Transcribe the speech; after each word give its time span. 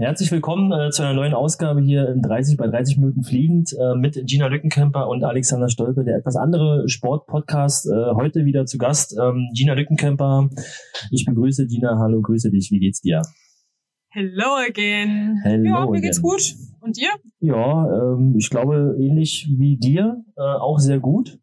Herzlich 0.00 0.32
willkommen 0.32 0.72
äh, 0.72 0.88
zu 0.88 1.02
einer 1.02 1.12
neuen 1.12 1.34
Ausgabe 1.34 1.82
hier 1.82 2.08
in 2.08 2.22
30 2.22 2.56
bei 2.56 2.66
30 2.66 2.96
Minuten 2.96 3.22
fliegend 3.22 3.76
äh, 3.78 3.94
mit 3.94 4.18
Gina 4.24 4.46
Lückenkämper 4.46 5.06
und 5.06 5.22
Alexander 5.24 5.68
Stolpe, 5.68 6.04
der 6.04 6.16
etwas 6.16 6.36
andere 6.36 6.88
Sportpodcast. 6.88 7.86
Äh, 7.86 8.14
heute 8.14 8.46
wieder 8.46 8.64
zu 8.64 8.78
Gast 8.78 9.14
ähm, 9.20 9.50
Gina 9.52 9.74
Lückenkämper. 9.74 10.48
Ich 11.10 11.26
begrüße 11.26 11.66
Gina. 11.66 11.98
Hallo, 11.98 12.22
grüße 12.22 12.50
dich. 12.50 12.70
Wie 12.70 12.78
geht's 12.78 13.02
dir? 13.02 13.20
Hello 14.08 14.56
again. 14.66 15.38
Hello 15.42 15.64
ja, 15.64 15.80
mir 15.80 15.88
again. 15.90 16.00
geht's 16.00 16.22
gut. 16.22 16.54
Und 16.80 16.96
dir? 16.96 17.10
Ja, 17.40 18.14
ähm, 18.14 18.36
ich 18.38 18.48
glaube 18.48 18.96
ähnlich 18.98 19.50
wie 19.58 19.76
dir, 19.76 20.24
äh, 20.34 20.40
auch 20.40 20.78
sehr 20.78 20.98
gut. 20.98 21.38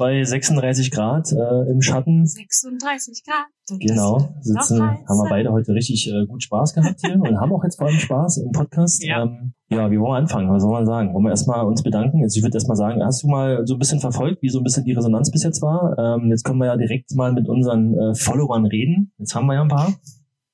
Bei 0.00 0.24
36 0.24 0.90
Grad 0.90 1.30
äh, 1.30 1.70
im 1.70 1.82
Schatten. 1.82 2.24
36 2.24 3.22
Grad. 3.22 3.44
Genau, 3.78 4.34
sitzen, 4.40 4.80
haben 4.80 5.18
wir 5.18 5.28
beide 5.28 5.52
heute 5.52 5.74
richtig 5.74 6.10
äh, 6.10 6.24
gut 6.26 6.42
Spaß 6.42 6.72
gehabt 6.72 7.00
hier 7.04 7.20
und 7.20 7.38
haben 7.38 7.52
auch 7.52 7.62
jetzt 7.62 7.76
vor 7.76 7.86
allem 7.86 7.98
Spaß 7.98 8.38
im 8.38 8.50
Podcast. 8.50 9.04
Ja. 9.04 9.24
Ähm, 9.24 9.52
ja, 9.68 9.90
wie 9.90 10.00
wollen 10.00 10.12
wir 10.12 10.16
anfangen? 10.16 10.50
Was 10.50 10.62
soll 10.62 10.72
man 10.72 10.86
sagen? 10.86 11.12
Wollen 11.12 11.24
wir 11.24 11.30
erstmal 11.30 11.66
uns 11.66 11.82
bedanken? 11.82 12.20
Jetzt, 12.20 12.34
ich 12.34 12.42
würde 12.42 12.56
erstmal 12.56 12.78
sagen, 12.78 13.04
hast 13.04 13.22
du 13.22 13.28
mal 13.28 13.66
so 13.66 13.74
ein 13.74 13.78
bisschen 13.78 14.00
verfolgt, 14.00 14.40
wie 14.40 14.48
so 14.48 14.60
ein 14.60 14.64
bisschen 14.64 14.84
die 14.86 14.92
Resonanz 14.92 15.30
bis 15.30 15.44
jetzt 15.44 15.60
war? 15.60 15.94
Ähm, 15.98 16.30
jetzt 16.30 16.44
können 16.44 16.58
wir 16.60 16.66
ja 16.66 16.78
direkt 16.78 17.14
mal 17.14 17.34
mit 17.34 17.46
unseren 17.46 17.94
äh, 17.94 18.14
Followern 18.14 18.64
reden. 18.64 19.12
Jetzt 19.18 19.34
haben 19.34 19.46
wir 19.48 19.54
ja 19.54 19.62
ein 19.62 19.68
paar. 19.68 19.92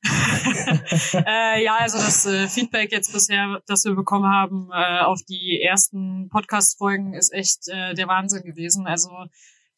äh, 1.26 1.64
ja, 1.64 1.76
also 1.78 1.98
das 1.98 2.26
äh, 2.26 2.48
Feedback 2.48 2.92
jetzt 2.92 3.12
bisher, 3.12 3.60
das 3.66 3.84
wir 3.84 3.94
bekommen 3.94 4.32
haben 4.32 4.70
äh, 4.72 5.00
auf 5.00 5.22
die 5.28 5.60
ersten 5.62 6.28
Podcast-Folgen, 6.28 7.14
ist 7.14 7.32
echt 7.32 7.68
äh, 7.68 7.94
der 7.94 8.08
Wahnsinn 8.08 8.42
gewesen. 8.42 8.86
Also 8.86 9.10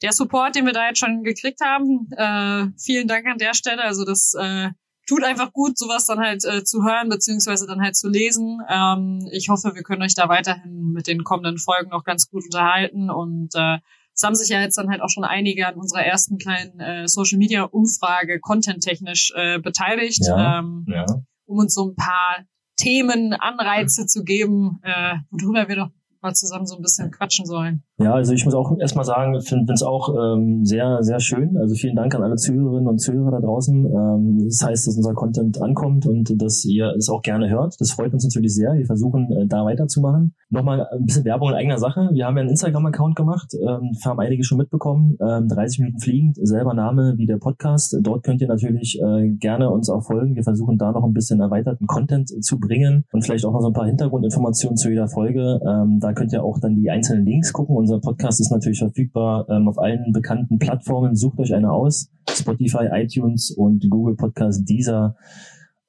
der 0.02 0.12
Support, 0.12 0.54
den 0.54 0.66
wir 0.66 0.72
da 0.72 0.88
jetzt 0.88 0.98
schon 0.98 1.24
gekriegt 1.24 1.60
haben, 1.60 2.08
äh, 2.16 2.66
vielen 2.80 3.08
Dank 3.08 3.26
an 3.26 3.38
der 3.38 3.54
Stelle. 3.54 3.82
Also 3.82 4.04
das 4.04 4.34
äh, 4.34 4.70
tut 5.08 5.24
einfach 5.24 5.52
gut, 5.52 5.78
sowas 5.78 6.06
dann 6.06 6.20
halt 6.20 6.44
äh, 6.44 6.62
zu 6.64 6.84
hören, 6.84 7.08
beziehungsweise 7.08 7.66
dann 7.66 7.80
halt 7.80 7.96
zu 7.96 8.08
lesen. 8.08 8.60
Ähm, 8.68 9.28
ich 9.32 9.48
hoffe, 9.48 9.74
wir 9.74 9.82
können 9.82 10.02
euch 10.02 10.14
da 10.14 10.28
weiterhin 10.28 10.92
mit 10.92 11.06
den 11.06 11.24
kommenden 11.24 11.58
Folgen 11.58 11.90
noch 11.90 12.04
ganz 12.04 12.28
gut 12.30 12.44
unterhalten 12.44 13.10
und 13.10 13.54
äh, 13.54 13.78
es 14.20 14.24
haben 14.26 14.34
sich 14.34 14.48
ja 14.48 14.60
jetzt 14.60 14.76
dann 14.76 14.90
halt 14.90 15.00
auch 15.00 15.08
schon 15.10 15.22
einige 15.22 15.68
an 15.68 15.76
unserer 15.76 16.02
ersten 16.04 16.38
kleinen 16.38 16.80
äh, 16.80 17.06
Social 17.06 17.38
Media 17.38 17.62
Umfrage 17.62 18.40
contenttechnisch 18.40 19.32
äh, 19.36 19.60
beteiligt, 19.60 20.22
Ja. 20.26 20.58
ähm, 20.58 20.84
Ja. 20.88 21.06
um 21.46 21.58
uns 21.58 21.72
so 21.74 21.90
ein 21.90 21.94
paar 21.94 22.44
Themen, 22.76 23.32
Anreize 23.32 24.06
zu 24.06 24.24
geben, 24.24 24.80
äh, 24.82 25.14
worüber 25.30 25.68
wir 25.68 25.76
doch 25.76 25.90
mal 26.28 26.34
zusammen 26.34 26.66
so 26.66 26.76
ein 26.76 26.82
bisschen 26.82 27.10
quatschen 27.10 27.46
sollen. 27.46 27.82
Ja, 27.98 28.14
also 28.14 28.32
ich 28.32 28.44
muss 28.44 28.54
auch 28.54 28.78
erstmal 28.78 29.04
sagen, 29.04 29.40
finde 29.40 29.72
es 29.72 29.82
auch 29.82 30.14
ähm, 30.14 30.64
sehr, 30.64 30.98
sehr 31.02 31.20
schön. 31.20 31.56
Also 31.56 31.74
vielen 31.74 31.96
Dank 31.96 32.14
an 32.14 32.22
alle 32.22 32.36
Zuhörerinnen 32.36 32.86
und 32.86 32.98
Zuhörer 32.98 33.32
da 33.32 33.40
draußen. 33.40 33.86
Ähm, 33.86 34.44
das 34.44 34.62
heißt, 34.62 34.86
dass 34.86 34.96
unser 34.96 35.14
Content 35.14 35.60
ankommt 35.60 36.06
und 36.06 36.40
dass 36.40 36.64
ihr 36.64 36.92
es 36.96 37.08
auch 37.08 37.22
gerne 37.22 37.48
hört. 37.48 37.74
Das 37.80 37.92
freut 37.92 38.12
uns 38.12 38.24
natürlich 38.24 38.54
sehr. 38.54 38.74
Wir 38.74 38.86
versuchen 38.86 39.32
äh, 39.32 39.46
da 39.46 39.64
weiterzumachen. 39.64 40.34
Nochmal 40.50 40.86
ein 40.92 41.04
bisschen 41.04 41.24
Werbung 41.24 41.50
in 41.50 41.54
eigener 41.56 41.78
Sache. 41.78 42.10
Wir 42.12 42.26
haben 42.26 42.36
ja 42.36 42.42
einen 42.42 42.50
Instagram-Account 42.50 43.16
gemacht, 43.16 43.54
ähm, 43.54 43.92
haben 44.04 44.20
einige 44.20 44.44
schon 44.44 44.58
mitbekommen. 44.58 45.16
Ähm, 45.20 45.48
30 45.48 45.80
Minuten 45.80 46.00
fliegend, 46.00 46.36
selber 46.40 46.74
Name 46.74 47.14
wie 47.16 47.26
der 47.26 47.38
Podcast. 47.38 47.96
Dort 48.00 48.24
könnt 48.24 48.40
ihr 48.40 48.48
natürlich 48.48 49.00
äh, 49.02 49.28
gerne 49.30 49.70
uns 49.70 49.90
auch 49.90 50.04
folgen. 50.04 50.36
Wir 50.36 50.44
versuchen 50.44 50.78
da 50.78 50.92
noch 50.92 51.04
ein 51.04 51.12
bisschen 51.12 51.40
erweiterten 51.40 51.86
Content 51.86 52.28
zu 52.44 52.58
bringen 52.58 53.04
und 53.12 53.22
vielleicht 53.24 53.44
auch 53.44 53.52
noch 53.52 53.60
so 53.60 53.68
ein 53.68 53.72
paar 53.72 53.86
Hintergrundinformationen 53.86 54.76
zu 54.76 54.88
jeder 54.88 55.08
Folge. 55.08 55.60
Ähm, 55.66 55.98
da 56.00 56.12
könnt 56.18 56.32
ihr 56.32 56.42
auch 56.42 56.58
dann 56.58 56.74
die 56.74 56.90
einzelnen 56.90 57.24
Links 57.24 57.52
gucken. 57.52 57.76
Unser 57.76 58.00
Podcast 58.00 58.40
ist 58.40 58.50
natürlich 58.50 58.80
verfügbar 58.80 59.46
ähm, 59.48 59.68
auf 59.68 59.78
allen 59.78 60.12
bekannten 60.12 60.58
Plattformen. 60.58 61.14
Sucht 61.14 61.38
euch 61.38 61.54
eine 61.54 61.70
aus. 61.70 62.10
Spotify, 62.28 62.88
iTunes 62.92 63.52
und 63.52 63.88
Google 63.88 64.16
Podcast, 64.16 64.68
Deezer 64.68 65.14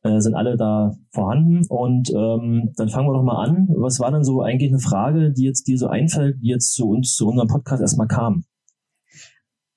äh, 0.03 0.19
sind 0.19 0.36
alle 0.36 0.55
da 0.55 0.95
vorhanden. 1.11 1.66
Und 1.67 2.11
ähm, 2.11 2.71
dann 2.77 2.89
fangen 2.89 3.08
wir 3.08 3.13
doch 3.13 3.23
mal 3.23 3.44
an. 3.44 3.69
Was 3.75 3.99
war 3.99 4.11
denn 4.11 4.23
so 4.23 4.41
eigentlich 4.41 4.69
eine 4.71 4.80
Frage, 4.80 5.31
die 5.31 5.44
jetzt 5.44 5.67
dir 5.67 5.77
so 5.77 5.88
einfällt, 5.88 6.38
die 6.43 6.49
jetzt 6.49 6.73
zu 6.73 6.88
uns, 6.88 7.16
zu 7.16 7.27
unserem 7.27 7.47
Podcast 7.47 7.81
erstmal 7.81 8.08
kam? 8.08 8.43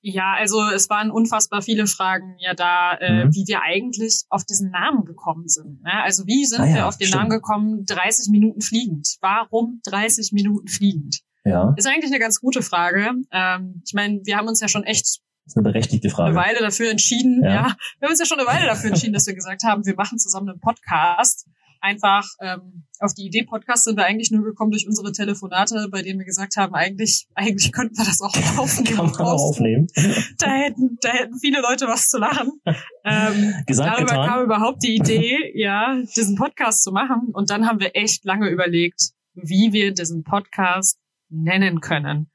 Ja, 0.05 0.33
also 0.37 0.61
es 0.75 0.89
waren 0.89 1.11
unfassbar 1.11 1.61
viele 1.61 1.87
Fragen 1.87 2.35
ja 2.37 2.53
da, 2.53 2.95
äh, 2.99 3.25
Mhm. 3.25 3.33
wie 3.35 3.45
wir 3.47 3.61
eigentlich 3.61 4.23
auf 4.29 4.43
diesen 4.43 4.69
Namen 4.69 5.05
gekommen 5.05 5.47
sind. 5.47 5.81
Ne? 5.81 5.93
Also 6.03 6.27
wie 6.27 6.45
sind 6.45 6.59
Ah 6.59 6.65
ja, 6.67 6.75
wir 6.75 6.87
auf 6.87 6.97
den 6.97 7.07
stimmt. 7.07 7.21
Namen 7.21 7.29
gekommen, 7.29 7.85
30 7.85 8.29
Minuten 8.29 8.59
fliegend? 8.61 9.15
Warum 9.21 9.79
30 9.85 10.33
Minuten 10.33 10.67
fliegend? 10.67 11.21
Ja, 11.45 11.73
Ist 11.77 11.87
eigentlich 11.87 12.11
eine 12.11 12.19
ganz 12.19 12.39
gute 12.41 12.61
Frage. 12.61 13.11
Ähm, 13.31 13.81
ich 13.85 13.93
meine, 13.93 14.19
wir 14.25 14.35
haben 14.37 14.47
uns 14.49 14.59
ja 14.59 14.67
schon 14.67 14.83
echt 14.83 15.19
ist 15.45 15.57
eine 15.57 15.63
berechtigte 15.63 16.07
eine 16.07 16.15
Frage. 16.15 16.35
Weile 16.35 16.59
dafür 16.59 16.89
entschieden, 16.89 17.41
Ja. 17.43 17.49
ja. 17.49 17.75
wir 17.99 18.05
haben 18.07 18.11
uns 18.11 18.19
ja 18.19 18.25
schon 18.25 18.39
eine 18.39 18.47
Weile 18.47 18.65
dafür 18.65 18.89
entschieden, 18.91 19.13
dass 19.13 19.25
wir 19.27 19.35
gesagt 19.35 19.63
haben, 19.63 19.85
wir 19.85 19.95
machen 19.95 20.17
zusammen 20.19 20.49
einen 20.49 20.59
Podcast. 20.61 21.47
Einfach 21.83 22.25
ähm, 22.39 22.85
auf 22.99 23.13
die 23.13 23.25
Idee 23.25 23.43
Podcast 23.43 23.83
sind 23.83 23.97
wir 23.97 24.05
eigentlich 24.05 24.31
nur 24.31 24.45
gekommen 24.45 24.71
durch 24.71 24.87
unsere 24.87 25.11
Telefonate, 25.11 25.89
bei 25.91 26.01
denen 26.01 26.17
wir 26.17 26.25
gesagt 26.25 26.55
haben, 26.55 26.73
eigentlich, 26.73 27.27
eigentlich 27.35 27.73
könnten 27.73 27.97
wir 27.97 28.05
das 28.05 28.21
auch 28.21 28.33
aufnehmen. 28.57 28.95
Kann 28.95 29.05
man 29.07 29.15
auch 29.15 29.49
aufnehmen. 29.49 29.87
Da 30.37 30.49
hätten, 30.49 30.97
da 31.01 31.09
hätten 31.09 31.37
viele 31.39 31.59
Leute 31.59 31.87
was 31.87 32.07
zu 32.09 32.19
lachen. 32.19 32.51
Ähm, 33.05 33.53
Gesagt, 33.67 33.97
darüber 33.97 34.11
getan. 34.11 34.29
kam 34.29 34.43
überhaupt 34.45 34.81
die 34.81 34.95
Idee, 34.95 35.51
ja, 35.55 36.01
diesen 36.15 36.37
Podcast 36.37 36.83
zu 36.83 36.93
machen. 36.93 37.31
Und 37.33 37.49
dann 37.49 37.67
haben 37.67 37.81
wir 37.81 37.97
echt 37.97 38.23
lange 38.23 38.47
überlegt, 38.47 39.09
wie 39.33 39.73
wir 39.73 39.93
diesen 39.93 40.23
Podcast 40.23 40.97
nennen 41.27 41.81
können. 41.81 42.31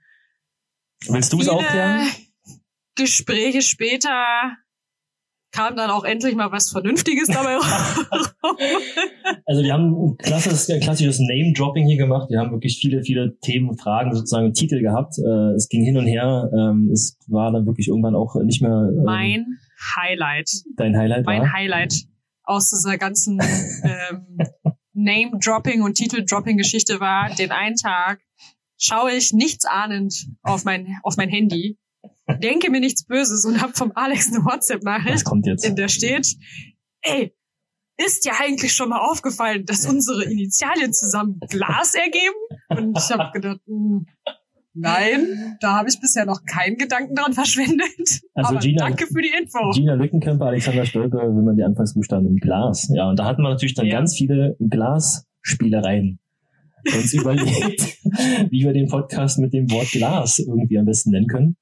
Willst 1.09 1.32
du 1.32 1.38
es 1.38 1.44
Viele 1.44 1.56
aufklären? 1.56 2.06
Gespräche 2.97 3.62
später 3.62 4.59
kam 5.53 5.76
dann 5.76 5.91
auch 5.91 6.04
endlich 6.04 6.34
mal 6.34 6.53
was 6.53 6.70
Vernünftiges 6.70 7.28
dabei 7.28 7.56
raus. 7.56 8.34
Also 9.47 9.62
wir 9.62 9.72
haben 9.72 9.92
ein 9.92 10.16
klassisches, 10.19 10.69
ein 10.70 10.81
klassisches 10.81 11.19
Name-Dropping 11.20 11.86
hier 11.86 11.97
gemacht. 11.97 12.28
Wir 12.31 12.38
haben 12.38 12.50
wirklich 12.53 12.78
viele, 12.78 13.03
viele 13.03 13.38
Themen, 13.41 13.76
Fragen, 13.78 14.14
sozusagen 14.14 14.53
Titel 14.53 14.81
gehabt. 14.81 15.19
Äh, 15.19 15.54
es 15.54 15.69
ging 15.69 15.84
hin 15.84 15.97
und 15.97 16.06
her. 16.06 16.50
Ähm, 16.53 16.91
es 16.92 17.19
war 17.26 17.53
dann 17.53 17.66
wirklich 17.66 17.88
irgendwann 17.88 18.14
auch 18.14 18.34
nicht 18.42 18.62
mehr 18.62 18.91
ähm, 18.91 19.04
mein 19.04 19.47
Highlight, 19.97 20.50
dein 20.76 20.97
Highlight. 20.97 21.25
mein 21.25 21.42
war. 21.42 21.53
Highlight 21.53 21.94
aus 22.44 22.70
dieser 22.70 22.98
ganzen 22.98 23.41
ähm, 23.84 24.38
Name-Dropping 24.92 25.82
und 25.82 25.94
Titel-Dropping-Geschichte 25.94 27.00
war, 27.00 27.34
den 27.34 27.53
einen 27.53 27.76
Tag 27.76 28.20
schaue 28.78 29.12
ich 29.12 29.32
nichts 29.32 29.65
ahnend 29.65 30.15
auf 30.42 30.65
mein, 30.65 30.97
auf 31.03 31.16
mein 31.16 31.28
Handy, 31.28 31.78
denke 32.41 32.71
mir 32.71 32.81
nichts 32.81 33.05
Böses 33.05 33.44
und 33.44 33.61
habe 33.62 33.72
vom 33.75 33.93
Alex 33.94 34.28
eine 34.33 34.44
WhatsApp-Nachricht, 34.44 35.25
kommt 35.25 35.47
jetzt? 35.47 35.65
in 35.65 35.77
der 35.77 35.89
steht, 35.89 36.27
ey, 37.03 37.34
ist 37.97 38.25
dir 38.25 38.33
eigentlich 38.41 38.72
schon 38.75 38.91
mal 38.91 39.00
aufgefallen, 39.00 39.65
dass 39.66 39.87
unsere 39.87 40.25
Initialien 40.25 40.93
zusammen 40.93 41.41
Glas 41.49 41.94
ergeben? 41.94 42.37
Und 42.69 42.97
ich 42.97 43.11
habe 43.11 43.33
gedacht, 43.33 43.61
hm, 43.66 44.06
nein, 44.75 45.56
da 45.61 45.75
habe 45.78 45.89
ich 45.89 45.99
bisher 46.00 46.25
noch 46.25 46.44
keinen 46.44 46.77
Gedanken 46.77 47.16
dran 47.16 47.33
verschwendet. 47.33 48.21
Also 48.34 48.50
Aber 48.50 48.59
Gina- 48.60 48.84
danke 48.87 49.06
für 49.09 49.21
die 49.21 49.33
Info. 49.37 49.71
Gina 49.72 49.95
Lückenkämper, 49.95 50.47
Alexander 50.47 50.87
Stolpe, 50.87 51.16
wenn 51.19 51.45
man 51.45 51.56
die 51.56 51.65
Anfangsbuchstaben 51.65 52.27
im 52.28 52.37
Glas. 52.37 52.89
Ja, 52.95 53.09
und 53.10 53.19
da 53.19 53.25
hatten 53.25 53.43
wir 53.43 53.49
natürlich 53.50 53.75
dann 53.75 53.87
Ja. 53.87 53.99
ganz 53.99 54.15
viele 54.16 54.56
Glasspielereien. 54.60 56.21
Uns 56.95 57.12
überlegt, 57.12 57.99
wie 58.50 58.65
wir 58.65 58.72
den 58.72 58.89
Podcast 58.89 59.39
mit 59.41 59.53
dem 59.53 59.69
Wort 59.72 59.91
Glas 59.91 60.39
irgendwie 60.39 60.78
am 60.78 60.84
besten 60.87 61.10
nennen 61.10 61.27
können. 61.27 61.56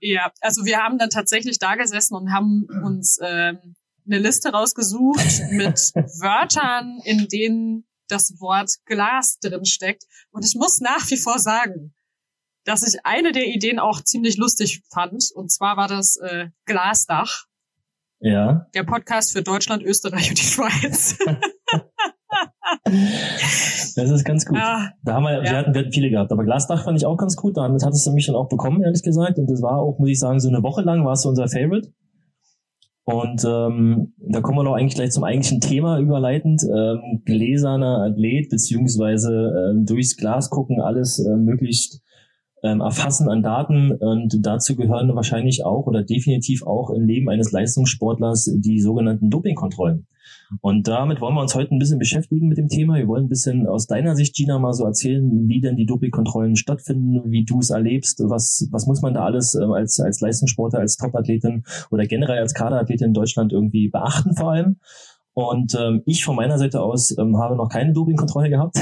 Ja, 0.00 0.32
also 0.40 0.64
wir 0.64 0.78
haben 0.78 0.98
dann 0.98 1.10
tatsächlich 1.10 1.58
da 1.58 1.74
gesessen 1.74 2.14
und 2.14 2.32
haben 2.32 2.66
uns 2.84 3.18
ähm, 3.22 3.74
eine 4.06 4.18
Liste 4.18 4.50
rausgesucht 4.50 5.50
mit 5.50 5.78
Wörtern, 6.20 7.00
in 7.04 7.28
denen 7.28 7.84
das 8.08 8.40
Wort 8.40 8.76
Glas 8.86 9.38
drin 9.40 9.64
steckt. 9.64 10.04
Und 10.30 10.44
ich 10.44 10.54
muss 10.54 10.80
nach 10.80 11.10
wie 11.10 11.16
vor 11.18 11.38
sagen, 11.38 11.94
dass 12.64 12.86
ich 12.86 13.04
eine 13.04 13.32
der 13.32 13.46
Ideen 13.46 13.78
auch 13.78 14.02
ziemlich 14.02 14.36
lustig 14.36 14.82
fand. 14.92 15.30
Und 15.34 15.50
zwar 15.50 15.76
war 15.76 15.88
das 15.88 16.16
äh, 16.16 16.48
Glasdach, 16.64 17.44
Ja. 18.20 18.66
der 18.74 18.84
Podcast 18.84 19.32
für 19.32 19.42
Deutschland, 19.42 19.82
Österreich 19.82 20.30
und 20.30 20.38
die 20.38 20.44
Schweiz. 20.44 21.18
Das 22.84 24.10
ist 24.10 24.24
ganz 24.24 24.46
gut. 24.46 24.56
ja, 24.58 24.90
Da 25.04 25.14
haben 25.14 25.24
wir, 25.24 25.40
wir, 25.42 25.44
Ja. 25.44 25.56
hatten, 25.58 25.74
wir 25.74 25.80
hatten 25.82 25.92
viele 25.92 26.10
gehabt. 26.10 26.30
Aber 26.32 26.44
Glasdach 26.44 26.84
fand 26.84 26.98
ich 26.98 27.06
auch 27.06 27.16
ganz 27.16 27.36
gut. 27.36 27.56
Damit 27.56 27.84
hattest 27.84 28.06
du 28.06 28.12
mich 28.12 28.26
dann 28.26 28.36
auch 28.36 28.48
bekommen, 28.48 28.82
ehrlich 28.82 29.02
gesagt. 29.02 29.38
Und 29.38 29.50
das 29.50 29.62
war 29.62 29.78
auch, 29.78 29.98
muss 29.98 30.08
ich 30.10 30.18
sagen, 30.18 30.40
so 30.40 30.48
eine 30.48 30.62
Woche 30.62 30.82
lang 30.82 31.04
war 31.04 31.12
es 31.12 31.22
so 31.22 31.28
unser 31.30 31.48
Favorite. 31.48 31.88
Und 33.04 33.42
ähm, 33.44 34.12
da 34.18 34.40
kommen 34.42 34.58
wir 34.58 34.64
noch 34.64 34.74
eigentlich 34.74 34.94
gleich 34.94 35.12
zum 35.12 35.24
eigentlichen 35.24 35.60
Thema 35.60 35.98
überleitend. 35.98 36.62
Ähm, 36.64 37.22
gläserner 37.24 38.02
Athlet, 38.02 38.50
beziehungsweise 38.50 39.70
ähm, 39.70 39.86
durchs 39.86 40.16
Glas 40.16 40.50
gucken, 40.50 40.80
alles 40.80 41.18
äh, 41.18 41.36
möglichst 41.36 42.02
ähm, 42.62 42.80
erfassen 42.80 43.28
an 43.28 43.42
Daten. 43.42 43.92
Und 43.92 44.46
dazu 44.46 44.76
gehören 44.76 45.14
wahrscheinlich 45.14 45.64
auch 45.64 45.86
oder 45.86 46.02
definitiv 46.02 46.62
auch 46.64 46.90
im 46.90 47.06
Leben 47.06 47.28
eines 47.28 47.52
Leistungssportlers 47.52 48.50
die 48.56 48.80
sogenannten 48.80 49.30
Dopingkontrollen. 49.30 50.06
Und 50.60 50.88
damit 50.88 51.20
wollen 51.20 51.34
wir 51.34 51.42
uns 51.42 51.54
heute 51.54 51.74
ein 51.74 51.78
bisschen 51.78 51.98
beschäftigen 51.98 52.48
mit 52.48 52.58
dem 52.58 52.68
Thema. 52.68 52.96
Wir 52.96 53.06
wollen 53.06 53.26
ein 53.26 53.28
bisschen 53.28 53.66
aus 53.66 53.86
deiner 53.86 54.16
Sicht, 54.16 54.34
Gina, 54.34 54.58
mal 54.58 54.72
so 54.72 54.84
erzählen, 54.84 55.46
wie 55.46 55.60
denn 55.60 55.76
die 55.76 55.86
Dopingkontrollen 55.86 56.56
stattfinden, 56.56 57.30
wie 57.30 57.44
du 57.44 57.58
es 57.58 57.70
erlebst, 57.70 58.22
was, 58.24 58.66
was 58.70 58.86
muss 58.86 59.02
man 59.02 59.14
da 59.14 59.24
alles 59.24 59.54
ähm, 59.54 59.72
als, 59.72 60.00
als 60.00 60.20
Leistungssportler, 60.20 60.80
als 60.80 60.96
Topathletin 60.96 61.64
oder 61.90 62.06
generell 62.06 62.38
als 62.38 62.54
Kaderathletin 62.54 63.08
in 63.08 63.14
Deutschland 63.14 63.52
irgendwie 63.52 63.88
beachten 63.88 64.34
vor 64.36 64.52
allem. 64.52 64.76
Und 65.34 65.76
ähm, 65.78 66.02
ich 66.06 66.24
von 66.24 66.34
meiner 66.34 66.58
Seite 66.58 66.80
aus 66.80 67.16
ähm, 67.16 67.36
habe 67.38 67.54
noch 67.54 67.68
keine 67.68 67.92
Dopingkontrolle 67.92 68.50
gehabt. 68.50 68.76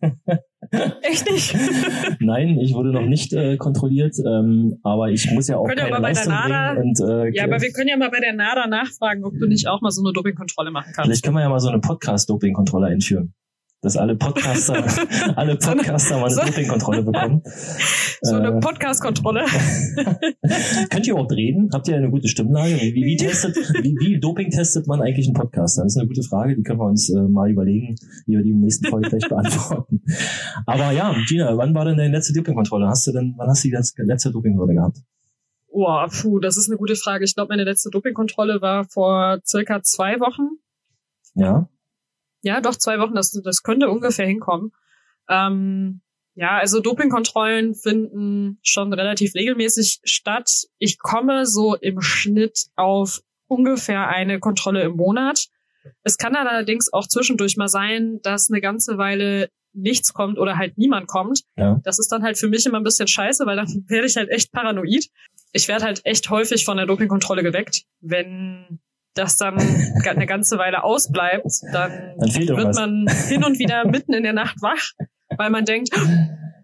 Echt 1.02 1.30
nicht? 1.30 1.54
Nein, 2.20 2.58
ich 2.58 2.72
wurde 2.74 2.92
noch 2.92 3.02
nicht 3.06 3.32
äh, 3.34 3.56
kontrolliert, 3.58 4.14
ähm, 4.26 4.78
aber 4.82 5.10
ich 5.10 5.30
muss 5.30 5.48
ja 5.48 5.58
auch 5.58 5.66
Können 5.66 5.78
keine 5.78 5.90
mal 5.90 6.00
bei 6.00 6.12
der 6.12 6.24
Leistung 6.24 6.32
NADA- 6.32 6.74
bringen. 6.74 6.88
Und, 6.88 7.00
äh, 7.00 7.28
Ja, 7.36 7.44
aber 7.44 7.60
wir 7.60 7.70
können 7.72 7.88
ja 7.88 7.96
mal 7.96 8.10
bei 8.10 8.20
der 8.20 8.32
NADA 8.32 8.66
nachfragen, 8.66 9.24
ob 9.24 9.34
du 9.38 9.46
nicht 9.46 9.68
auch 9.68 9.80
mal 9.82 9.90
so 9.90 10.02
eine 10.02 10.12
Dopingkontrolle 10.12 10.70
machen 10.70 10.92
kannst. 10.94 11.06
vielleicht 11.08 11.24
können 11.24 11.36
wir 11.36 11.42
ja 11.42 11.48
mal 11.50 11.60
so 11.60 11.68
eine 11.68 11.78
Podcast-Dopingkontrolle 11.80 12.86
einführen. 12.86 13.34
Dass 13.82 13.96
alle 13.96 14.14
Podcaster, 14.16 14.74
alle 15.36 15.56
Podcaster 15.56 16.16
mal 16.18 16.26
eine 16.26 16.34
so- 16.34 16.40
Dopingkontrolle 16.42 17.02
bekommen. 17.02 17.42
So 18.24 18.36
eine 18.36 18.50
Äh, 18.56 18.60
Podcast-Kontrolle. 18.60 19.44
Könnt 20.90 21.06
ihr 21.08 21.12
überhaupt 21.14 21.32
reden? 21.32 21.68
Habt 21.72 21.88
ihr 21.88 21.96
eine 21.96 22.08
gute 22.08 22.28
Stimmlage? 22.28 22.76
Wie, 22.76 22.94
wie, 22.94 23.04
wie, 23.04 23.16
testet, 23.16 23.56
wie, 23.82 23.96
wie 23.98 24.20
Doping 24.20 24.50
testet 24.50 24.86
man 24.86 25.02
eigentlich 25.02 25.26
einen 25.26 25.34
Podcaster? 25.34 25.82
Das 25.82 25.94
ist 25.94 25.98
eine 25.98 26.06
gute 26.06 26.22
Frage, 26.22 26.54
die 26.54 26.62
können 26.62 26.78
wir 26.78 26.86
uns 26.86 27.10
äh, 27.10 27.20
mal 27.20 27.50
überlegen, 27.50 27.96
wie 28.26 28.36
wir 28.36 28.42
die 28.44 28.50
im 28.50 28.60
nächsten 28.60 28.86
Folge 28.86 29.08
vielleicht 29.10 29.28
beantworten. 29.28 30.02
Aber 30.66 30.92
ja, 30.92 31.12
Gina, 31.26 31.56
wann 31.56 31.74
war 31.74 31.84
denn 31.84 31.96
deine 31.96 32.14
letzte 32.14 32.32
Dopingkontrolle? 32.32 32.86
Hast 32.86 33.08
du 33.08 33.12
denn, 33.12 33.34
wann 33.36 33.48
hast 33.48 33.64
du 33.64 33.68
die 33.70 33.74
letzte, 33.74 34.02
letzte 34.04 34.30
Dopingkontrolle 34.30 34.74
gehabt? 34.74 34.98
Boah, 35.72 36.06
puh, 36.08 36.38
das 36.38 36.56
ist 36.56 36.68
eine 36.68 36.78
gute 36.78 36.94
Frage. 36.94 37.24
Ich 37.24 37.34
glaube, 37.34 37.48
meine 37.48 37.64
letzte 37.64 37.90
Dopingkontrolle 37.90 38.60
war 38.62 38.84
vor 38.84 39.40
circa 39.44 39.82
zwei 39.82 40.20
Wochen. 40.20 40.58
Ja? 41.34 41.68
Ja, 42.42 42.60
doch, 42.60 42.76
zwei 42.76 42.98
Wochen, 42.98 43.14
das, 43.14 43.32
das 43.32 43.62
könnte 43.62 43.88
ungefähr 43.88 44.26
hinkommen. 44.26 44.72
Ähm, 45.28 46.00
ja, 46.34 46.58
also 46.58 46.80
Dopingkontrollen 46.80 47.74
finden 47.74 48.58
schon 48.62 48.92
relativ 48.92 49.34
regelmäßig 49.34 50.00
statt. 50.04 50.50
Ich 50.78 50.98
komme 50.98 51.46
so 51.46 51.74
im 51.74 52.00
Schnitt 52.00 52.66
auf 52.74 53.20
ungefähr 53.48 54.08
eine 54.08 54.40
Kontrolle 54.40 54.82
im 54.82 54.96
Monat. 54.96 55.48
Es 56.04 56.16
kann 56.16 56.34
allerdings 56.34 56.92
auch 56.92 57.06
zwischendurch 57.06 57.56
mal 57.56 57.68
sein, 57.68 58.20
dass 58.22 58.50
eine 58.50 58.60
ganze 58.60 58.98
Weile 58.98 59.50
nichts 59.74 60.12
kommt 60.12 60.38
oder 60.38 60.56
halt 60.56 60.78
niemand 60.78 61.06
kommt. 61.06 61.42
Ja. 61.56 61.80
Das 61.84 61.98
ist 61.98 62.12
dann 62.12 62.22
halt 62.22 62.38
für 62.38 62.48
mich 62.48 62.64
immer 62.66 62.78
ein 62.78 62.84
bisschen 62.84 63.08
scheiße, 63.08 63.44
weil 63.46 63.56
dann 63.56 63.68
werde 63.88 64.06
ich 64.06 64.16
halt 64.16 64.30
echt 64.30 64.52
paranoid. 64.52 65.08
Ich 65.52 65.68
werde 65.68 65.84
halt 65.84 66.00
echt 66.04 66.30
häufig 66.30 66.64
von 66.64 66.76
der 66.76 66.86
Dopingkontrolle 66.86 67.42
geweckt. 67.42 67.84
Wenn 68.00 68.80
das 69.14 69.36
dann 69.36 69.58
eine 69.58 70.26
ganze 70.26 70.58
Weile 70.58 70.84
ausbleibt, 70.84 71.46
dann 71.72 72.14
Dann 72.18 72.34
wird 72.34 72.50
irgendwas. 72.50 72.76
man 72.76 73.06
hin 73.28 73.44
und 73.44 73.58
wieder 73.58 73.86
mitten 73.86 74.12
in 74.14 74.22
der 74.22 74.32
Nacht 74.32 74.56
wach, 74.62 74.92
weil 75.36 75.50
man 75.50 75.64
denkt, 75.64 75.90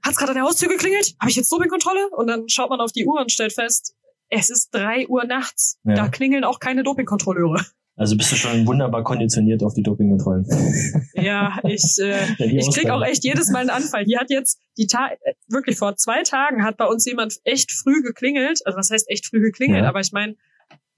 hat's 0.04 0.16
gerade 0.16 0.30
an 0.30 0.36
der 0.36 0.44
Haustür 0.44 0.68
geklingelt? 0.68 1.14
Habe 1.20 1.30
ich 1.30 1.36
jetzt 1.36 1.52
Dopingkontrolle? 1.52 2.08
Und 2.16 2.26
dann 2.28 2.48
schaut 2.48 2.70
man 2.70 2.80
auf 2.80 2.92
die 2.92 3.06
Uhr 3.06 3.20
und 3.20 3.30
stellt 3.30 3.52
fest, 3.52 3.94
es 4.30 4.50
ist 4.50 4.70
drei 4.74 5.06
Uhr 5.08 5.24
nachts. 5.24 5.78
Ja. 5.84 5.94
Da 5.94 6.08
klingeln 6.08 6.44
auch 6.44 6.60
keine 6.60 6.82
Dopingkontrolleure. 6.82 7.64
Also 7.96 8.16
bist 8.16 8.30
du 8.30 8.36
schon 8.36 8.64
wunderbar 8.64 9.02
konditioniert 9.02 9.64
auf 9.64 9.74
die 9.74 9.82
Dopingkontrollen. 9.82 10.46
Ja, 11.14 11.58
ich, 11.64 11.96
äh, 12.00 12.16
die 12.38 12.58
ich 12.58 12.70
krieg 12.72 12.90
auch 12.90 13.02
echt 13.02 13.24
jedes 13.24 13.50
Mal 13.50 13.58
einen 13.58 13.70
Anfall. 13.70 14.04
Hier 14.04 14.20
hat 14.20 14.30
jetzt 14.30 14.60
die 14.76 14.86
Ta 14.86 15.08
äh, 15.08 15.34
wirklich 15.48 15.76
vor 15.76 15.96
zwei 15.96 16.22
Tagen 16.22 16.62
hat 16.62 16.76
bei 16.76 16.84
uns 16.84 17.04
jemand 17.06 17.38
echt 17.42 17.72
früh 17.72 18.02
geklingelt. 18.02 18.60
Also 18.64 18.78
was 18.78 18.90
heißt 18.90 19.10
echt 19.10 19.26
früh 19.26 19.40
geklingelt? 19.40 19.82
Ja. 19.82 19.88
Aber 19.88 19.98
ich 19.98 20.12
meine, 20.12 20.36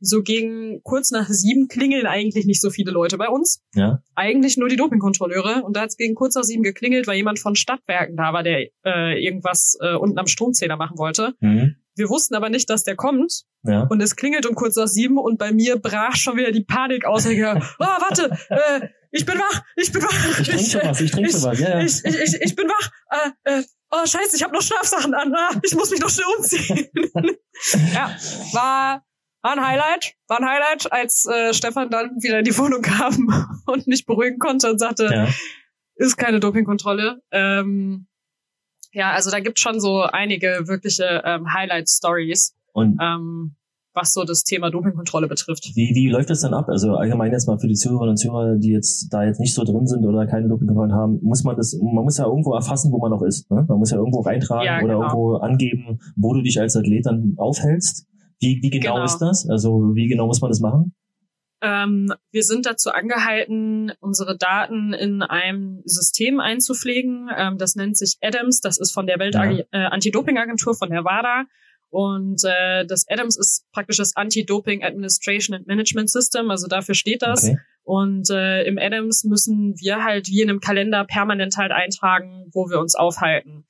so 0.00 0.22
gegen 0.22 0.82
kurz 0.82 1.10
nach 1.10 1.28
sieben 1.28 1.68
klingeln 1.68 2.06
eigentlich 2.06 2.46
nicht 2.46 2.60
so 2.60 2.70
viele 2.70 2.90
Leute 2.90 3.18
bei 3.18 3.28
uns. 3.28 3.62
Ja? 3.74 4.02
eigentlich 4.20 4.56
nur 4.58 4.68
die 4.68 4.76
Dopingkontrolleure. 4.76 5.62
Und 5.62 5.76
da 5.76 5.82
hat 5.82 5.90
es 5.90 5.96
gegen 5.96 6.14
kurz 6.14 6.34
nach 6.34 6.44
sieben 6.44 6.62
geklingelt, 6.62 7.06
weil 7.06 7.16
jemand 7.16 7.38
von 7.38 7.56
Stadtwerken 7.56 8.16
da 8.16 8.32
war, 8.32 8.42
der 8.42 8.68
äh, 8.84 9.24
irgendwas 9.24 9.76
äh, 9.80 9.94
unten 9.94 10.18
am 10.18 10.26
Stromzähler 10.26 10.76
machen 10.76 10.98
wollte. 10.98 11.34
Mhm. 11.40 11.76
Wir 11.96 12.08
wussten 12.08 12.34
aber 12.34 12.50
nicht, 12.50 12.70
dass 12.70 12.84
der 12.84 12.96
kommt. 12.96 13.44
Ja. 13.62 13.82
Und 13.82 14.00
es 14.00 14.16
klingelt 14.16 14.46
um 14.46 14.54
kurz 14.54 14.76
nach 14.76 14.86
sieben 14.86 15.18
und 15.18 15.38
bei 15.38 15.52
mir 15.52 15.76
brach 15.76 16.16
schon 16.16 16.36
wieder 16.36 16.52
die 16.52 16.64
Panik 16.64 17.04
aus. 17.04 17.26
Ich, 17.26 17.42
oh, 17.42 17.44
warte, 17.78 18.30
äh, 18.48 18.88
ich 19.10 19.26
bin 19.26 19.38
wach, 19.38 19.62
ich 19.76 19.90
bin 19.92 20.02
wach. 20.02 20.38
Ich 20.40 20.48
trinke 20.48 20.64
schon 20.64 20.80
was, 20.84 21.00
ich 21.00 21.10
trinke 21.10 21.30
schon 21.30 21.42
was. 21.42 21.58
Ja, 21.58 21.70
ja. 21.70 21.80
Ich, 21.80 22.04
ich, 22.04 22.16
ich, 22.16 22.40
ich 22.40 22.56
bin 22.56 22.68
wach. 22.68 22.90
Äh, 23.44 23.58
äh, 23.58 23.62
oh, 23.90 24.06
scheiße, 24.06 24.36
ich 24.36 24.42
habe 24.42 24.54
noch 24.54 24.62
Schlafsachen 24.62 25.14
an. 25.14 25.34
Ah, 25.34 25.60
ich 25.62 25.74
muss 25.74 25.90
mich 25.90 26.00
noch 26.00 26.10
schnell 26.10 26.26
umziehen. 26.38 26.88
ja, 27.94 28.16
war, 28.52 29.04
war 29.42 29.52
ein 29.52 29.66
Highlight. 29.66 30.14
War 30.28 30.40
ein 30.40 30.48
Highlight, 30.48 30.92
als 30.92 31.26
äh, 31.26 31.52
Stefan 31.54 31.90
dann 31.90 32.22
wieder 32.22 32.38
in 32.38 32.44
die 32.44 32.56
Wohnung 32.56 32.82
kam 32.82 33.60
und 33.66 33.86
mich 33.86 34.06
beruhigen 34.06 34.38
konnte 34.38 34.70
und 34.70 34.78
sagte, 34.78 35.08
ja. 35.12 35.28
ist 35.96 36.16
keine 36.16 36.40
Dopingkontrolle. 36.40 37.20
Ähm, 37.30 38.06
ja, 38.92 39.12
also 39.12 39.30
da 39.30 39.40
gibt 39.40 39.58
schon 39.58 39.80
so 39.80 40.02
einige 40.02 40.64
wirkliche 40.66 41.22
ähm, 41.24 41.52
Highlight-Stories, 41.52 42.56
Und 42.72 42.98
ähm, 43.00 43.56
was 43.94 44.12
so 44.12 44.24
das 44.24 44.44
Thema 44.44 44.70
Dopingkontrolle 44.70 45.26
betrifft. 45.26 45.72
Wie, 45.74 45.94
wie 45.94 46.08
läuft 46.08 46.30
das 46.30 46.40
dann 46.40 46.54
ab? 46.54 46.68
Also 46.68 46.94
allgemein 46.94 47.32
jetzt 47.32 47.46
mal 47.46 47.58
für 47.58 47.66
die 47.66 47.74
Zuhörerinnen 47.74 48.10
und 48.10 48.16
Zuhörer, 48.16 48.56
die 48.56 48.70
jetzt 48.70 49.08
da 49.12 49.24
jetzt 49.24 49.40
nicht 49.40 49.54
so 49.54 49.64
drin 49.64 49.86
sind 49.86 50.04
oder 50.04 50.26
keine 50.26 50.48
Dopingkontrollen 50.48 50.94
haben, 50.94 51.18
muss 51.22 51.44
man 51.44 51.56
das, 51.56 51.78
man 51.80 52.04
muss 52.04 52.18
ja 52.18 52.26
irgendwo 52.26 52.54
erfassen, 52.54 52.92
wo 52.92 52.98
man 52.98 53.10
noch 53.10 53.22
ist. 53.22 53.50
Ne? 53.50 53.64
Man 53.68 53.78
muss 53.78 53.90
ja 53.90 53.98
irgendwo 53.98 54.20
reintragen 54.20 54.66
Ja, 54.66 54.78
oder 54.78 54.94
genau. 54.94 55.00
irgendwo 55.00 55.36
angeben, 55.36 56.00
wo 56.16 56.34
du 56.34 56.42
dich 56.42 56.60
als 56.60 56.76
Athlet 56.76 57.06
dann 57.06 57.34
aufhältst. 57.36 58.06
Wie, 58.40 58.58
wie 58.62 58.70
genau, 58.70 58.94
Genau. 58.94 59.04
ist 59.04 59.18
das? 59.18 59.48
Also 59.48 59.94
wie 59.94 60.08
genau 60.08 60.26
muss 60.26 60.40
man 60.40 60.50
das 60.50 60.60
machen? 60.60 60.94
Ähm, 61.62 62.12
wir 62.32 62.42
sind 62.42 62.64
dazu 62.64 62.90
angehalten, 62.90 63.92
unsere 64.00 64.36
Daten 64.38 64.94
in 64.94 65.20
einem 65.22 65.82
System 65.84 66.40
einzupflegen. 66.40 67.28
Ähm, 67.36 67.58
das 67.58 67.76
nennt 67.76 67.98
sich 67.98 68.16
ADAMS. 68.22 68.60
Das 68.62 68.78
ist 68.78 68.92
von 68.92 69.06
der 69.06 69.18
Ja. 69.18 69.20
Welt-Anti-Doping-Agentur, 69.20 70.74
von 70.74 70.88
der 70.90 71.04
WADA. 71.04 71.44
Und 71.90 72.42
äh, 72.44 72.86
das 72.86 73.06
ADAMS 73.08 73.36
ist 73.36 73.66
praktisch 73.72 73.98
das 73.98 74.16
Anti-Doping 74.16 74.82
Administration 74.84 75.54
and 75.54 75.66
Management 75.66 76.08
System. 76.08 76.50
Also 76.50 76.66
dafür 76.66 76.94
steht 76.94 77.20
das. 77.22 77.44
Okay. 77.44 77.58
Und 77.82 78.30
äh, 78.30 78.62
im 78.64 78.78
Adams 78.78 79.24
müssen 79.24 79.74
wir 79.78 80.02
halt 80.04 80.28
wie 80.28 80.40
in 80.40 80.48
einem 80.48 80.60
Kalender 80.60 81.04
permanent 81.04 81.56
halt 81.58 81.72
eintragen, 81.72 82.48
wo 82.54 82.70
wir 82.70 82.78
uns 82.78 82.94
aufhalten. 82.94 83.66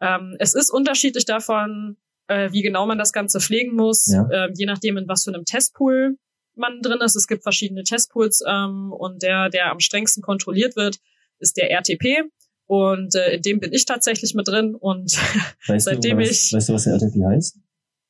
Ähm, 0.00 0.36
es 0.38 0.54
ist 0.54 0.70
unterschiedlich 0.70 1.24
davon, 1.24 1.96
äh, 2.32 2.52
wie 2.52 2.62
genau 2.62 2.86
man 2.86 2.98
das 2.98 3.12
Ganze 3.12 3.40
pflegen 3.40 3.74
muss, 3.76 4.06
Ja. 4.06 4.28
ähm, 4.32 4.52
je 4.56 4.66
nachdem, 4.66 4.96
in 4.96 5.08
was 5.08 5.24
für 5.24 5.34
einem 5.34 5.44
Testpool 5.44 6.16
man 6.54 6.80
drin 6.82 7.00
ist. 7.00 7.16
Es 7.16 7.26
gibt 7.26 7.42
verschiedene 7.42 7.82
Testpools 7.82 8.42
ähm, 8.46 8.92
und 8.92 9.22
der, 9.22 9.48
der 9.48 9.70
am 9.70 9.80
strengsten 9.80 10.22
kontrolliert 10.22 10.76
wird, 10.76 10.98
ist 11.38 11.56
der 11.56 11.70
RTP. 11.70 12.24
Und 12.66 13.14
äh, 13.14 13.34
in 13.36 13.42
dem 13.42 13.60
bin 13.60 13.72
ich 13.72 13.84
tatsächlich 13.84 14.34
mit 14.34 14.48
drin 14.48 14.74
und 14.74 15.12
Weißt 15.66 15.86
Seitdem 15.86 16.18
du, 16.18 16.24
ich- 16.24 16.30
weißt, 16.30 16.52
weißt 16.54 16.68
du, 16.68 16.72
was 16.74 16.84
der 16.84 16.92
RTP 16.94 17.24
heißt? 17.24 17.58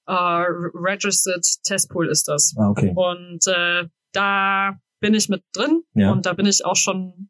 äh, 0.08 0.12
Registered 0.12 1.44
Testpool 1.64 2.08
ist 2.08 2.28
das. 2.28 2.54
Ah, 2.58 2.70
okay. 2.70 2.92
Und 2.94 3.46
äh, 3.46 3.84
da 4.12 4.76
bin 5.00 5.14
ich 5.14 5.28
mit 5.28 5.42
drin 5.52 5.82
Ja. 5.94 6.12
und 6.12 6.26
da 6.26 6.32
bin 6.32 6.46
ich 6.46 6.64
auch 6.64 6.76
schon 6.76 7.28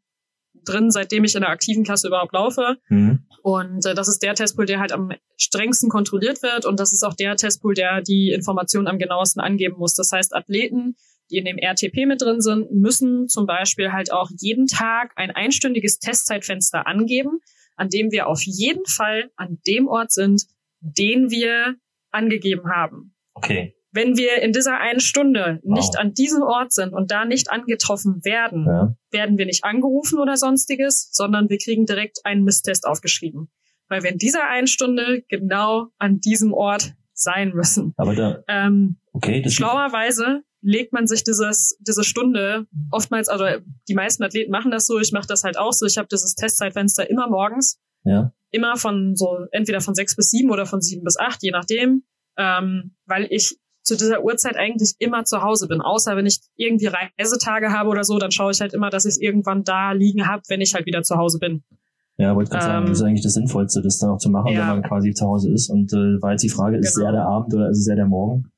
drin, 0.63 0.91
seitdem 0.91 1.23
ich 1.23 1.35
in 1.35 1.41
der 1.41 1.49
aktiven 1.49 1.83
Klasse 1.83 2.07
überhaupt 2.07 2.33
laufe. 2.33 2.77
Mhm. 2.89 3.25
Und 3.41 3.85
äh, 3.85 3.93
das 3.93 4.07
ist 4.07 4.23
der 4.23 4.35
Testpool, 4.35 4.65
der 4.65 4.79
halt 4.79 4.91
am 4.91 5.11
strengsten 5.37 5.89
kontrolliert 5.89 6.41
wird 6.43 6.65
und 6.65 6.79
das 6.79 6.93
ist 6.93 7.03
auch 7.03 7.13
der 7.13 7.35
Testpool, 7.35 7.73
der 7.73 8.01
die 8.01 8.31
Informationen 8.31 8.87
am 8.87 8.99
genauesten 8.99 9.41
angeben 9.41 9.77
muss. 9.77 9.95
Das 9.95 10.11
heißt, 10.11 10.33
Athleten, 10.35 10.95
die 11.29 11.37
in 11.37 11.45
dem 11.45 11.57
RTP 11.57 12.05
mit 12.05 12.21
drin 12.21 12.41
sind, 12.41 12.71
müssen 12.71 13.27
zum 13.27 13.45
Beispiel 13.45 13.91
halt 13.91 14.11
auch 14.11 14.29
jeden 14.39 14.67
Tag 14.67 15.11
ein 15.15 15.31
einstündiges 15.31 15.99
Testzeitfenster 15.99 16.87
angeben, 16.87 17.39
an 17.75 17.89
dem 17.89 18.11
wir 18.11 18.27
auf 18.27 18.41
jeden 18.43 18.85
Fall 18.85 19.31
an 19.35 19.59
dem 19.67 19.87
Ort 19.87 20.11
sind, 20.11 20.43
den 20.79 21.29
wir 21.29 21.75
angegeben 22.11 22.69
haben. 22.69 23.15
Okay. 23.33 23.75
Wenn 23.93 24.17
wir 24.17 24.41
in 24.41 24.51
dieser 24.51 24.79
einen 24.79 24.99
Stunde 24.99 25.59
Wow. 25.63 25.77
nicht 25.77 25.97
an 25.97 26.13
diesem 26.13 26.41
Ort 26.41 26.73
sind 26.73 26.93
und 26.93 27.11
da 27.11 27.25
nicht 27.25 27.51
angetroffen 27.51 28.25
werden, 28.25 28.65
Ja. 28.65 28.95
werden 29.11 29.37
wir 29.37 29.45
nicht 29.45 29.63
angerufen 29.63 30.19
oder 30.19 30.35
sonstiges, 30.35 31.09
sondern 31.11 31.47
wir 31.49 31.57
kriegen 31.59 31.85
direkt 31.85 32.19
einen 32.25 32.43
Misstest 32.43 32.85
aufgeschrieben. 32.87 33.49
Weil 33.89 34.01
wir 34.03 34.11
in 34.11 34.17
dieser 34.17 34.47
einen 34.49 34.67
Stunde 34.67 35.23
genau 35.29 35.87
an 35.99 36.19
diesem 36.19 36.53
Ort 36.53 36.93
sein 37.13 37.51
müssen. 37.53 37.93
Aber 37.97 38.15
da, 38.15 38.43
Ähm, 38.47 38.97
okay, 39.13 39.41
das 39.41 39.53
schlauerweise 39.53 40.41
legt 40.61 40.93
man 40.93 41.05
sich 41.05 41.23
dieses, 41.23 41.77
diese 41.81 42.03
Stunde 42.03 42.65
oftmals, 42.89 43.27
also 43.29 43.45
die 43.87 43.93
meisten 43.93 44.23
Athleten 44.23 44.49
machen 44.51 44.71
das 44.71 44.87
so, 44.87 44.99
ich 44.99 45.11
mache 45.11 45.27
das 45.27 45.43
halt 45.43 45.57
auch 45.57 45.73
so, 45.73 45.85
ich 45.85 45.97
habe 45.97 46.07
dieses 46.11 46.33
Testzeitfenster 46.35 47.07
immer 47.09 47.29
morgens, 47.29 47.79
ja. 48.05 48.31
immer 48.49 48.75
von 48.77 49.15
so 49.15 49.45
entweder 49.51 49.81
von 49.81 49.93
sechs 49.93 50.15
bis 50.15 50.29
sieben 50.31 50.49
oder 50.49 50.65
von 50.65 50.81
sieben 50.81 51.03
bis 51.03 51.19
acht, 51.19 51.43
je 51.43 51.51
nachdem, 51.51 52.03
ähm, 52.37 52.95
weil 53.05 53.27
ich 53.29 53.59
zu 53.83 53.95
dieser 53.97 54.23
Uhrzeit 54.23 54.55
eigentlich 54.55 54.95
immer 54.99 55.25
zu 55.25 55.41
Hause 55.41 55.67
bin. 55.67 55.81
Außer 55.81 56.15
wenn 56.15 56.25
ich 56.25 56.39
irgendwie 56.55 56.87
Reisetage 56.87 57.71
habe 57.71 57.89
oder 57.89 58.03
so, 58.03 58.17
dann 58.17 58.31
schaue 58.31 58.51
ich 58.51 58.61
halt 58.61 58.73
immer, 58.73 58.89
dass 58.89 59.05
ich 59.05 59.11
es 59.11 59.21
irgendwann 59.21 59.63
da 59.63 59.91
liegen 59.91 60.27
habe, 60.27 60.41
wenn 60.47 60.61
ich 60.61 60.73
halt 60.73 60.85
wieder 60.85 61.03
zu 61.03 61.17
Hause 61.17 61.39
bin. 61.39 61.63
Ja, 62.17 62.35
wollte 62.35 62.51
gerade 62.51 62.65
sagen, 62.65 62.83
Ähm, 62.85 62.89
das 62.89 62.99
ist 62.99 63.03
eigentlich 63.05 63.23
das 63.23 63.33
Sinnvollste, 63.33 63.81
das 63.81 63.99
dann 63.99 64.11
auch 64.11 64.19
zu 64.19 64.29
machen, 64.29 64.53
ja. 64.53 64.61
wenn 64.61 64.81
man 64.81 64.83
quasi 64.83 65.13
zu 65.13 65.25
Hause 65.25 65.51
ist. 65.51 65.69
Und 65.69 65.91
äh, 65.93 66.21
war 66.21 66.31
jetzt 66.31 66.43
die 66.43 66.49
Frage, 66.49 66.77
ist 66.77 66.89
es 66.89 66.95
Genau. 66.95 67.07
eher 67.07 67.11
der 67.13 67.25
Abend 67.25 67.53
oder 67.53 67.69
ist 67.69 67.79
es 67.79 67.87
eher 67.87 67.95
der 67.95 68.05
Morgen? 68.07 68.51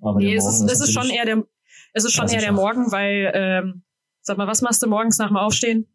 Aber 0.00 0.18
nee, 0.18 0.30
der 0.30 0.38
es 0.38 0.44
Morgen 0.44 0.64
ist, 0.66 0.72
es 0.72 0.80
ist 0.80 0.92
schon 0.92 1.10
eher 1.10 1.24
der, 1.26 1.44
es 1.92 2.04
ist 2.04 2.12
schon 2.12 2.28
eher 2.28 2.40
der. 2.40 2.52
Morgen, 2.52 2.90
weil, 2.90 3.30
ähm, 3.34 3.82
sag 4.22 4.38
mal, 4.38 4.46
was 4.46 4.62
machst 4.62 4.82
du 4.82 4.88
morgens 4.88 5.18
nach 5.18 5.28
dem 5.28 5.36
Aufstehen? 5.36 5.86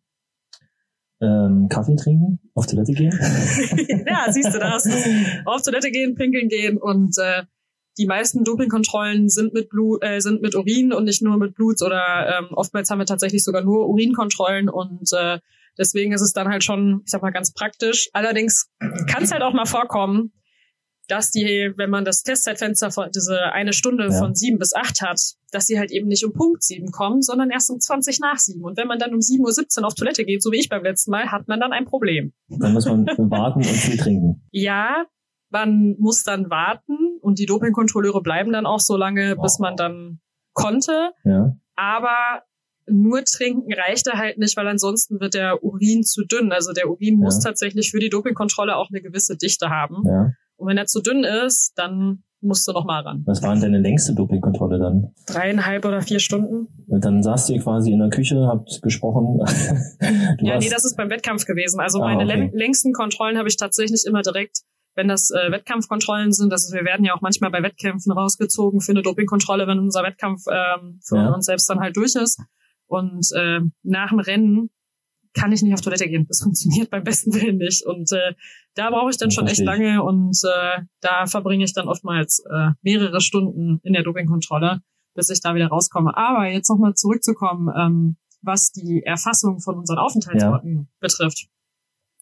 ähm, 1.19 1.67
Kaffee 1.69 1.95
trinken, 1.95 2.39
auf 2.53 2.67
Toilette 2.67 2.93
gehen. 2.93 3.11
ja, 4.07 4.31
siehst 4.31 4.53
du 4.53 4.59
das. 4.59 4.85
Auf 5.45 5.63
Toilette 5.63 5.89
gehen, 5.89 6.15
pinkeln 6.15 6.47
gehen 6.47 6.77
und 6.77 7.17
äh, 7.17 7.43
die 7.97 8.05
meisten 8.05 8.43
Dopingkontrollen 8.43 9.29
sind 9.29 9.53
mit 9.53 9.69
Blut, 9.69 10.03
äh, 10.03 10.19
sind 10.19 10.41
mit 10.41 10.55
Urin 10.55 10.93
und 10.93 11.05
nicht 11.05 11.21
nur 11.21 11.37
mit 11.37 11.55
Blut 11.55 11.81
oder 11.81 12.39
ähm, 12.39 12.47
oftmals 12.51 12.89
haben 12.89 12.99
wir 12.99 13.05
tatsächlich 13.05 13.43
sogar 13.43 13.63
nur 13.63 13.87
Urinkontrollen 13.89 14.69
und 14.69 15.11
äh, 15.13 15.39
deswegen 15.77 16.13
ist 16.13 16.21
es 16.21 16.33
dann 16.33 16.47
halt 16.47 16.63
schon, 16.63 17.01
ich 17.05 17.11
sag 17.11 17.21
mal, 17.21 17.31
ganz 17.31 17.53
praktisch. 17.53 18.09
Allerdings 18.13 18.69
kann 18.79 19.23
es 19.23 19.31
halt 19.31 19.41
auch 19.41 19.53
mal 19.53 19.65
vorkommen, 19.65 20.31
dass 21.07 21.31
die, 21.31 21.71
wenn 21.77 21.89
man 21.89 22.03
das 22.03 22.23
Testzeitfenster 22.23 22.91
von 22.91 23.09
diese 23.15 23.53
eine 23.53 23.73
Stunde 23.73 24.09
ja. 24.11 24.19
von 24.19 24.35
sieben 24.35 24.59
bis 24.59 24.73
acht 24.75 25.01
hat, 25.01 25.19
dass 25.51 25.65
sie 25.65 25.79
halt 25.79 25.91
eben 25.91 26.07
nicht 26.07 26.25
um 26.25 26.33
Punkt 26.33 26.63
sieben 26.63 26.91
kommen, 26.91 27.21
sondern 27.21 27.49
erst 27.49 27.69
um 27.69 27.79
20 27.79 28.19
nach 28.19 28.37
sieben. 28.37 28.63
Und 28.63 28.77
wenn 28.77 28.87
man 28.87 28.99
dann 28.99 29.13
um 29.13 29.19
7.17 29.19 29.79
Uhr 29.79 29.87
auf 29.87 29.95
Toilette 29.95 30.25
geht, 30.25 30.43
so 30.43 30.51
wie 30.51 30.59
ich 30.59 30.69
beim 30.69 30.83
letzten 30.83 31.11
Mal, 31.11 31.31
hat 31.31 31.47
man 31.47 31.59
dann 31.59 31.71
ein 31.71 31.85
Problem. 31.85 32.33
Dann 32.49 32.73
muss 32.73 32.85
man 32.85 33.05
warten 33.07 33.59
und 33.59 33.65
viel 33.65 33.97
trinken. 33.97 34.45
Ja, 34.51 35.05
man 35.49 35.95
muss 35.97 36.23
dann 36.23 36.49
warten 36.49 37.06
und 37.27 37.39
die 37.39 37.45
Dopingkontrolleure 37.45 38.21
bleiben 38.21 38.53
dann 38.53 38.65
auch 38.65 38.79
so 38.79 38.95
lange, 38.95 39.35
bis 39.35 39.59
man 39.59 39.75
dann 39.75 40.21
konnte. 40.53 41.11
Ja. 41.25 41.57
Aber 41.75 42.43
nur 42.89 43.25
trinken 43.25 43.73
reichte 43.73 44.13
halt 44.13 44.37
nicht, 44.37 44.55
weil 44.55 44.65
ansonsten 44.65 45.19
wird 45.19 45.33
der 45.33 45.61
Urin 45.61 46.03
zu 46.03 46.23
dünn. 46.23 46.53
Also 46.53 46.71
der 46.71 46.89
Urin 46.89 47.19
ja. 47.19 47.25
muss 47.25 47.41
tatsächlich 47.41 47.91
für 47.91 47.99
die 47.99 48.07
Dopingkontrolle 48.07 48.77
auch 48.77 48.89
eine 48.89 49.01
gewisse 49.01 49.35
Dichte 49.35 49.69
haben. 49.69 50.03
Ja. 50.05 50.31
Und 50.55 50.69
wenn 50.69 50.77
er 50.77 50.85
zu 50.85 51.01
dünn 51.01 51.25
ist, 51.25 51.73
dann 51.75 52.23
musst 52.39 52.65
du 52.65 52.71
noch 52.71 52.85
mal 52.85 53.01
ran. 53.01 53.23
Was 53.25 53.43
war 53.43 53.51
denn 53.51 53.61
deine 53.61 53.79
längste 53.79 54.15
Dopingkontrolle 54.15 54.79
dann? 54.79 55.11
Dreieinhalb 55.25 55.83
oder 55.83 56.01
vier 56.01 56.19
Stunden. 56.19 56.69
Und 56.87 57.03
dann 57.03 57.21
saßt 57.23 57.49
ihr 57.49 57.59
quasi 57.59 57.91
in 57.91 57.99
der 57.99 58.09
Küche, 58.09 58.47
habt 58.47 58.81
gesprochen. 58.81 59.39
ja, 60.39 60.57
nee, 60.59 60.69
das 60.69 60.85
ist 60.85 60.95
beim 60.95 61.09
Wettkampf 61.09 61.45
gewesen. 61.45 61.81
Also 61.81 62.01
ah, 62.01 62.15
meine 62.15 62.23
okay. 62.23 62.51
längsten 62.53 62.93
Kontrollen 62.93 63.37
habe 63.37 63.49
ich 63.49 63.57
tatsächlich 63.57 64.05
immer 64.07 64.21
direkt, 64.21 64.61
wenn 64.97 65.07
das 65.07 65.29
äh, 65.29 65.51
Wettkampfkontrollen 65.51 66.33
sind. 66.33 66.51
Also 66.51 66.75
wir 66.75 66.83
werden 66.83 67.05
ja 67.05 67.13
auch 67.13 67.21
manchmal 67.21 67.51
bei 67.51 67.61
Wettkämpfen 67.61 68.11
rausgezogen 68.11 68.81
für 68.81 68.91
eine 68.91 69.03
Dopingkontrolle, 69.03 69.67
wenn 69.67 69.77
unser 69.77 70.01
Wettkampf 70.01 70.45
ähm, 70.51 70.99
für 71.05 71.17
ja. 71.17 71.33
uns 71.33 71.45
selbst 71.45 71.69
dann 71.69 71.79
halt 71.79 71.95
durch 71.95 72.15
ist. 72.15 72.41
Und 72.87 73.27
äh, 73.35 73.59
nach 73.83 74.09
dem 74.09 74.19
Rennen 74.19 74.71
kann 75.33 75.51
ich 75.51 75.61
nicht 75.61 75.75
auf 75.75 75.81
Toilette 75.81 76.07
gehen. 76.07 76.25
Das 76.27 76.41
funktioniert 76.43 76.89
beim 76.89 77.03
besten 77.03 77.31
Willen 77.35 77.57
nicht. 77.57 77.85
Und 77.85 78.11
äh, 78.11 78.33
da 78.73 78.89
brauche 78.89 79.11
ich 79.11 79.17
dann 79.17 79.29
schon 79.29 79.45
echt 79.45 79.61
lange 79.61 80.01
und 80.03 80.35
äh, 80.43 80.81
da 80.99 81.27
verbringe 81.27 81.63
ich 81.63 81.73
dann 81.73 81.87
oftmals 81.87 82.43
äh, 82.51 82.71
mehrere 82.81 83.21
Stunden 83.21 83.79
in 83.83 83.93
der 83.93 84.01
Dopingkontrolle, 84.01 84.81
bis 85.13 85.29
ich 85.29 85.41
da 85.41 85.53
wieder 85.53 85.67
rauskomme. 85.67 86.17
Aber 86.17 86.47
jetzt 86.47 86.69
nochmal 86.69 86.95
zurückzukommen, 86.95 87.69
ähm, 87.77 88.17
was 88.41 88.71
die 88.71 89.03
Erfassung 89.05 89.59
von 89.59 89.77
unseren 89.77 89.99
Aufenthaltsorten 89.99 90.75
ja. 90.75 90.85
betrifft. 90.99 91.47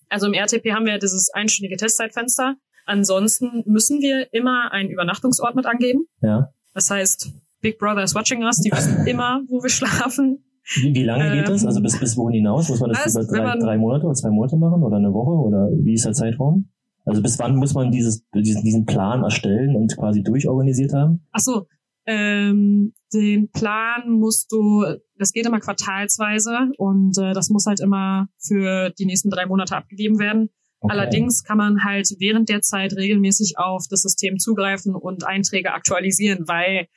Also 0.09 0.27
im 0.27 0.33
RTP 0.33 0.73
haben 0.73 0.85
wir 0.85 0.99
dieses 0.99 1.29
einstündige 1.29 1.77
Testzeitfenster. 1.77 2.55
Ansonsten 2.85 3.63
müssen 3.65 4.01
wir 4.01 4.31
immer 4.33 4.71
einen 4.71 4.89
Übernachtungsort 4.89 5.55
mit 5.55 5.65
angeben. 5.65 6.07
Ja. 6.21 6.51
Das 6.73 6.89
heißt, 6.89 7.31
Big 7.61 7.79
Brother 7.79 8.03
is 8.03 8.13
watching 8.13 8.43
us, 8.43 8.59
die 8.59 8.71
wissen 8.71 9.07
immer, 9.07 9.41
wo 9.47 9.61
wir 9.61 9.69
schlafen. 9.69 10.43
Wie, 10.75 10.95
wie 10.95 11.03
lange 11.03 11.31
geht 11.31 11.47
das? 11.47 11.65
Also 11.65 11.81
bis, 11.81 11.99
bis 11.99 12.17
wohin 12.17 12.35
hinaus? 12.35 12.69
Muss 12.69 12.79
man 12.79 12.91
das 12.91 13.15
also, 13.15 13.21
über 13.21 13.27
drei, 13.27 13.57
drei 13.57 13.77
Monate 13.77 14.05
oder 14.05 14.15
zwei 14.15 14.29
Monate 14.29 14.57
machen 14.57 14.81
oder 14.83 14.97
eine 14.97 15.13
Woche 15.13 15.31
oder 15.31 15.69
wie 15.71 15.93
ist 15.93 16.05
der 16.05 16.13
Zeitraum? 16.13 16.69
Also 17.05 17.21
bis 17.21 17.37
wann 17.37 17.55
muss 17.55 17.75
man 17.75 17.91
dieses, 17.91 18.27
diesen, 18.33 18.63
diesen 18.63 18.85
Plan 18.85 19.23
erstellen 19.23 19.75
und 19.75 19.95
quasi 19.95 20.23
durchorganisiert 20.23 20.93
haben? 20.93 21.23
Ach 21.31 21.39
so, 21.39 21.67
ähm, 22.07 22.93
den 23.13 23.49
Plan 23.51 24.09
musst 24.09 24.51
du, 24.51 24.83
das 25.17 25.31
geht 25.31 25.45
immer 25.45 25.59
quartalsweise 25.59 26.71
und 26.77 27.17
äh, 27.17 27.33
das 27.33 27.49
muss 27.49 27.65
halt 27.65 27.79
immer 27.79 28.27
für 28.39 28.89
die 28.91 29.05
nächsten 29.05 29.29
drei 29.29 29.45
Monate 29.45 29.75
abgegeben 29.75 30.19
werden. 30.19 30.49
Okay. 30.85 30.93
Allerdings 30.93 31.43
kann 31.43 31.57
man 31.57 31.83
halt 31.83 32.07
während 32.19 32.49
der 32.49 32.61
Zeit 32.61 32.93
regelmäßig 32.93 33.57
auf 33.57 33.85
das 33.89 34.01
System 34.01 34.39
zugreifen 34.39 34.95
und 34.95 35.25
Einträge 35.25 35.73
aktualisieren, 35.73 36.47
weil 36.47 36.87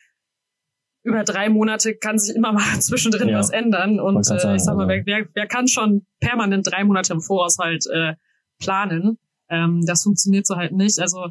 über 1.02 1.24
drei 1.24 1.48
Monate 1.48 1.94
kann 1.94 2.18
sich 2.18 2.36
immer 2.36 2.52
mal 2.52 2.62
zwischendrin 2.80 3.28
ja. 3.28 3.38
was 3.38 3.50
ändern. 3.50 4.00
Und 4.00 4.18
äh, 4.18 4.38
sagen, 4.38 4.56
ich 4.56 4.62
sag 4.62 4.76
mal, 4.76 4.88
wer, 4.88 5.06
wer, 5.06 5.26
wer 5.32 5.46
kann 5.46 5.68
schon 5.68 6.06
permanent 6.20 6.66
drei 6.70 6.84
Monate 6.84 7.12
im 7.14 7.20
Voraus 7.20 7.58
halt 7.58 7.86
äh, 7.86 8.14
planen? 8.60 9.18
Ähm, 9.50 9.84
das 9.86 10.02
funktioniert 10.02 10.46
so 10.46 10.56
halt 10.56 10.72
nicht. 10.72 10.98
Also 10.98 11.28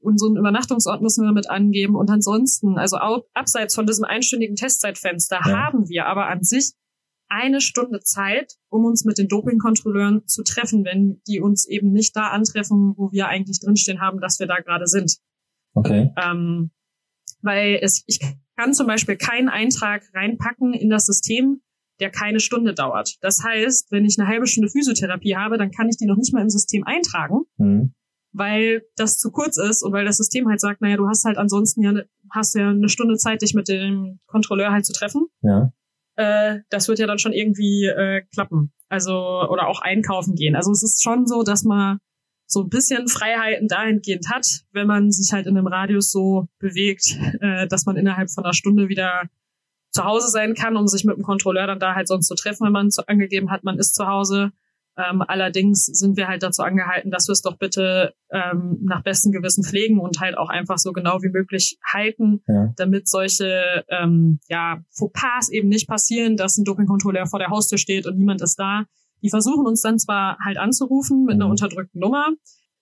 unseren 0.00 0.36
Übernachtungsort 0.36 1.02
müssen 1.02 1.24
wir 1.24 1.32
mit 1.32 1.50
angeben. 1.50 1.94
Und 1.94 2.10
ansonsten, 2.10 2.78
also 2.78 2.96
abseits 3.34 3.74
von 3.74 3.86
diesem 3.86 4.04
einstündigen 4.04 4.56
Testzeitfenster, 4.56 5.40
ja. 5.44 5.66
haben 5.66 5.88
wir 5.88 6.06
aber 6.06 6.28
an 6.28 6.42
sich 6.42 6.72
eine 7.28 7.60
Stunde 7.60 8.00
Zeit, 8.00 8.54
um 8.68 8.84
uns 8.84 9.04
mit 9.04 9.18
den 9.18 9.28
Dopingkontrolleuren 9.28 10.26
zu 10.26 10.42
treffen, 10.42 10.84
wenn 10.84 11.20
die 11.26 11.40
uns 11.40 11.66
eben 11.66 11.92
nicht 11.92 12.16
da 12.16 12.28
antreffen, 12.28 12.94
wo 12.96 13.12
wir 13.12 13.28
eigentlich 13.28 13.60
drinstehen 13.60 14.00
haben, 14.00 14.20
dass 14.20 14.38
wir 14.38 14.46
da 14.46 14.60
gerade 14.60 14.86
sind. 14.86 15.18
Okay. 15.74 16.12
Ähm, 16.16 16.70
weil 17.42 17.78
es, 17.82 18.02
ich 18.06 18.20
kann 18.56 18.74
zum 18.74 18.86
Beispiel 18.86 19.16
keinen 19.16 19.48
Eintrag 19.48 20.02
reinpacken 20.14 20.74
in 20.74 20.90
das 20.90 21.06
System, 21.06 21.60
der 22.00 22.10
keine 22.10 22.40
Stunde 22.40 22.74
dauert. 22.74 23.16
Das 23.20 23.42
heißt, 23.44 23.90
wenn 23.90 24.04
ich 24.04 24.18
eine 24.18 24.28
halbe 24.28 24.46
Stunde 24.46 24.70
Physiotherapie 24.70 25.36
habe, 25.36 25.58
dann 25.58 25.70
kann 25.70 25.88
ich 25.88 25.96
die 25.96 26.06
noch 26.06 26.16
nicht 26.16 26.32
mal 26.32 26.42
im 26.42 26.50
System 26.50 26.84
eintragen, 26.84 27.42
mhm. 27.56 27.92
weil 28.32 28.82
das 28.96 29.18
zu 29.18 29.30
kurz 29.30 29.56
ist 29.56 29.82
und 29.82 29.92
weil 29.92 30.04
das 30.04 30.16
System 30.16 30.48
halt 30.48 30.60
sagt, 30.60 30.80
naja, 30.80 30.96
du 30.96 31.08
hast 31.08 31.24
halt 31.24 31.38
ansonsten 31.38 31.82
ja, 31.82 31.92
hast 32.30 32.54
ja 32.54 32.70
eine 32.70 32.88
Stunde 32.88 33.16
Zeit, 33.16 33.42
dich 33.42 33.54
mit 33.54 33.68
dem 33.68 34.20
Kontrolleur 34.26 34.70
halt 34.70 34.86
zu 34.86 34.92
treffen. 34.92 35.26
Ja. 35.42 35.72
Äh, 36.18 36.62
das 36.68 36.88
wird 36.88 36.98
ja 36.98 37.06
dann 37.06 37.20
schon 37.20 37.32
irgendwie 37.32 37.86
äh, 37.86 38.22
klappen. 38.34 38.72
Also, 38.88 39.12
oder 39.12 39.68
auch 39.68 39.80
einkaufen 39.80 40.34
gehen. 40.34 40.56
Also 40.56 40.72
es 40.72 40.82
ist 40.82 41.02
schon 41.02 41.26
so, 41.26 41.44
dass 41.44 41.62
man 41.62 41.98
so 42.44 42.62
ein 42.62 42.70
bisschen 42.70 43.06
Freiheiten 43.06 43.68
dahingehend 43.68 44.28
hat, 44.28 44.46
wenn 44.72 44.88
man 44.88 45.12
sich 45.12 45.32
halt 45.32 45.46
in 45.46 45.56
einem 45.56 45.68
Radius 45.68 46.10
so 46.10 46.48
bewegt, 46.58 47.16
äh, 47.40 47.68
dass 47.68 47.86
man 47.86 47.96
innerhalb 47.96 48.30
von 48.30 48.44
einer 48.44 48.54
Stunde 48.54 48.88
wieder 48.88 49.28
zu 49.92 50.04
Hause 50.04 50.28
sein 50.28 50.54
kann, 50.54 50.76
um 50.76 50.88
sich 50.88 51.04
mit 51.04 51.16
dem 51.16 51.22
Kontrolleur 51.22 51.68
dann 51.68 51.78
da 51.78 51.94
halt 51.94 52.08
sonst 52.08 52.26
zu 52.26 52.34
treffen, 52.34 52.66
wenn 52.66 52.72
man 52.72 52.90
angegeben 53.06 53.50
hat, 53.50 53.62
man 53.62 53.78
ist 53.78 53.94
zu 53.94 54.08
Hause. 54.08 54.50
Ähm, 54.98 55.22
allerdings 55.26 55.84
sind 55.84 56.16
wir 56.16 56.26
halt 56.26 56.42
dazu 56.42 56.62
angehalten, 56.62 57.12
dass 57.12 57.28
wir 57.28 57.32
es 57.32 57.42
doch 57.42 57.56
bitte 57.56 58.14
ähm, 58.32 58.78
nach 58.82 59.04
bestem 59.04 59.30
Gewissen 59.30 59.62
pflegen 59.62 60.00
und 60.00 60.18
halt 60.20 60.36
auch 60.36 60.48
einfach 60.48 60.78
so 60.78 60.92
genau 60.92 61.22
wie 61.22 61.28
möglich 61.28 61.78
halten, 61.84 62.42
ja. 62.48 62.72
damit 62.76 63.08
solche 63.08 63.84
ähm, 63.88 64.40
ja, 64.48 64.82
Fauxpas 64.90 65.50
eben 65.50 65.68
nicht 65.68 65.88
passieren, 65.88 66.36
dass 66.36 66.58
ein 66.58 66.64
Dopingkontrolleur 66.64 67.26
vor 67.26 67.38
der 67.38 67.50
Haustür 67.50 67.78
steht 67.78 68.06
und 68.06 68.18
niemand 68.18 68.42
ist 68.42 68.58
da. 68.58 68.86
Die 69.22 69.30
versuchen 69.30 69.66
uns 69.66 69.82
dann 69.82 69.98
zwar 69.98 70.36
halt 70.44 70.58
anzurufen 70.58 71.24
mit 71.24 71.34
einer 71.34 71.46
mhm. 71.46 71.52
unterdrückten 71.52 72.00
Nummer. 72.00 72.28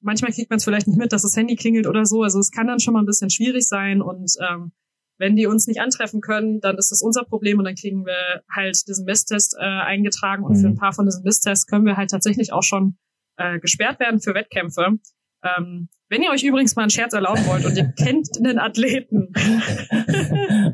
Manchmal 0.00 0.32
kriegt 0.32 0.50
man 0.50 0.58
es 0.58 0.64
vielleicht 0.64 0.86
nicht 0.86 0.98
mit, 0.98 1.12
dass 1.12 1.22
das 1.22 1.36
Handy 1.36 1.56
klingelt 1.56 1.86
oder 1.86 2.06
so. 2.06 2.22
Also 2.22 2.38
es 2.38 2.50
kann 2.50 2.66
dann 2.66 2.80
schon 2.80 2.94
mal 2.94 3.00
ein 3.00 3.06
bisschen 3.06 3.30
schwierig 3.30 3.66
sein. 3.66 4.00
Und 4.00 4.32
ähm, 4.40 4.72
wenn 5.18 5.36
die 5.36 5.46
uns 5.46 5.66
nicht 5.66 5.80
antreffen 5.80 6.20
können, 6.20 6.60
dann 6.60 6.76
ist 6.76 6.90
das 6.90 7.02
unser 7.02 7.24
Problem 7.24 7.58
und 7.58 7.64
dann 7.64 7.74
kriegen 7.74 8.04
wir 8.04 8.42
halt 8.54 8.86
diesen 8.86 9.04
Misstest 9.04 9.56
äh, 9.58 9.64
eingetragen. 9.64 10.44
Und 10.44 10.56
mhm. 10.56 10.60
für 10.60 10.66
ein 10.68 10.76
paar 10.76 10.92
von 10.92 11.06
diesen 11.06 11.22
Misstests 11.22 11.66
können 11.66 11.86
wir 11.86 11.96
halt 11.96 12.10
tatsächlich 12.10 12.52
auch 12.52 12.62
schon 12.62 12.96
äh, 13.36 13.58
gesperrt 13.58 13.98
werden 14.00 14.20
für 14.20 14.34
Wettkämpfe. 14.34 14.98
Ähm, 15.42 15.88
wenn 16.08 16.22
ihr 16.22 16.30
euch 16.30 16.44
übrigens 16.44 16.76
mal 16.76 16.82
einen 16.82 16.90
Scherz 16.90 17.12
erlauben 17.12 17.46
wollt 17.46 17.64
und 17.64 17.76
ihr 17.76 17.92
kennt 17.92 18.28
einen 18.38 18.58
Athleten. 18.58 19.28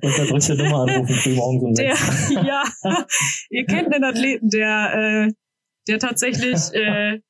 Unterdrückte 0.03 0.57
Nummer 0.57 0.83
anrufen, 0.83 1.39
um 1.39 1.75
der, 1.75 1.95
Ja, 2.45 2.65
ihr 3.51 3.65
kennt 3.65 3.95
einen 3.95 4.05
Athleten, 4.05 4.49
der 4.51 5.29
äh, 5.29 5.33
der 5.89 5.99
tatsächlich 5.99 6.61
äh, 6.73 7.21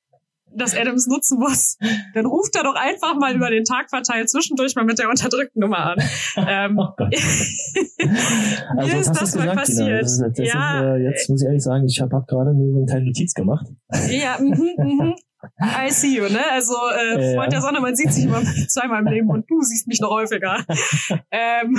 das 0.56 0.76
Adams 0.76 1.06
nutzen 1.06 1.38
muss, 1.38 1.76
dann 2.14 2.26
ruft 2.26 2.54
er 2.56 2.64
doch 2.64 2.74
einfach 2.74 3.16
mal 3.18 3.34
über 3.34 3.50
den 3.50 3.64
Tag 3.64 3.90
verteilt 3.90 4.30
zwischendurch 4.30 4.74
mal 4.74 4.84
mit 4.84 4.98
der 4.98 5.08
unterdrückten 5.08 5.60
Nummer 5.60 5.78
an. 5.78 5.98
Ähm, 6.36 6.78
oh 6.78 6.88
Gott. 6.96 7.14
also, 8.76 8.96
ist 8.96 9.12
das 9.12 9.34
mal 9.34 9.42
gesagt, 9.42 9.58
passiert. 9.58 10.02
Das 10.02 10.18
das 10.18 10.38
ja, 10.38 10.80
ist, 10.80 10.84
äh, 10.84 11.04
jetzt 11.04 11.30
muss 11.30 11.42
ich 11.42 11.46
ehrlich 11.46 11.62
sagen, 11.62 11.86
ich 11.86 12.00
habe 12.00 12.16
hab 12.16 12.26
gerade 12.26 12.54
nur 12.54 12.76
eine 12.76 12.86
kleine 12.86 13.06
Notiz 13.06 13.34
gemacht. 13.34 13.66
Ja, 14.10 14.38
mhm, 14.40 14.74
mhm. 14.76 15.14
I 15.60 15.90
see 15.90 16.16
you, 16.16 16.28
ne? 16.28 16.40
Also 16.52 16.74
äh, 16.74 17.34
Freund 17.34 17.52
ja. 17.52 17.58
der 17.58 17.60
Sonne, 17.60 17.80
man 17.80 17.96
sieht 17.96 18.12
sich 18.12 18.24
immer 18.24 18.42
zweimal 18.68 19.00
im 19.00 19.08
Leben 19.08 19.28
und 19.28 19.50
du 19.50 19.60
siehst 19.60 19.88
mich 19.88 20.00
noch 20.00 20.10
häufiger. 20.10 20.64
ähm, 21.30 21.76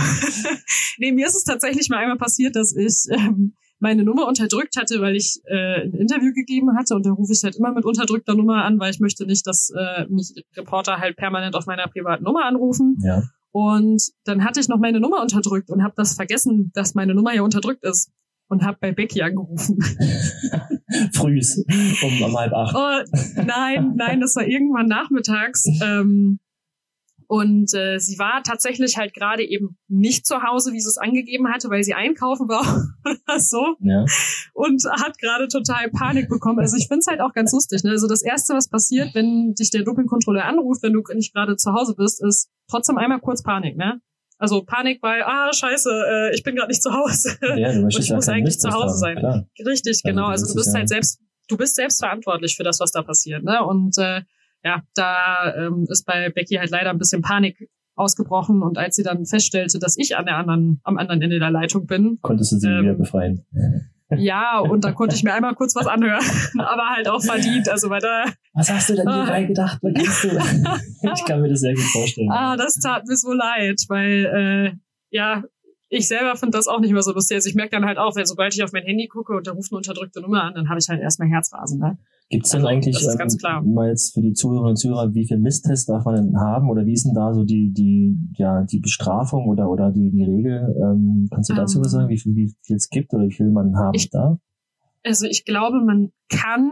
nee, 0.97 1.11
mir 1.11 1.27
ist 1.27 1.35
es 1.35 1.43
tatsächlich 1.45 1.89
mal 1.89 1.99
einmal 1.99 2.17
passiert, 2.17 2.55
dass 2.55 2.75
ich 2.75 3.05
ähm, 3.11 3.55
meine 3.83 4.03
Nummer 4.03 4.27
unterdrückt 4.27 4.77
hatte, 4.77 5.01
weil 5.01 5.15
ich 5.15 5.41
äh, 5.45 5.81
ein 5.83 5.93
Interview 5.93 6.31
gegeben 6.33 6.75
hatte 6.77 6.95
und 6.95 7.05
da 7.05 7.11
rufe 7.11 7.33
ich 7.33 7.43
halt 7.43 7.57
immer 7.57 7.73
mit 7.73 7.83
unterdrückter 7.83 8.33
Nummer 8.33 8.63
an, 8.63 8.79
weil 8.79 8.91
ich 8.91 9.01
möchte 9.01 9.25
nicht, 9.25 9.45
dass 9.45 9.71
äh, 9.77 10.05
mich 10.07 10.33
Reporter 10.55 10.99
halt 10.99 11.17
permanent 11.17 11.53
auf 11.55 11.65
meiner 11.65 11.87
privaten 11.87 12.23
Nummer 12.23 12.45
anrufen. 12.45 12.97
Ja. 13.03 13.23
Und 13.51 14.01
dann 14.23 14.45
hatte 14.45 14.61
ich 14.61 14.69
noch 14.69 14.79
meine 14.79 15.01
Nummer 15.01 15.21
unterdrückt 15.21 15.69
und 15.69 15.83
habe 15.83 15.93
das 15.97 16.15
vergessen, 16.15 16.71
dass 16.73 16.95
meine 16.95 17.13
Nummer 17.13 17.33
ja 17.35 17.41
unterdrückt 17.41 17.83
ist 17.83 18.09
und 18.47 18.63
habe 18.63 18.77
bei 18.79 18.93
Becky 18.93 19.21
angerufen. 19.21 19.77
Frühs 21.13 21.57
um, 22.01 22.21
um 22.21 22.37
halb 22.37 22.53
acht. 22.53 22.75
Oh, 22.75 23.43
nein, 23.45 23.93
nein, 23.97 24.21
das 24.21 24.35
war 24.37 24.47
irgendwann 24.47 24.87
nachmittags. 24.87 25.65
Ähm, 25.83 26.39
und 27.27 27.73
äh, 27.73 27.99
sie 27.99 28.17
war 28.19 28.43
tatsächlich 28.43 28.97
halt 28.97 29.13
gerade 29.13 29.43
eben 29.43 29.77
nicht 29.87 30.25
zu 30.25 30.43
Hause, 30.43 30.73
wie 30.73 30.79
sie 30.79 30.87
es 30.87 30.97
angegeben 30.97 31.47
hatte, 31.47 31.69
weil 31.69 31.83
sie 31.83 31.93
einkaufen 31.93 32.47
war 32.47 32.61
oder 33.05 33.39
so. 33.39 33.75
Ja. 33.79 34.05
Und 34.53 34.83
hat 35.01 35.17
gerade 35.19 35.47
total 35.47 35.89
Panik 35.89 36.29
bekommen. 36.29 36.59
Also 36.59 36.77
ich 36.77 36.87
finde 36.87 36.99
es 36.99 37.07
halt 37.07 37.21
auch 37.21 37.33
ganz 37.33 37.51
lustig. 37.53 37.83
Ne? 37.83 37.91
Also 37.91 38.07
das 38.07 38.21
Erste, 38.23 38.53
was 38.53 38.69
passiert, 38.69 39.13
wenn 39.15 39.53
dich 39.53 39.71
der 39.71 39.83
Dopingkontrolleur 39.83 40.45
anruft, 40.45 40.83
wenn 40.83 40.93
du 40.93 41.01
nicht 41.13 41.33
gerade 41.33 41.55
zu 41.55 41.73
Hause 41.73 41.95
bist, 41.95 42.23
ist 42.23 42.49
trotzdem 42.69 42.97
einmal 42.97 43.19
kurz 43.19 43.43
Panik. 43.43 43.77
Ne? 43.77 43.99
Also 44.37 44.63
Panik 44.63 44.99
bei, 45.01 45.25
ah, 45.25 45.51
scheiße, 45.53 45.89
äh, 45.89 46.35
ich 46.35 46.43
bin 46.43 46.55
gerade 46.55 46.69
nicht 46.69 46.83
zu 46.83 46.91
Hause. 46.93 47.37
Ja, 47.55 47.71
du 47.71 47.83
und 47.83 47.97
ich 47.97 48.11
muss 48.11 48.27
eigentlich 48.27 48.59
zu 48.59 48.71
Hause 48.71 48.97
sein. 48.97 49.17
Klar. 49.17 49.47
Richtig, 49.65 50.01
genau. 50.03 50.27
Also, 50.27 50.43
Also 50.45 50.53
du 50.53 50.57
bist 50.59 50.67
ja- 50.73 50.79
halt 50.79 50.89
selbst, 50.89 51.19
du 51.47 51.57
bist 51.57 51.75
selbst 51.75 51.99
verantwortlich 51.99 52.55
für 52.57 52.63
das, 52.63 52.79
was 52.79 52.91
da 52.91 53.01
passiert. 53.03 53.43
Ne? 53.43 53.63
Und 53.63 53.97
äh, 53.97 54.21
ja, 54.63 54.81
da 54.95 55.53
ähm, 55.55 55.85
ist 55.89 56.05
bei 56.05 56.29
Becky 56.29 56.55
halt 56.55 56.69
leider 56.71 56.89
ein 56.89 56.97
bisschen 56.97 57.21
Panik 57.21 57.69
ausgebrochen 57.95 58.61
und 58.63 58.77
als 58.77 58.95
sie 58.95 59.03
dann 59.03 59.25
feststellte, 59.25 59.77
dass 59.79 59.97
ich 59.97 60.17
an 60.17 60.25
der 60.25 60.37
anderen, 60.37 60.79
am 60.83 60.97
anderen 60.97 61.21
Ende 61.21 61.39
der 61.39 61.51
Leitung 61.51 61.85
bin, 61.85 62.17
Konntest 62.21 62.51
du 62.53 62.57
sie 62.57 62.67
Ähm, 62.67 62.83
wieder 62.83 62.93
befreien. 62.95 63.45
ja, 64.17 64.59
und 64.59 64.83
da 64.83 64.91
konnte 64.91 65.15
ich 65.15 65.23
mir 65.23 65.33
einmal 65.33 65.55
kurz 65.55 65.75
was 65.75 65.87
anhören, 65.87 66.23
aber 66.59 66.89
halt 66.95 67.07
auch 67.07 67.21
verdient. 67.23 67.67
Also 67.69 67.89
bei 67.89 67.99
der, 67.99 68.25
Was 68.53 68.69
hast 68.71 68.89
du 68.89 68.95
denn 68.95 69.07
Ah. 69.07 69.23
hierbei 69.25 69.43
gedacht? 69.45 69.79
Was 69.81 69.93
kannst 69.93 70.23
du? 70.23 71.09
ich 71.13 71.25
kann 71.25 71.41
mir 71.41 71.49
das 71.49 71.59
sehr 71.61 71.73
gut 71.73 71.83
vorstellen. 71.83 72.31
ah, 72.31 72.55
das 72.57 72.75
tat 72.75 73.05
mir 73.07 73.15
so 73.15 73.31
leid, 73.33 73.79
weil 73.89 74.25
äh, 74.73 74.77
ja, 75.11 75.43
ich 75.89 76.07
selber 76.07 76.35
finde 76.35 76.57
das 76.57 76.67
auch 76.67 76.79
nicht 76.79 76.91
mehr 76.93 77.03
so 77.03 77.13
lustig. 77.13 77.35
Also 77.35 77.49
ich 77.49 77.55
merke 77.55 77.71
dann 77.71 77.85
halt 77.85 77.97
auch, 77.99 78.15
wenn 78.15 78.25
sobald 78.25 78.55
ich 78.55 78.63
auf 78.63 78.71
mein 78.71 78.83
Handy 78.83 79.07
gucke 79.07 79.33
und 79.33 79.45
da 79.45 79.51
ruft 79.51 79.71
eine 79.71 79.77
unterdrückte 79.77 80.21
Nummer 80.21 80.43
an, 80.43 80.55
dann 80.55 80.69
habe 80.69 80.79
ich 80.79 80.89
halt 80.89 80.99
erstmal 81.01 81.27
Herzrasen. 81.29 81.79
Ne? 81.79 81.97
Gibt 82.33 82.45
es 82.45 82.51
denn 82.51 82.61
also, 82.61 82.69
eigentlich, 82.69 82.97
klar. 83.39 83.61
mal 83.61 83.89
jetzt 83.89 84.15
für 84.15 84.21
die 84.21 84.33
Zuhörerinnen 84.33 84.71
und 84.71 84.77
Zuhörer, 84.77 85.13
wie 85.13 85.27
viel 85.27 85.37
Misstests 85.37 85.85
darf 85.85 86.03
man 86.03 86.15
denn 86.15 86.39
haben 86.39 86.67
oder 86.67 86.83
wie 86.83 86.93
ist 86.93 87.05
denn 87.05 87.13
da 87.13 87.31
so 87.31 87.43
die, 87.43 87.71
die, 87.71 88.17
ja, 88.37 88.63
die 88.63 88.79
Bestrafung 88.79 89.47
oder, 89.47 89.69
oder 89.69 89.91
die, 89.91 90.09
die 90.09 90.23
Regel? 90.23 90.75
Ähm, 90.81 91.27
kannst 91.31 91.51
du 91.51 91.53
dazu 91.53 91.77
Ähm, 91.77 91.85
was 91.85 91.91
sagen, 91.91 92.09
wie 92.09 92.17
viel, 92.17 92.35
wie 92.35 92.51
viel 92.65 92.75
es 92.75 92.89
gibt 92.89 93.13
oder 93.13 93.25
wie 93.27 93.31
viel 93.31 93.51
man 93.51 93.77
haben 93.77 93.93
ich- 93.93 94.09
darf? 94.09 94.39
Also 95.03 95.27
ich 95.27 95.45
glaube, 95.45 95.79
man 95.85 96.11
kann 96.29 96.71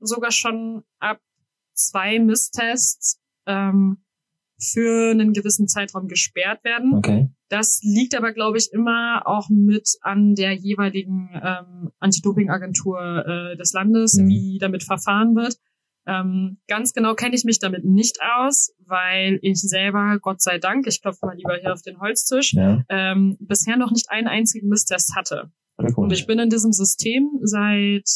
sogar 0.00 0.32
schon 0.32 0.82
ab 0.98 1.20
zwei 1.72 2.18
Misstests 2.18 3.20
ähm, 3.46 3.98
für 4.58 5.10
einen 5.10 5.32
gewissen 5.32 5.68
Zeitraum 5.68 6.08
gesperrt 6.08 6.64
werden. 6.64 6.94
Okay. 6.94 7.28
Das 7.48 7.80
liegt 7.82 8.14
aber, 8.14 8.32
glaube 8.32 8.58
ich, 8.58 8.72
immer 8.72 9.22
auch 9.26 9.48
mit 9.50 9.88
an 10.00 10.34
der 10.34 10.52
jeweiligen 10.54 11.28
ähm, 11.34 11.90
Anti-Doping-Agentur 12.00 13.24
äh, 13.26 13.56
des 13.56 13.72
Landes, 13.72 14.14
Mhm. 14.14 14.28
wie 14.28 14.58
damit 14.60 14.82
verfahren 14.82 15.34
wird. 15.36 15.56
Ähm, 16.08 16.58
ganz 16.68 16.92
genau 16.92 17.14
kenne 17.14 17.34
ich 17.34 17.44
mich 17.44 17.58
damit 17.58 17.84
nicht 17.84 18.18
aus, 18.36 18.72
weil 18.86 19.38
ich 19.42 19.60
selber, 19.60 20.18
Gott 20.20 20.40
sei 20.40 20.58
Dank, 20.58 20.86
ich 20.86 21.02
klopfe 21.02 21.26
mal 21.26 21.36
lieber 21.36 21.56
hier 21.60 21.72
auf 21.72 21.82
den 21.82 21.98
Holztisch, 22.00 22.54
Ja, 22.54 22.82
ähm, 22.88 23.36
bisher 23.40 23.76
noch 23.76 23.90
nicht 23.90 24.10
einen 24.10 24.28
einzigen 24.28 24.68
Misstest 24.68 25.16
hatte. 25.16 25.50
Und 25.96 26.12
ich 26.12 26.26
bin 26.26 26.38
in 26.38 26.48
diesem 26.48 26.72
System 26.72 27.28
seit 27.42 28.08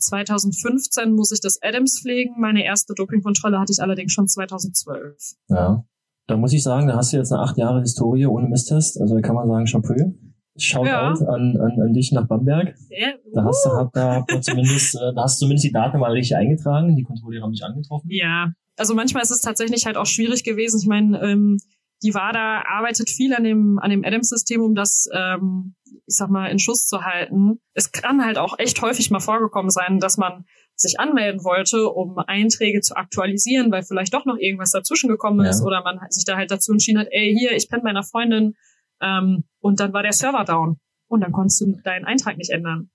2015 0.00 1.12
muss 1.12 1.32
ich 1.32 1.40
das 1.40 1.58
Adams 1.62 2.00
pflegen. 2.00 2.34
Meine 2.38 2.64
erste 2.64 2.94
Dopingkontrolle 2.94 3.58
hatte 3.58 3.72
ich 3.72 3.80
allerdings 3.82 4.12
schon 4.12 4.26
2012. 4.28 5.16
Ja. 5.48 5.84
Da 6.26 6.36
muss 6.36 6.52
ich 6.52 6.62
sagen, 6.62 6.86
da 6.86 6.96
hast 6.96 7.12
du 7.12 7.16
jetzt 7.16 7.32
eine 7.32 7.42
acht 7.42 7.56
Jahre 7.58 7.80
Historie 7.80 8.26
ohne 8.26 8.48
Misstest. 8.48 9.00
Also 9.00 9.14
da 9.16 9.20
kann 9.20 9.34
man 9.34 9.48
sagen, 9.48 9.66
Chapeau. 9.66 10.14
Shoutout 10.56 10.86
Ja. 10.88 11.08
an, 11.12 11.56
an, 11.60 11.80
an 11.80 11.92
dich 11.92 12.12
nach 12.12 12.26
Bamberg. 12.26 12.74
Ja, 12.90 13.08
Da 13.32 13.44
hast 13.44 13.64
du, 13.64 13.70
hab, 13.70 13.92
da, 13.92 14.24
zumindest, 14.40 14.94
äh, 14.96 15.14
da 15.14 15.22
hast 15.22 15.36
du 15.40 15.44
zumindest 15.46 15.64
die 15.66 15.72
Daten 15.72 15.98
mal 15.98 16.10
richtig 16.12 16.36
eingetragen. 16.36 16.94
Die 16.96 17.02
Kontrolleure 17.02 17.44
haben 17.44 17.52
dich 17.52 17.64
angetroffen. 17.64 18.08
Ja, 18.10 18.52
also 18.76 18.94
manchmal 18.94 19.22
ist 19.22 19.30
es 19.30 19.40
tatsächlich 19.40 19.86
halt 19.86 19.96
auch 19.96 20.06
schwierig 20.06 20.44
gewesen. 20.44 20.80
Ich 20.80 20.86
meine, 20.86 21.20
ähm, 21.22 21.58
die 22.02 22.14
WADA 22.14 22.64
arbeitet 22.66 23.10
viel 23.10 23.34
an 23.34 23.44
dem, 23.44 23.78
an 23.78 23.90
dem 23.90 24.04
Adams-System, 24.04 24.62
um 24.62 24.74
das, 24.74 25.08
ähm, 25.12 25.74
ich 26.06 26.16
sag 26.16 26.30
mal, 26.30 26.46
in 26.46 26.58
Schuss 26.58 26.86
zu 26.86 27.02
halten. 27.02 27.60
Es 27.74 27.92
kann 27.92 28.24
halt 28.24 28.38
auch 28.38 28.58
echt 28.58 28.80
häufig 28.80 29.10
mal 29.10 29.20
vorgekommen 29.20 29.70
sein, 29.70 29.98
dass 30.00 30.16
man 30.16 30.44
sich 30.76 30.98
anmelden 30.98 31.44
wollte, 31.44 31.88
um 31.90 32.16
Einträge 32.18 32.80
zu 32.80 32.96
aktualisieren, 32.96 33.70
weil 33.70 33.82
vielleicht 33.82 34.14
doch 34.14 34.24
noch 34.24 34.38
irgendwas 34.38 34.70
dazwischen 34.70 35.08
gekommen 35.10 35.44
Ja. 35.44 35.50
ist 35.50 35.62
oder 35.62 35.82
man 35.82 35.98
sich 36.08 36.24
da 36.24 36.36
halt 36.36 36.50
dazu 36.50 36.72
entschieden 36.72 37.00
hat, 37.00 37.08
ey, 37.10 37.36
hier, 37.38 37.52
ich 37.52 37.68
bin 37.68 37.82
meiner 37.82 38.02
Freundin 38.02 38.54
ähm, 39.02 39.44
und 39.60 39.78
dann 39.80 39.92
war 39.92 40.02
der 40.02 40.12
Server 40.12 40.44
down 40.44 40.80
und 41.08 41.20
dann 41.20 41.32
konntest 41.32 41.60
du 41.60 41.76
deinen 41.84 42.06
Eintrag 42.06 42.38
nicht 42.38 42.50
ändern. 42.50 42.90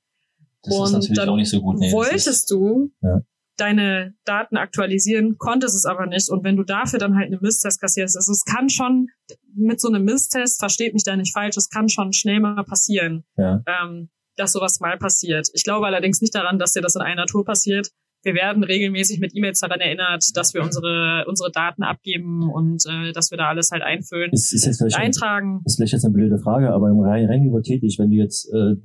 Das 0.63 0.73
Und 0.75 0.85
ist 0.85 0.91
natürlich 0.93 1.17
dann 1.19 1.29
auch 1.29 1.35
nicht 1.35 1.49
so 1.49 1.61
gut. 1.61 1.77
Nee, 1.77 1.91
Wolltest 1.91 2.27
ist, 2.27 2.49
du 2.49 2.91
Ja. 3.01 3.21
Deine 3.57 4.13
Daten 4.25 4.57
aktualisieren, 4.57 5.37
konntest 5.37 5.75
es 5.75 5.85
aber 5.85 6.05
nicht. 6.07 6.29
Und 6.29 6.43
wenn 6.43 6.55
du 6.57 6.63
dafür 6.63 6.99
dann 6.99 7.15
halt 7.15 7.27
eine 7.27 7.39
Misstest 7.41 7.79
kassierst, 7.79 8.15
also 8.17 8.31
es 8.31 8.43
kann 8.43 8.69
schon 8.69 9.07
mit 9.55 9.79
so 9.79 9.87
einem 9.87 10.03
Misstest, 10.03 10.59
versteht 10.59 10.93
mich 10.93 11.03
da 11.03 11.15
nicht 11.15 11.33
falsch, 11.33 11.55
es 11.57 11.69
kann 11.69 11.87
schon 11.89 12.11
schnell 12.13 12.39
mal 12.41 12.63
passieren, 12.63 13.23
Ja. 13.37 13.63
ähm, 13.67 14.09
dass 14.37 14.51
sowas 14.51 14.79
mal 14.81 14.97
passiert. 14.97 15.47
Ich 15.53 15.63
glaube 15.63 15.85
allerdings 15.85 16.19
nicht 16.21 16.35
daran, 16.35 16.59
dass 16.59 16.73
dir 16.73 16.81
das 16.81 16.95
in 16.95 17.01
einer 17.01 17.25
Tour 17.25 17.45
passiert. 17.45 17.89
Wir 18.23 18.33
werden 18.33 18.63
regelmäßig 18.63 19.19
mit 19.19 19.35
E-Mails 19.35 19.59
daran 19.59 19.79
erinnert, 19.79 20.25
dass 20.33 20.53
wir 20.55 20.63
unsere 20.63 21.25
unsere 21.27 21.51
Daten 21.51 21.83
abgeben 21.83 22.41
und 22.51 22.83
äh, 22.89 23.11
dass 23.13 23.29
wir 23.29 23.37
da 23.37 23.49
alles 23.49 23.69
halt 23.71 23.83
einfüllen, 23.83 24.31
ist, 24.31 24.51
ist 24.51 24.65
jetzt 24.65 24.79
vielleicht 24.79 24.97
eintragen. 24.97 25.61
ist 25.63 25.75
vielleicht 25.75 25.93
jetzt 25.93 26.05
eine 26.05 26.13
blöde 26.15 26.39
Frage, 26.39 26.71
aber 26.73 26.89
im 26.89 26.99
rein, 27.01 27.27
rein 27.27 27.43
hypothetisch, 27.43 27.99
wenn 27.99 28.09
du 28.09 28.15
jetzt, 28.15 28.51
äh, 28.51 28.75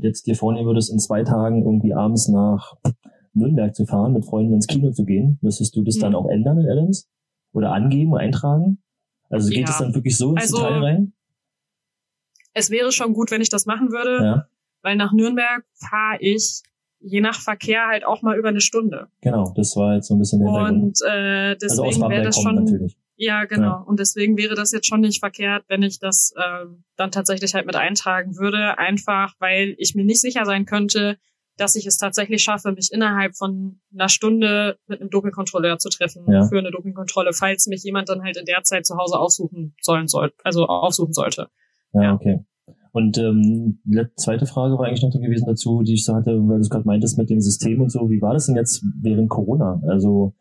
jetzt 0.00 0.26
dir 0.26 0.34
vornehmen 0.34 0.66
würdest, 0.66 0.90
in 0.92 0.98
zwei 0.98 1.22
Tagen 1.22 1.62
irgendwie 1.62 1.94
abends 1.94 2.28
nach 2.28 2.74
Nürnberg 3.34 3.74
zu 3.74 3.86
fahren, 3.86 4.12
mit 4.12 4.24
Freunden 4.24 4.54
ins 4.54 4.66
Kino 4.66 4.90
zu 4.90 5.04
gehen, 5.04 5.38
müsstest 5.42 5.74
du 5.76 5.82
das 5.82 5.96
Mhm. 5.96 6.00
dann 6.00 6.14
auch 6.14 6.28
ändern 6.28 6.58
in 6.60 6.68
Adams? 6.70 7.08
Oder 7.52 7.72
angeben, 7.72 8.14
eintragen? 8.14 8.78
Also 9.30 9.48
geht 9.50 9.66
Ja. 9.68 9.70
es 9.70 9.78
dann 9.78 9.94
wirklich 9.94 10.16
so 10.16 10.32
ins 10.32 10.42
Also- 10.42 10.58
Detail 10.58 10.82
rein? 10.82 11.12
Es 12.54 12.70
wäre 12.70 12.92
schon 12.92 13.12
gut, 13.12 13.30
wenn 13.30 13.40
ich 13.40 13.50
das 13.50 13.66
machen 13.66 13.90
würde, 13.92 14.24
Ja, 14.24 14.48
weil 14.82 14.96
nach 14.96 15.12
Nürnberg 15.12 15.64
fahre 15.74 16.18
ich 16.20 16.62
je 17.00 17.20
nach 17.20 17.40
Verkehr 17.40 17.86
halt 17.86 18.04
auch 18.04 18.22
mal 18.22 18.36
über 18.36 18.48
eine 18.48 18.60
Stunde. 18.60 19.06
genau. 19.20 19.52
Das 19.54 19.76
war 19.76 19.94
jetzt 19.94 20.08
so 20.08 20.14
ein 20.14 20.18
bisschen 20.18 20.40
der. 20.40 20.48
Und 20.52 20.98
äh, 21.06 21.50
Also 21.60 21.84
deswegen 21.84 21.84
wäre 21.84 22.00
Bamberg 22.00 22.24
das 22.24 22.40
schon 22.40 22.54
natürlich. 22.56 22.96
ja 23.16 23.44
genau. 23.44 23.62
Ja. 23.68 23.84
Und 23.86 24.00
deswegen 24.00 24.36
wäre 24.36 24.56
das 24.56 24.72
jetzt 24.72 24.86
schon 24.88 25.00
nicht 25.02 25.20
verkehrt, 25.20 25.64
wenn 25.68 25.82
ich 25.82 26.00
das 26.00 26.32
ähm, 26.36 26.82
dann 26.96 27.12
tatsächlich 27.12 27.54
halt 27.54 27.66
mit 27.66 27.76
eintragen 27.76 28.36
würde, 28.36 28.78
einfach 28.78 29.34
weil 29.38 29.76
ich 29.78 29.94
mir 29.94 30.04
nicht 30.04 30.20
sicher 30.20 30.44
sein 30.44 30.64
könnte, 30.64 31.18
dass 31.58 31.74
ich 31.76 31.86
es 31.86 31.98
tatsächlich 31.98 32.42
schaffe, 32.42 32.72
mich 32.72 32.90
innerhalb 32.92 33.36
von 33.36 33.80
einer 33.92 34.08
Stunde 34.08 34.78
mit 34.86 35.00
einem 35.00 35.10
Dopingkontrolleur 35.10 35.78
zu 35.78 35.88
treffen 35.90 36.24
Ja. 36.30 36.46
für 36.48 36.58
eine 36.58 36.70
Dopingkontrolle, 36.70 37.32
falls 37.32 37.66
mich 37.66 37.82
jemand 37.84 38.08
dann 38.08 38.22
halt 38.22 38.36
in 38.36 38.46
der 38.46 38.62
Zeit 38.62 38.86
zu 38.86 38.96
Hause 38.96 39.18
aufsuchen 39.18 39.74
sollen 39.82 40.08
soll, 40.08 40.32
also 40.44 40.66
aufsuchen 40.66 41.12
sollte. 41.12 41.48
Ja, 41.92 42.02
Ja. 42.02 42.14
okay. 42.14 42.44
Und 42.92 43.18
ähm, 43.18 43.80
zweite 44.16 44.46
Frage 44.46 44.78
war 44.78 44.86
eigentlich 44.86 45.02
noch 45.02 45.12
so 45.12 45.20
gewesen 45.20 45.44
dazu, 45.46 45.82
die 45.82 45.94
ich 45.94 46.04
so 46.04 46.14
hatte, 46.14 46.30
weil 46.48 46.56
du 46.56 46.62
es 46.62 46.70
gerade 46.70 46.86
meintest 46.86 47.18
mit 47.18 47.28
dem 47.30 47.40
System 47.40 47.80
und 47.82 47.90
so. 47.90 48.08
Wie 48.10 48.22
war 48.22 48.32
das 48.32 48.46
denn 48.46 48.56
jetzt 48.56 48.82
während 49.02 49.28
Corona? 49.28 49.80
Also 49.86 50.34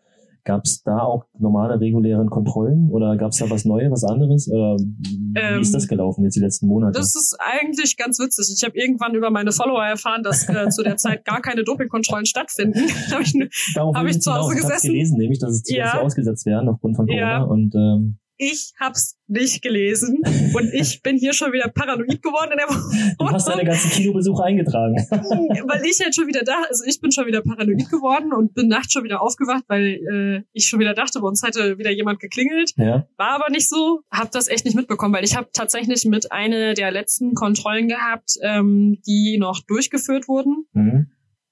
gab 0.47 0.63
es 0.63 0.81
da 0.83 0.99
auch 0.99 1.25
normale 1.37 1.79
regulären 1.79 2.29
Kontrollen 2.29 2.89
oder 2.89 3.17
gab 3.17 3.31
es 3.31 3.37
da 3.39 3.49
was 3.49 3.65
Neues, 3.65 3.91
was 3.91 4.03
anderes? 4.05 4.49
Oder 4.49 4.77
wie 4.77 5.39
Ähm, 5.39 5.59
ist 5.61 5.73
das 5.75 5.87
gelaufen 5.87 6.23
jetzt 6.23 6.35
die 6.35 6.39
letzten 6.39 6.67
Monate? 6.67 6.97
Das 6.97 7.13
ist 7.15 7.37
eigentlich 7.39 7.97
ganz 7.97 8.17
witzig. 8.19 8.47
Ich 8.57 8.63
habe 8.65 8.77
irgendwann 8.79 9.13
über 9.13 9.29
meine 9.29 9.51
Follower 9.51 9.83
erfahren, 9.85 10.23
dass 10.23 10.47
äh, 10.49 10.69
zu 10.69 10.83
der 10.83 10.95
Zeit 10.95 11.25
gar 11.25 11.41
keine 11.41 11.63
Dopingkontrollen 11.65 12.25
stattfinden. 12.25 12.79
Da 13.09 13.15
hab 13.17 13.21
ich 13.21 13.33
hab 13.75 14.05
ich 14.07 14.21
zu 14.21 14.33
Hause. 14.33 14.53
Ich 14.55 14.59
hab's 14.63 14.67
gesessen. 14.69 14.87
gelesen, 14.93 15.17
nämlich, 15.17 15.39
dass 15.39 15.51
es 15.51 15.63
zuerst 15.63 15.93
Ja. 15.95 16.01
ausgesetzt 16.01 16.45
werden 16.45 16.69
aufgrund 16.69 16.95
von 16.95 17.05
Corona. 17.07 17.39
Ja. 17.39 17.43
Und 17.43 17.75
ähm, 17.75 18.17
ich 18.37 18.73
hab's 18.79 19.17
nicht 19.27 19.61
gelesen 19.61 20.21
und 20.53 20.73
ich 20.73 21.01
bin 21.01 21.17
hier 21.17 21.33
schon 21.33 21.51
wieder 21.51 21.67
paranoid 21.67 22.21
geworden 22.21 22.51
in 22.51 22.57
der 22.57 22.67
du 23.19 23.29
hast 23.29 23.47
deine 23.47 23.65
ganzen 23.65 23.89
Kinobesuche 23.91 24.43
eingetragen. 24.43 24.95
weil 25.09 25.85
ich 25.85 25.99
halt 26.01 26.15
schon 26.15 26.27
wieder 26.27 26.43
da, 26.43 26.63
also 26.69 26.83
ich 26.85 27.01
bin 27.01 27.11
schon 27.11 27.25
wieder 27.25 27.41
paranoid 27.41 27.89
geworden 27.89 28.31
und 28.31 28.53
bin 28.53 28.67
nachts 28.67 28.93
schon 28.93 29.03
wieder 29.03 29.21
aufgewacht, 29.21 29.63
weil 29.67 29.99
äh, 30.11 30.43
ich 30.53 30.67
schon 30.67 30.79
wieder 30.79 30.93
dachte, 30.93 31.19
bei 31.19 31.27
uns 31.27 31.43
hätte 31.43 31.77
wieder 31.77 31.91
jemand 31.91 32.19
geklingelt. 32.19 32.73
ja. 32.77 33.07
War 33.17 33.31
aber 33.31 33.49
nicht 33.49 33.67
so, 33.67 34.01
hab 34.11 34.31
das 34.31 34.47
echt 34.47 34.65
nicht 34.65 34.75
mitbekommen, 34.75 35.13
weil 35.13 35.25
ich 35.25 35.35
habe 35.35 35.49
tatsächlich 35.51 36.05
mit 36.05 36.31
einer 36.31 36.73
der 36.73 36.91
letzten 36.91 37.33
Kontrollen 37.33 37.87
gehabt, 37.87 38.37
ähm, 38.41 39.01
die 39.05 39.37
noch 39.39 39.61
durchgeführt 39.67 40.27
wurden. 40.27 40.65
Mhm. 40.73 41.07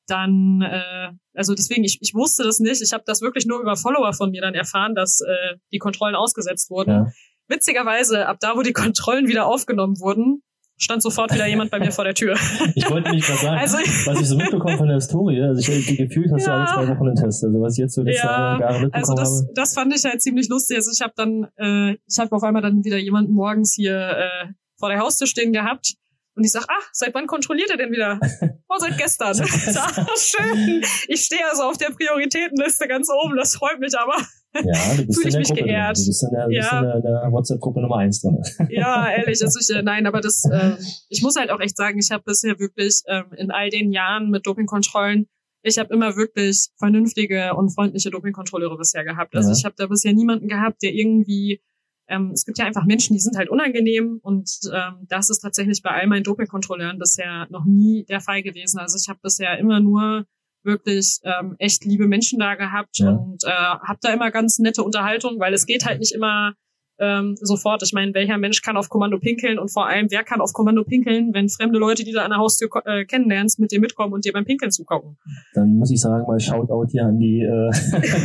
Dann, 0.08 0.62
äh, 0.62 1.10
also 1.34 1.54
deswegen, 1.56 1.84
ich, 1.84 1.98
ich 2.02 2.14
wusste 2.14 2.44
das 2.44 2.60
nicht. 2.60 2.82
Ich 2.82 2.94
habe 2.94 3.04
das 3.06 3.22
wirklich 3.22 3.46
nur 3.46 3.60
über 3.62 3.76
Follower 3.76 4.14
von 4.14 4.32
mir 4.32 4.42
dann 4.42 4.54
erfahren, 4.54 4.96
dass 4.96 5.20
äh, 5.22 5.58
die 5.72 5.80
Kontrollen 5.80 6.16
ausgesetzt 6.16 6.70
wurden. 6.70 6.90
Ja. 6.92 7.08
Witzigerweise, 7.48 8.28
ab 8.28 8.38
da, 8.40 8.56
wo 8.56 8.62
die 8.62 8.74
Kontrollen 8.84 9.28
wieder 9.28 9.46
aufgenommen 9.46 10.00
wurden, 10.00 10.42
stand 10.78 11.02
sofort 11.02 11.34
wieder 11.34 11.48
jemand 11.48 11.72
bei 11.72 11.80
mir 11.80 11.92
vor 11.92 12.04
der 12.04 12.14
Tür. 12.14 12.36
Ich 12.76 12.90
wollte 12.90 13.12
nicht 13.12 13.26
gerade 13.26 13.40
sagen, 13.42 13.58
Also 13.58 13.78
was 13.78 14.20
ich 14.22 14.28
so 14.28 14.36
mitbekommen 14.36 14.78
von 14.78 14.88
der 14.88 14.96
Historie, 14.98 15.42
also 15.42 15.72
ich, 15.72 15.98
gefühlt 15.98 16.32
hast 16.34 16.46
du 16.46 16.50
Ja. 16.52 16.58
alle 16.66 16.88
zwei 16.88 16.94
Wochen 16.94 17.08
einen 17.08 17.16
Test. 17.16 17.44
Also 17.46 17.62
was 17.62 17.74
ich 17.74 17.80
jetzt 17.80 17.94
so 17.96 18.02
letzte 18.02 18.26
Ja, 18.28 18.60
Jahre 18.60 18.80
mitbekommen 18.82 18.94
also 18.94 19.14
das, 19.16 19.42
habe. 19.44 19.54
das 19.56 19.74
fand 19.74 19.96
ich 19.96 20.04
halt 20.04 20.22
ziemlich 20.22 20.50
lustig. 20.50 20.76
Also 20.78 20.92
ich 20.92 21.02
habe 21.02 21.14
dann, 21.16 21.48
äh, 21.58 21.98
ich 22.08 22.20
habe 22.20 22.36
auf 22.36 22.44
einmal 22.44 22.62
dann 22.62 22.84
wieder 22.84 22.98
jemanden 22.98 23.32
morgens 23.34 23.74
hier 23.74 23.98
äh, 23.98 24.48
vor 24.78 24.90
der 24.90 25.00
Haustür 25.00 25.28
stehen 25.28 25.54
gehabt. 25.54 25.94
Und 26.36 26.44
ich 26.44 26.52
sag, 26.52 26.66
ach, 26.68 26.90
seit 26.92 27.14
wann 27.14 27.28
kontrolliert 27.28 27.70
er 27.72 27.78
denn 27.78 27.92
wieder? 27.92 28.20
Oh, 28.68 28.78
seit 28.80 28.98
gestern. 28.98 29.34
Sag, 29.36 29.94
schön. 30.18 30.84
Ich 31.08 31.22
stehe 31.22 31.48
also 31.50 31.64
auf 31.64 31.78
der 31.78 31.92
Prioritätenliste 31.92 32.88
ganz 32.88 33.08
oben, 33.10 33.38
das 33.38 33.56
freut 33.56 33.80
mich 33.80 33.98
aber. 33.98 34.18
Ja, 34.56 34.96
du 34.98 35.06
bist 35.06 35.22
Fühl 35.22 35.24
in 35.24 35.28
ich 35.28 35.32
der 35.32 35.40
mich 35.40 35.48
Gruppe 35.50 35.64
geehrt. 35.64 35.96
drin. 35.98 36.04
Du 36.04 36.10
bist 36.10 36.24
in 36.24 36.30
der, 36.32 36.48
Ja. 36.52 36.82
der, 36.82 37.00
der 37.02 37.32
WhatsApp-Gruppe 37.32 37.82
Nummer 37.82 37.98
eins 37.98 38.22
drin. 38.22 38.42
Ja, 38.70 39.08
ehrlich, 39.12 39.42
also 39.44 39.60
ich, 39.60 39.84
nein, 39.84 40.08
aber 40.08 40.20
das, 40.20 40.44
äh, 40.52 40.72
ich 41.10 41.22
muss 41.22 41.36
halt 41.38 41.52
auch 41.52 41.60
echt 41.62 41.78
sagen, 41.78 42.00
ich 42.00 42.10
habe 42.12 42.24
bisher 42.26 42.60
wirklich 42.60 43.02
ähm, 43.08 43.26
in 43.38 43.52
all 43.52 43.70
den 43.70 43.94
Jahren 43.94 44.30
mit 44.32 44.46
Dopingkontrollen, 44.48 45.28
ich 45.62 45.78
habe 45.78 45.94
immer 45.94 46.16
wirklich 46.18 46.68
vernünftige 46.80 47.54
und 47.54 47.70
freundliche 47.74 48.10
Dopingkontrolleure 48.10 48.78
bisher 48.78 49.04
gehabt. 49.06 49.36
Also 49.36 49.52
Ja. 49.52 49.56
ich 49.58 49.64
habe 49.64 49.76
da 49.78 49.86
bisher 49.88 50.12
niemanden 50.14 50.48
gehabt, 50.48 50.82
der 50.82 50.92
irgendwie 50.94 51.62
ähm, 52.08 52.32
es 52.32 52.46
gibt 52.46 52.58
ja 52.58 52.66
einfach 52.66 52.86
Menschen, 52.86 53.14
die 53.14 53.20
sind 53.20 53.38
halt 53.38 53.50
unangenehm 53.50 54.20
und 54.22 54.50
ähm, 54.74 55.06
das 55.08 55.30
ist 55.30 55.40
tatsächlich 55.40 55.82
bei 55.82 55.92
all 55.92 56.08
meinen 56.08 56.24
Dopingkontrolleuren 56.24 57.00
bisher 57.00 57.48
noch 57.50 57.66
nie 57.66 58.06
der 58.06 58.22
Fall 58.22 58.44
gewesen. 58.44 58.80
Also 58.80 58.98
ich 59.02 59.10
habe 59.10 59.20
bisher 59.22 59.58
immer 59.58 59.80
nur 59.80 60.26
wirklich 60.64 61.20
ähm, 61.24 61.56
echt 61.60 61.86
liebe 61.86 62.08
Menschen 62.08 62.40
da 62.40 62.56
gehabt 62.56 62.98
ja. 62.98 63.12
und 63.12 63.44
äh, 63.44 63.50
habe 63.50 64.00
da 64.02 64.14
immer 64.14 64.32
ganz 64.32 64.60
nette 64.60 64.84
Unterhaltung, 64.84 65.40
weil 65.40 65.54
es 65.54 65.66
geht 65.66 65.86
halt 65.86 66.00
nicht 66.00 66.14
immer 66.14 66.54
ähm, 67.00 67.36
sofort. 67.40 67.84
Ich 67.84 67.94
meine, 67.94 68.14
welcher 68.14 68.38
Mensch 68.38 68.62
kann 68.62 68.78
auf 68.78 68.90
Kommando 68.90 69.20
pinkeln 69.20 69.60
und 69.60 69.72
vor 69.72 69.88
allem, 69.88 70.08
wer 70.10 70.24
kann 70.24 70.42
auf 70.42 70.54
Kommando 70.54 70.84
pinkeln, 70.84 71.34
wenn 71.34 71.50
fremde 71.50 71.80
Leute, 71.80 72.04
die 72.04 72.12
du 72.12 72.22
an 72.22 72.30
der 72.30 72.40
Haustür 72.40 72.70
äh, 72.86 73.06
kennenlernst, 73.06 73.60
mit 73.60 73.72
dir 73.72 73.80
mitkommen 73.80 74.14
und 74.14 74.26
dir 74.26 74.34
beim 74.34 74.46
Pinkeln 74.46 74.72
zugucken? 74.72 75.18
Dann 75.54 75.78
muss 75.78 75.92
ich 75.92 76.00
sagen, 76.00 76.26
mal 76.28 76.40
Shoutout 76.40 76.88
hier 76.92 77.06
an 77.06 77.20
die 77.20 77.42
äh, 77.42 77.72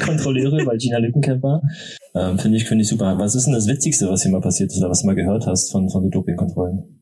Kontrolleure, 0.05 0.67
weil 0.67 0.79
Gina 0.79 0.99
Lückenkamp 0.99 1.43
war. 1.43 1.63
Ähm, 2.15 2.39
finde 2.39 2.57
ich, 2.57 2.65
finde 2.65 2.83
ich 2.83 2.89
super. 2.89 3.19
Was 3.19 3.35
ist 3.35 3.47
denn 3.47 3.55
das 3.55 3.69
Witzigste, 3.69 4.09
was 4.09 4.23
hier 4.23 4.33
mal 4.33 4.41
passiert 4.41 4.71
ist 4.71 4.79
oder 4.79 4.91
was 4.91 5.03
du 5.03 5.07
mal 5.07 5.15
gehört 5.15 5.47
hast 5.47 5.71
von, 5.73 5.89
von 5.89 6.03
den 6.03 6.11
Dopingkontrollen? 6.11 7.01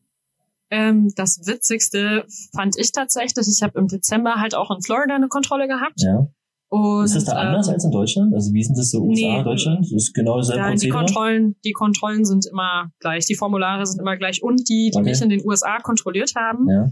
Ähm, 0.70 1.12
das 1.16 1.46
Witzigste 1.46 2.24
fand 2.54 2.78
ich 2.78 2.92
tatsächlich, 2.92 3.46
ich 3.48 3.62
habe 3.62 3.78
im 3.78 3.88
Dezember 3.88 4.34
halt 4.36 4.54
auch 4.54 4.70
in 4.70 4.82
Florida 4.82 5.14
eine 5.14 5.28
Kontrolle 5.28 5.66
gehabt. 5.66 6.02
Ja. 6.02 6.28
Und, 6.70 7.04
ist 7.04 7.16
das 7.16 7.24
da 7.24 7.32
anders 7.32 7.68
ähm, 7.68 7.74
als 7.74 7.84
in 7.84 7.90
Deutschland? 7.90 8.34
Also 8.34 8.52
wie 8.52 8.62
sind 8.62 8.76
das 8.76 8.90
so 8.90 9.00
USA, 9.00 9.38
nee, 9.38 9.42
Deutschland? 9.42 9.80
Das 9.80 9.92
ist 9.92 10.12
genau 10.12 10.36
dasselbe 10.36 10.60
ja, 10.60 10.74
Die 10.74 10.88
Kontrollen, 10.90 11.56
die 11.64 11.72
Kontrollen 11.72 12.26
sind 12.26 12.46
immer 12.46 12.90
gleich, 13.00 13.24
die 13.24 13.36
Formulare 13.36 13.86
sind 13.86 14.00
immer 14.00 14.16
gleich 14.18 14.42
und 14.42 14.68
die, 14.68 14.90
die 14.92 14.98
okay. 14.98 15.08
mich 15.08 15.22
in 15.22 15.30
den 15.30 15.46
USA 15.46 15.78
kontrolliert 15.78 16.34
haben, 16.36 16.68
ja. 16.68 16.90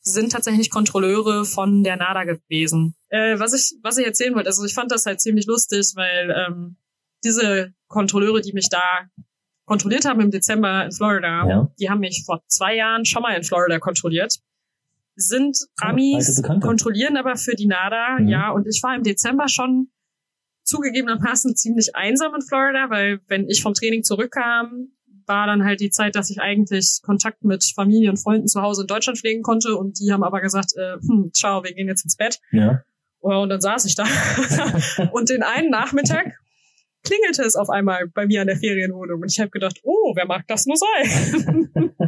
sind 0.00 0.32
tatsächlich 0.32 0.70
Kontrolleure 0.70 1.44
von 1.44 1.84
der 1.84 1.96
NADA 1.96 2.24
gewesen. 2.24 2.94
Äh, 3.08 3.38
was 3.38 3.52
ich, 3.52 3.78
was 3.82 3.98
ich 3.98 4.06
erzählen 4.06 4.34
wollte, 4.34 4.48
also 4.48 4.64
ich 4.64 4.74
fand 4.74 4.90
das 4.90 5.04
halt 5.04 5.20
ziemlich 5.20 5.46
lustig, 5.46 5.92
weil 5.94 6.34
ähm, 6.34 6.76
diese 7.22 7.74
Kontrolleure, 7.88 8.40
die 8.40 8.54
mich 8.54 8.70
da 8.70 8.82
kontrolliert 9.66 10.06
haben 10.06 10.20
im 10.20 10.30
Dezember 10.30 10.86
in 10.86 10.92
Florida, 10.92 11.46
ja. 11.46 11.70
die 11.78 11.90
haben 11.90 12.00
mich 12.00 12.22
vor 12.24 12.42
zwei 12.46 12.76
Jahren 12.76 13.04
schon 13.04 13.20
mal 13.20 13.36
in 13.36 13.42
Florida 13.42 13.78
kontrolliert 13.78 14.38
sind 15.16 15.58
Amis, 15.76 16.42
kontrollieren 16.60 17.16
aber 17.16 17.36
für 17.36 17.54
die 17.54 17.66
NADA, 17.66 18.18
mhm. 18.20 18.28
ja. 18.28 18.50
Und 18.50 18.66
ich 18.66 18.82
war 18.82 18.94
im 18.94 19.02
Dezember 19.02 19.48
schon 19.48 19.88
zugegebenermaßen 20.64 21.56
ziemlich 21.56 21.96
einsam 21.96 22.34
in 22.34 22.42
Florida, 22.42 22.90
weil 22.90 23.20
wenn 23.28 23.48
ich 23.48 23.62
vom 23.62 23.74
Training 23.74 24.04
zurückkam, 24.04 24.88
war 25.26 25.46
dann 25.46 25.64
halt 25.64 25.80
die 25.80 25.90
Zeit, 25.90 26.14
dass 26.14 26.30
ich 26.30 26.40
eigentlich 26.40 27.00
Kontakt 27.02 27.44
mit 27.44 27.64
Familie 27.64 28.10
und 28.10 28.18
Freunden 28.18 28.46
zu 28.46 28.62
Hause 28.62 28.82
in 28.82 28.86
Deutschland 28.86 29.18
pflegen 29.18 29.42
konnte 29.42 29.76
und 29.76 29.98
die 30.00 30.12
haben 30.12 30.22
aber 30.22 30.40
gesagt, 30.40 30.72
äh, 30.76 30.96
hm, 31.00 31.30
ciao, 31.32 31.64
wir 31.64 31.72
gehen 31.72 31.88
jetzt 31.88 32.04
ins 32.04 32.16
Bett. 32.16 32.38
Ja. 32.52 32.82
Und 33.18 33.48
dann 33.48 33.60
saß 33.60 33.86
ich 33.86 33.96
da. 33.96 34.04
und 35.12 35.30
den 35.30 35.42
einen 35.42 35.70
Nachmittag 35.70 36.38
klingelte 37.06 37.42
es 37.42 37.56
auf 37.56 37.70
einmal 37.70 38.08
bei 38.08 38.26
mir 38.26 38.40
an 38.40 38.48
der 38.48 38.56
Ferienwohnung 38.56 39.22
und 39.22 39.30
ich 39.30 39.38
habe 39.40 39.50
gedacht, 39.50 39.80
oh, 39.84 40.12
wer 40.14 40.26
mag 40.26 40.46
das 40.48 40.66
nur 40.66 40.76
sein? 40.76 41.70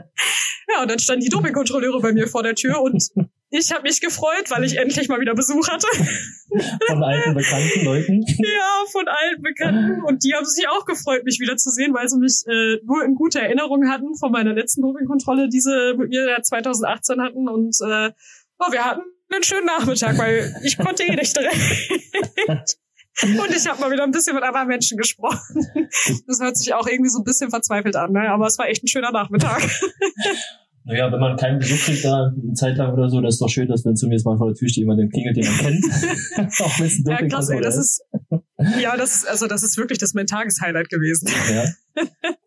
ja, 0.68 0.82
und 0.82 0.90
dann 0.90 0.98
standen 0.98 1.22
die 1.24 1.30
Dopingkontrolleure 1.30 2.00
bei 2.00 2.12
mir 2.12 2.26
vor 2.26 2.42
der 2.42 2.54
Tür 2.54 2.82
und 2.82 3.02
ich 3.50 3.72
habe 3.72 3.82
mich 3.82 4.00
gefreut, 4.02 4.50
weil 4.50 4.64
ich 4.64 4.76
endlich 4.76 5.08
mal 5.08 5.20
wieder 5.20 5.34
Besuch 5.34 5.68
hatte. 5.68 5.86
Von 6.86 7.02
alten 7.02 7.34
bekannten 7.34 7.84
Leuten? 7.84 8.22
Ja, 8.26 8.84
von 8.92 9.08
alten 9.08 9.42
Bekannten. 9.42 10.02
Und 10.02 10.22
die 10.22 10.34
haben 10.34 10.44
sich 10.44 10.68
auch 10.68 10.84
gefreut, 10.84 11.24
mich 11.24 11.40
wieder 11.40 11.56
zu 11.56 11.70
sehen, 11.70 11.94
weil 11.94 12.08
sie 12.08 12.18
mich 12.18 12.44
äh, 12.46 12.78
nur 12.84 13.02
in 13.04 13.14
guter 13.14 13.40
Erinnerung 13.40 13.88
hatten 13.88 14.16
von 14.16 14.32
meiner 14.32 14.52
letzten 14.52 14.82
Dopingkontrolle, 14.82 15.48
die 15.48 15.60
sie 15.60 15.94
mit 15.96 16.10
mir 16.10 16.38
2018 16.42 17.22
hatten. 17.22 17.48
Und 17.48 17.74
äh, 17.80 18.10
oh, 18.58 18.70
wir 18.70 18.84
hatten 18.84 19.02
einen 19.30 19.42
schönen 19.42 19.66
Nachmittag, 19.66 20.18
weil 20.18 20.54
ich 20.62 20.76
konnte 20.76 21.04
eh 21.04 21.16
nicht 21.16 21.34
direkt. 21.34 22.76
Und 23.22 23.50
ich 23.50 23.66
habe 23.66 23.80
mal 23.80 23.90
wieder 23.90 24.04
ein 24.04 24.10
bisschen 24.10 24.34
mit 24.34 24.44
anderen 24.44 24.68
Menschen 24.68 24.96
gesprochen. 24.96 25.38
Das 26.26 26.40
hört 26.40 26.56
sich 26.56 26.74
auch 26.74 26.86
irgendwie 26.86 27.10
so 27.10 27.18
ein 27.18 27.24
bisschen 27.24 27.50
verzweifelt 27.50 27.96
an, 27.96 28.12
ne? 28.12 28.30
aber 28.30 28.46
es 28.46 28.58
war 28.58 28.68
echt 28.68 28.82
ein 28.84 28.88
schöner 28.88 29.10
Nachmittag. 29.10 29.62
Naja, 30.84 31.12
wenn 31.12 31.20
man 31.20 31.36
keinen 31.36 31.58
Besuch 31.58 31.78
kriegt 31.84 32.04
da 32.04 32.32
eine 32.32 32.52
Zeit 32.54 32.76
lang 32.76 32.92
oder 32.92 33.10
so, 33.10 33.20
das 33.20 33.34
ist 33.34 33.40
doch 33.40 33.48
schön, 33.48 33.68
dass 33.68 33.84
wenn 33.84 33.94
zumindest 33.96 34.24
mal 34.24 34.38
vor 34.38 34.48
der 34.48 34.54
Tür 34.54 34.68
steht 34.68 34.82
jemand 34.82 35.00
den 35.00 35.10
klingelt, 35.10 35.36
den 35.36 35.44
man 35.44 35.56
kennt. 35.56 35.84
auch 36.60 36.78
wenn 36.78 36.86
es 36.86 36.98
ein 36.98 37.04
Ja, 37.06 37.28
krass, 37.28 37.50
ey, 37.50 37.60
das 37.60 37.76
ist, 37.76 38.02
ja, 38.80 38.96
das, 38.96 39.24
also 39.24 39.46
das 39.46 39.62
ist 39.62 39.76
wirklich 39.76 39.98
das 39.98 40.14
mein 40.14 40.26
Tageshighlight 40.26 40.88
gewesen. 40.88 41.28
Ja. 41.52 41.64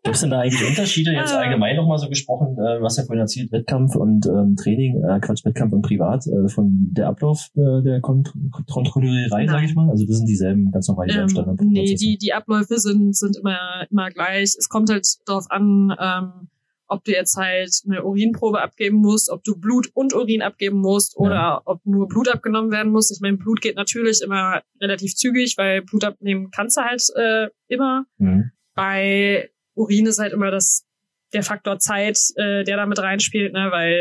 Gibt 0.02 0.14
es 0.16 0.20
denn 0.20 0.30
da 0.30 0.40
eigentlich 0.40 0.66
Unterschiede, 0.66 1.12
jetzt 1.12 1.32
allgemein 1.32 1.76
nochmal 1.76 1.98
so 1.98 2.08
gesprochen, 2.08 2.56
äh, 2.58 2.82
was 2.82 2.96
ja 2.96 3.04
vorhin 3.04 3.20
erzählt, 3.20 3.52
Wettkampf 3.52 3.94
und 3.96 4.26
ähm, 4.26 4.56
Training, 4.56 5.02
äh, 5.04 5.20
Quatsch, 5.20 5.44
Wettkampf 5.44 5.72
und 5.72 5.82
Privat, 5.82 6.26
äh, 6.26 6.48
von 6.48 6.88
der 6.92 7.08
Ablauf 7.08 7.50
äh, 7.54 7.82
der 7.82 8.00
Kont 8.00 8.32
Kontrolliererei, 8.70 9.46
sage 9.46 9.66
ich 9.66 9.74
mal? 9.74 9.90
Also 9.90 10.06
das 10.06 10.16
sind 10.18 10.26
dieselben, 10.26 10.70
ganz 10.70 10.88
normal 10.88 11.06
dieselben 11.06 11.28
ähm, 11.28 11.30
Standard. 11.30 11.60
Nee, 11.62 11.94
die, 11.94 12.18
die 12.18 12.32
Abläufe 12.32 12.78
sind, 12.78 13.16
sind 13.16 13.36
immer, 13.36 13.86
immer 13.90 14.10
gleich. 14.10 14.54
Es 14.58 14.68
kommt 14.68 14.90
halt 14.90 15.06
darauf 15.26 15.50
an, 15.50 15.94
ähm, 15.98 16.48
ob 16.92 17.04
du 17.04 17.12
jetzt 17.12 17.36
halt 17.36 17.70
eine 17.86 18.04
Urinprobe 18.04 18.60
abgeben 18.60 18.98
musst, 18.98 19.30
ob 19.30 19.42
du 19.44 19.56
Blut 19.56 19.88
und 19.94 20.14
Urin 20.14 20.42
abgeben 20.42 20.78
musst 20.78 21.16
oder 21.16 21.34
ja. 21.34 21.62
ob 21.64 21.84
nur 21.86 22.06
Blut 22.06 22.28
abgenommen 22.28 22.70
werden 22.70 22.92
muss. 22.92 23.10
Ich 23.10 23.20
meine, 23.20 23.38
Blut 23.38 23.62
geht 23.62 23.76
natürlich 23.76 24.20
immer 24.22 24.62
relativ 24.80 25.14
zügig, 25.14 25.54
weil 25.56 25.82
Blut 25.82 26.04
abnehmen 26.04 26.50
kannst 26.50 26.76
du 26.76 26.82
halt 26.82 27.02
äh, 27.16 27.48
immer. 27.68 28.04
Mhm. 28.18 28.50
Bei 28.74 29.50
Urin 29.74 30.06
ist 30.06 30.18
halt 30.18 30.34
immer 30.34 30.50
das 30.50 30.86
der 31.32 31.42
Faktor 31.42 31.78
Zeit, 31.78 32.18
äh, 32.36 32.62
der 32.62 32.76
da 32.76 32.84
mit 32.84 32.98
reinspielt, 32.98 33.54
ne, 33.54 33.68
weil 33.70 33.92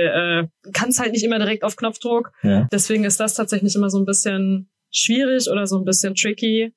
äh, 0.43 0.47
du 0.63 0.71
kannst 0.73 0.99
halt 0.99 1.13
nicht 1.13 1.23
immer 1.23 1.39
direkt 1.39 1.63
auf 1.63 1.77
Knopfdruck. 1.77 2.33
Ja. 2.43 2.67
Deswegen 2.73 3.05
ist 3.05 3.21
das 3.21 3.35
tatsächlich 3.35 3.73
immer 3.73 3.89
so 3.89 3.99
ein 3.99 4.05
bisschen 4.05 4.69
schwierig 4.91 5.49
oder 5.49 5.65
so 5.65 5.77
ein 5.77 5.85
bisschen 5.85 6.13
tricky. 6.15 6.73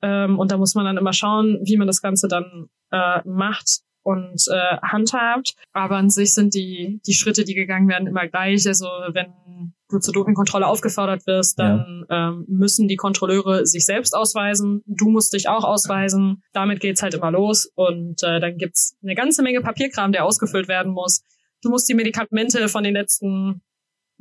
Ähm, 0.00 0.38
und 0.38 0.50
da 0.50 0.56
muss 0.56 0.74
man 0.74 0.86
dann 0.86 0.96
immer 0.96 1.12
schauen, 1.12 1.60
wie 1.64 1.76
man 1.76 1.86
das 1.86 2.00
Ganze 2.00 2.28
dann 2.28 2.70
äh, 2.90 3.20
macht 3.26 3.82
und 4.02 4.42
äh, 4.50 4.76
handhabt. 4.82 5.54
Aber 5.72 5.96
an 5.96 6.10
sich 6.10 6.34
sind 6.34 6.54
die, 6.54 7.00
die 7.06 7.14
Schritte, 7.14 7.44
die 7.44 7.54
gegangen 7.54 7.88
werden, 7.88 8.06
immer 8.06 8.26
gleich. 8.28 8.66
Also 8.66 8.86
wenn 9.12 9.72
du 9.88 9.98
zur 9.98 10.14
Dopingkontrolle 10.14 10.66
aufgefordert 10.66 11.26
wirst, 11.26 11.58
dann 11.58 12.04
ja. 12.08 12.28
ähm, 12.28 12.44
müssen 12.48 12.88
die 12.88 12.96
Kontrolleure 12.96 13.66
sich 13.66 13.84
selbst 13.84 14.14
ausweisen. 14.14 14.82
Du 14.86 15.10
musst 15.10 15.32
dich 15.32 15.48
auch 15.48 15.64
ausweisen. 15.64 16.42
Damit 16.52 16.80
geht's 16.80 17.02
halt 17.02 17.14
immer 17.14 17.30
los. 17.30 17.70
Und 17.74 18.22
äh, 18.22 18.40
dann 18.40 18.56
gibt's 18.56 18.96
eine 19.02 19.14
ganze 19.14 19.42
Menge 19.42 19.60
Papierkram, 19.60 20.12
der 20.12 20.24
ausgefüllt 20.24 20.68
werden 20.68 20.92
muss. 20.92 21.22
Du 21.62 21.70
musst 21.70 21.88
die 21.88 21.94
Medikamente 21.94 22.68
von 22.68 22.84
den 22.84 22.94
letzten 22.94 23.62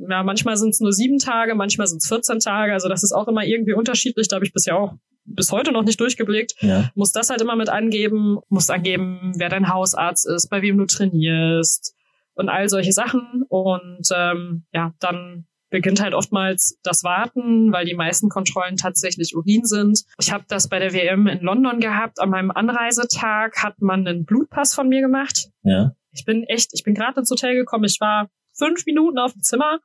ja, 0.07 0.23
manchmal 0.23 0.55
sind 0.55 0.69
es 0.69 0.79
nur 0.79 0.93
sieben 0.93 1.19
Tage, 1.19 1.55
manchmal 1.55 1.87
sind 1.87 1.97
es 1.97 2.07
14 2.07 2.39
Tage. 2.39 2.71
Also 2.71 2.87
das 2.87 3.03
ist 3.03 3.11
auch 3.11 3.27
immer 3.27 3.43
irgendwie 3.43 3.73
unterschiedlich. 3.73 4.29
Da 4.29 4.37
habe 4.37 4.45
ich 4.45 4.53
bisher 4.53 4.77
auch 4.77 4.93
bis 5.35 5.51
heute 5.51 5.71
noch 5.71 5.83
nicht 5.83 5.99
durchgeblickt. 5.99 6.55
Ja. 6.61 6.89
Muss 6.95 7.11
das 7.11 7.29
halt 7.29 7.41
immer 7.41 7.55
mit 7.55 7.69
angeben, 7.69 8.39
muss 8.49 8.69
angeben, 8.69 9.33
wer 9.37 9.49
dein 9.49 9.69
Hausarzt 9.69 10.27
ist, 10.27 10.49
bei 10.49 10.61
wem 10.61 10.77
du 10.77 10.85
trainierst 10.85 11.95
und 12.33 12.49
all 12.49 12.69
solche 12.69 12.91
Sachen. 12.91 13.43
Und 13.49 14.07
ähm, 14.15 14.65
ja, 14.73 14.93
dann 14.99 15.45
beginnt 15.69 16.01
halt 16.01 16.13
oftmals 16.13 16.79
das 16.83 17.03
Warten, 17.03 17.71
weil 17.71 17.85
die 17.85 17.95
meisten 17.95 18.29
Kontrollen 18.29 18.75
tatsächlich 18.75 19.35
Urin 19.35 19.65
sind. 19.65 20.03
Ich 20.19 20.31
habe 20.31 20.45
das 20.47 20.67
bei 20.67 20.79
der 20.79 20.93
WM 20.93 21.27
in 21.27 21.41
London 21.41 21.79
gehabt. 21.79 22.19
An 22.19 22.29
meinem 22.29 22.51
Anreisetag 22.51 23.61
hat 23.61 23.81
man 23.81 24.07
einen 24.07 24.25
Blutpass 24.25 24.73
von 24.73 24.89
mir 24.89 25.01
gemacht. 25.01 25.49
Ja. 25.63 25.91
Ich 26.11 26.25
bin 26.25 26.43
echt, 26.43 26.71
ich 26.73 26.83
bin 26.83 26.95
gerade 26.95 27.19
ins 27.19 27.29
Hotel 27.29 27.55
gekommen. 27.55 27.83
Ich 27.83 27.99
war 27.99 28.29
fünf 28.53 28.85
Minuten 28.85 29.19
auf 29.19 29.33
dem 29.33 29.43
Zimmer 29.43 29.79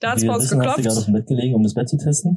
da 0.00 0.12
hat's 0.12 0.26
bei 0.26 0.34
uns 0.34 0.44
wissen, 0.44 0.58
geklopft. 0.58 0.78
Hast 0.78 0.84
du 0.84 0.88
gerade 0.88 0.98
auf 0.98 1.04
dem 1.06 1.14
Bett 1.14 1.26
gelegen, 1.26 1.54
um 1.54 1.62
das 1.62 1.74
Bett 1.74 1.88
zu 1.88 1.96
testen? 1.96 2.36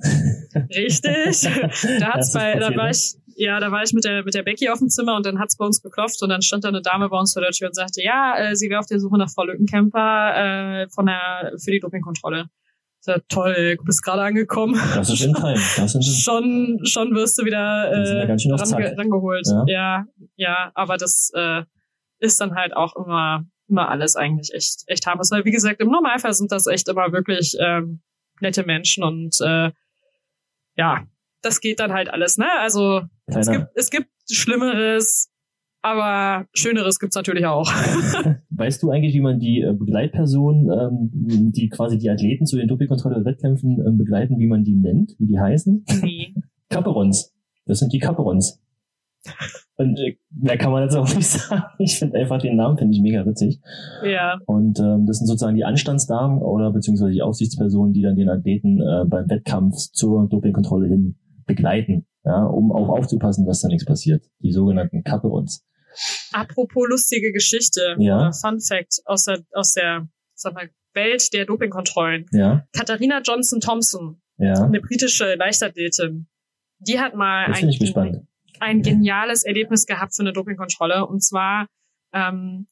Richtig. 0.76 1.50
Da 2.00 2.14
hat's 2.14 2.34
bei, 2.34 2.58
da 2.58 2.76
war 2.76 2.90
ich, 2.90 3.16
ja, 3.36 3.60
da 3.60 3.72
war 3.72 3.84
ich 3.84 3.94
mit 3.94 4.04
der, 4.04 4.24
mit 4.24 4.34
der 4.34 4.44
Becky 4.44 4.70
auf 4.70 4.80
dem 4.80 4.90
Zimmer 4.90 5.16
und 5.16 5.26
dann 5.26 5.40
hat's 5.40 5.58
bei 5.58 5.66
uns 5.66 5.82
geklopft 5.82 6.22
und 6.22 6.30
dann 6.30 6.42
stand 6.42 6.64
da 6.64 6.70
eine 6.70 6.82
Dame 6.82 7.10
bei 7.10 7.18
uns 7.18 7.34
vor 7.34 7.42
der 7.42 7.52
Tür 7.52 7.68
und 7.68 7.76
sagte, 7.76 8.04
ja, 8.04 8.38
äh, 8.38 8.56
sie 8.56 8.70
wäre 8.70 8.80
auf 8.80 8.86
der 8.86 9.00
Suche 9.00 9.18
nach 9.18 9.30
Frau 9.30 9.44
Lückenkämper, 9.44 10.84
äh, 10.84 10.90
von 10.90 11.06
der, 11.06 11.54
für 11.58 11.72
die 11.72 11.80
Dopingkontrolle. 11.80 12.50
Ja, 13.06 13.18
toll, 13.28 13.78
du 13.78 13.84
bist 13.86 14.04
gerade 14.04 14.22
angekommen. 14.22 14.80
Das 14.94 15.10
ist 15.10 15.22
in 15.22 15.34
Time. 15.34 15.60
Das 15.78 15.94
sind 15.94 16.04
schon, 16.24 16.80
schon 16.84 17.16
wirst 17.16 17.40
du 17.40 17.46
wieder 17.46 17.92
äh, 17.92 18.20
ja 18.20 18.26
range, 18.26 18.98
rangeholt. 18.98 19.48
Ja. 19.48 19.64
ja, 19.68 20.06
ja, 20.36 20.72
aber 20.76 20.98
das 20.98 21.32
äh, 21.34 21.64
ist 22.20 22.40
dann 22.40 22.56
halt 22.56 22.76
auch 22.76 22.96
immer 22.96 23.46
immer 23.70 23.90
alles 23.90 24.16
eigentlich 24.16 24.54
echt, 24.54 24.84
echt 24.88 25.06
harmlos. 25.06 25.32
Weil 25.32 25.46
wie 25.46 25.52
gesagt, 25.52 25.82
im 25.82 25.90
Normalfall 25.90 26.34
sind 26.34 26.52
das 26.52 26.68
echt 26.68 26.88
immer 26.90 27.12
wirklich 27.12 27.56
ähm, 27.60 28.02
nette 28.42 28.64
Menschen 28.64 29.04
und 29.04 29.40
äh, 29.42 29.72
ja, 30.76 31.06
das 31.42 31.62
geht 31.62 31.80
dann 31.80 31.94
halt 31.94 32.10
alles, 32.10 32.38
ne? 32.38 32.48
Also 32.60 33.02
es 33.28 33.50
gibt, 33.50 33.68
es 33.76 33.90
gibt 33.90 34.10
Schlimmeres, 34.30 35.30
aber 35.82 36.48
Schöneres 36.54 37.00
gibt's 37.00 37.16
natürlich 37.16 37.46
auch. 37.46 37.72
weißt 38.50 38.84
du 38.84 38.92
eigentlich, 38.92 39.14
wie 39.14 39.22
man 39.22 39.40
die 39.40 39.62
äh, 39.62 39.74
Begleitpersonen, 39.74 40.70
ähm, 40.70 41.52
die 41.52 41.70
quasi 41.70 41.98
die 41.98 42.10
Athleten 42.10 42.46
zu 42.46 42.58
den 42.58 42.68
Dopingkontrolle-Wettkämpfen 42.68 43.84
ähm, 43.86 43.98
begleiten, 43.98 44.38
wie 44.38 44.48
man 44.48 44.64
die 44.64 44.76
nennt, 44.76 45.16
wie 45.18 45.28
die 45.28 45.40
heißen? 45.40 45.86
Nee. 46.02 46.34
Kaperons. 46.70 47.34
Das 47.66 47.80
sind 47.80 47.94
die 47.94 48.00
Kaperons. 48.00 48.62
Und 49.76 50.00
äh, 50.00 50.18
mehr 50.32 50.58
kann 50.58 50.72
man 50.72 50.84
jetzt 50.84 50.96
auch 50.96 51.08
nicht 51.16 51.28
sagen. 51.28 51.64
Ich 51.78 52.00
finde 52.00 52.20
einfach 52.20 52.40
den 52.40 52.56
Namen 52.56 52.78
finde 52.78 52.96
ich 52.96 53.02
mega 53.02 53.26
witzig. 53.26 53.60
Ja. 54.04 54.40
Und 54.46 54.80
ähm, 54.80 55.06
das 55.06 55.18
sind 55.18 55.28
sozusagen 55.28 55.56
die 55.56 55.66
Anstandsdamen 55.66 56.42
oder 56.42 56.72
beziehungsweise 56.72 57.12
die 57.12 57.22
Aufsichtspersonen, 57.22 57.94
die 57.94 58.02
dann 58.02 58.16
den 58.16 58.30
Athleten 58.30 58.82
äh, 58.82 59.06
beim 59.06 59.30
Wettkampf 59.30 59.76
zur 59.92 60.28
Dopingkontrolle 60.28 60.88
hin 60.88 61.18
begleiten, 61.46 62.06
ja, 62.24 62.44
um 62.46 62.72
auch 62.72 62.90
aufzupassen, 62.90 63.46
dass 63.46 63.62
da 63.62 63.68
nichts 63.68 63.86
passiert. 63.86 64.24
Die 64.40 64.52
sogenannten 64.52 65.04
Kaperons. 65.04 65.66
Apropos 66.32 66.88
lustige 66.88 67.32
Geschichte 67.32 67.96
Ja. 67.98 68.32
Fun 68.32 68.60
Fact 68.60 69.02
aus 69.06 69.26
der, 69.26 69.40
aus 69.54 69.74
der 69.74 70.08
sag 70.36 70.54
mal, 70.54 70.70
Welt 70.94 71.34
der 71.34 71.46
Dopingkontrollen. 71.46 72.26
Ja, 72.32 72.66
Katharina 72.74 73.22
Johnson 73.24 73.60
Thompson, 73.60 74.22
ja. 74.38 74.64
eine 74.64 74.82
britische 74.82 75.36
Leichtathletin, 75.36 76.28
die 76.80 77.00
hat 77.00 77.16
mal 77.16 77.46
ein, 77.46 77.70
ich 77.70 77.80
gespannt. 77.80 78.22
Ein 78.60 78.82
geniales 78.82 79.44
Erlebnis 79.44 79.86
gehabt 79.86 80.16
für 80.16 80.24
eine 80.24 80.34
Dopingkontrolle. 80.34 81.06
Und 81.06 81.24
zwar 81.24 81.68
ähm, 82.14 82.68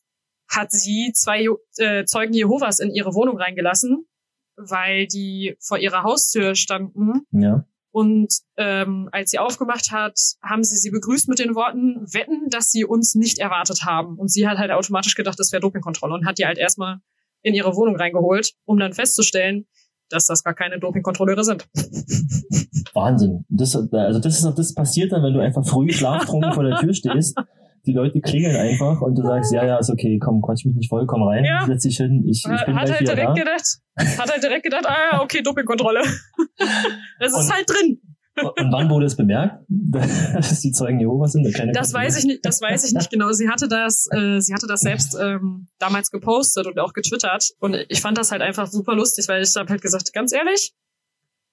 hat 0.49 0.71
sie 0.71 1.11
zwei 1.13 1.43
Jo- 1.43 1.59
äh, 1.77 2.05
Zeugen 2.05 2.33
Jehovas 2.33 2.79
in 2.79 2.91
ihre 2.91 3.13
Wohnung 3.13 3.37
reingelassen, 3.37 4.07
weil 4.55 5.07
die 5.07 5.55
vor 5.59 5.77
ihrer 5.77 6.03
Haustür 6.03 6.55
standen. 6.55 7.25
Ja. 7.31 7.65
Und 7.91 8.41
ähm, 8.57 9.09
als 9.11 9.31
sie 9.31 9.39
aufgemacht 9.39 9.91
hat, 9.91 10.19
haben 10.43 10.63
sie 10.63 10.77
sie 10.77 10.91
begrüßt 10.91 11.29
mit 11.29 11.39
den 11.39 11.55
Worten, 11.55 12.05
wetten, 12.13 12.49
dass 12.49 12.71
sie 12.71 12.85
uns 12.85 13.15
nicht 13.15 13.39
erwartet 13.39 13.85
haben. 13.85 14.17
Und 14.19 14.31
sie 14.31 14.47
hat 14.47 14.57
halt 14.57 14.71
automatisch 14.71 15.15
gedacht, 15.15 15.39
das 15.39 15.51
wäre 15.51 15.61
Dopingkontrolle 15.61 16.13
und 16.13 16.25
hat 16.25 16.37
die 16.37 16.45
halt 16.45 16.57
erstmal 16.57 16.99
in 17.41 17.55
ihre 17.55 17.75
Wohnung 17.75 17.95
reingeholt, 17.95 18.53
um 18.65 18.77
dann 18.77 18.93
festzustellen, 18.93 19.67
dass 20.09 20.25
das 20.25 20.43
gar 20.43 20.53
keine 20.53 20.79
Dopingkontrolleure 20.79 21.43
sind. 21.43 21.67
Wahnsinn. 22.93 23.45
Das, 23.49 23.75
also 23.75 24.19
das 24.19 24.43
ist 24.43 24.57
das 24.57 24.73
passiert 24.73 25.11
dann, 25.11 25.23
wenn 25.23 25.33
du 25.33 25.39
einfach 25.39 25.65
früh 25.65 25.91
schlaftrunken 25.91 26.53
vor 26.53 26.63
der 26.63 26.77
Tür 26.77 26.93
stehst. 26.95 27.37
Die 27.85 27.93
Leute 27.93 28.19
klingeln 28.19 28.55
einfach 28.57 28.99
und 29.01 29.15
du 29.15 29.21
sagst, 29.21 29.53
ja, 29.53 29.65
ja, 29.65 29.77
ist 29.77 29.89
okay, 29.89 30.19
komm, 30.19 30.41
quatsch 30.41 30.65
mich 30.65 30.75
nicht 30.75 30.89
voll, 30.89 31.05
komm 31.07 31.23
rein, 31.23 31.45
Ja. 31.45 31.65
setz 31.65 31.83
dich 31.83 31.95
hin, 31.95 32.21
ich, 32.27 32.43
ich 32.43 32.65
bin 32.65 32.75
hat 32.75 32.89
halt 32.91 32.99
direkt 33.07 33.29
da. 33.29 33.33
gedacht, 33.33 33.63
hat 34.19 34.29
halt 34.29 34.43
direkt 34.43 34.63
gedacht, 34.63 34.85
ah 34.85 34.95
ja, 35.13 35.21
okay, 35.21 35.41
Dopingkontrolle. 35.41 36.01
Das 37.19 37.31
ist 37.31 37.37
Und- 37.47 37.53
halt 37.53 37.65
drin. 37.69 38.01
Und 38.41 38.71
wann 38.71 38.89
wurde 38.89 39.05
es 39.05 39.15
bemerkt, 39.15 39.63
dass 39.67 40.59
die 40.61 40.71
Zeugen 40.71 40.99
Jehovas 40.99 41.33
sind? 41.33 41.51
Keine 41.53 41.71
Das 41.71 41.93
weiß 41.93 42.17
ich 42.19 42.25
nicht, 42.25 42.45
das 42.45 42.61
weiß 42.61 42.85
ich 42.85 42.93
nicht 42.93 43.09
genau. 43.09 43.31
Sie 43.31 43.49
hatte 43.49 43.67
das, 43.67 44.07
äh, 44.11 44.39
sie 44.39 44.53
hatte 44.53 44.67
das 44.67 44.81
selbst 44.81 45.17
ähm, 45.19 45.67
damals 45.79 46.11
gepostet 46.11 46.67
und 46.67 46.79
auch 46.79 46.93
getwittert. 46.93 47.51
Und 47.59 47.75
ich 47.89 48.01
fand 48.01 48.17
das 48.17 48.31
halt 48.31 48.41
einfach 48.41 48.67
super 48.67 48.95
lustig, 48.95 49.27
weil 49.27 49.41
ich 49.41 49.55
habe 49.55 49.69
halt 49.69 49.81
gesagt, 49.81 50.13
ganz 50.13 50.33
ehrlich, 50.33 50.73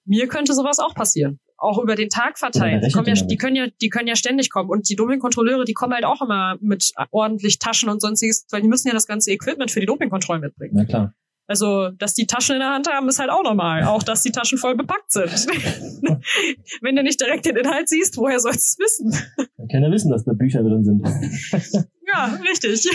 mir 0.05 0.27
könnte 0.27 0.53
sowas 0.53 0.79
auch 0.79 0.93
passieren. 0.93 1.39
Auch 1.57 1.81
über 1.81 1.95
den 1.95 2.09
Tag 2.09 2.37
verteilt. 2.37 2.83
Die, 2.85 2.91
kommen 2.91 3.07
ja, 3.07 3.15
die 3.15 3.37
können 3.37 3.55
ja, 3.55 3.67
die 3.81 3.89
können 3.89 4.07
ja 4.07 4.15
ständig 4.15 4.51
kommen. 4.51 4.69
Und 4.69 4.89
die 4.89 4.95
Dopingkontrolleure, 4.95 5.65
die 5.65 5.73
kommen 5.73 5.93
halt 5.93 6.05
auch 6.05 6.21
immer 6.21 6.57
mit 6.59 6.91
ordentlich 7.11 7.59
Taschen 7.59 7.89
und 7.89 8.01
sonstiges, 8.01 8.45
weil 8.51 8.61
die 8.61 8.67
müssen 8.67 8.87
ja 8.87 8.93
das 8.93 9.07
ganze 9.07 9.31
Equipment 9.31 9.71
für 9.71 9.79
die 9.79 9.85
Dopingkontrollen 9.85 10.41
mitbringen. 10.41 10.73
Na 10.75 10.85
klar. 10.85 11.13
Also, 11.47 11.89
dass 11.91 12.13
die 12.15 12.25
Taschen 12.25 12.55
in 12.55 12.61
der 12.61 12.71
Hand 12.71 12.89
haben, 12.89 13.07
ist 13.07 13.19
halt 13.19 13.29
auch 13.29 13.43
normal. 13.43 13.83
Auch, 13.83 14.01
dass 14.01 14.23
die 14.23 14.31
Taschen 14.31 14.57
voll 14.57 14.75
bepackt 14.75 15.11
sind. 15.11 15.29
Wenn 16.81 16.95
du 16.95 17.03
nicht 17.03 17.21
direkt 17.21 17.45
den 17.45 17.55
Inhalt 17.55 17.87
siehst, 17.87 18.17
woher 18.17 18.39
sollst 18.39 18.79
du 18.79 18.83
es 18.83 18.99
wissen? 18.99 19.47
Man 19.57 19.67
kann 19.67 19.83
ja 19.83 19.91
wissen, 19.91 20.09
dass 20.09 20.23
da 20.25 20.33
Bücher 20.33 20.63
drin 20.63 20.83
sind. 20.83 21.05
Ja, 22.07 22.37
richtig. 22.47 22.87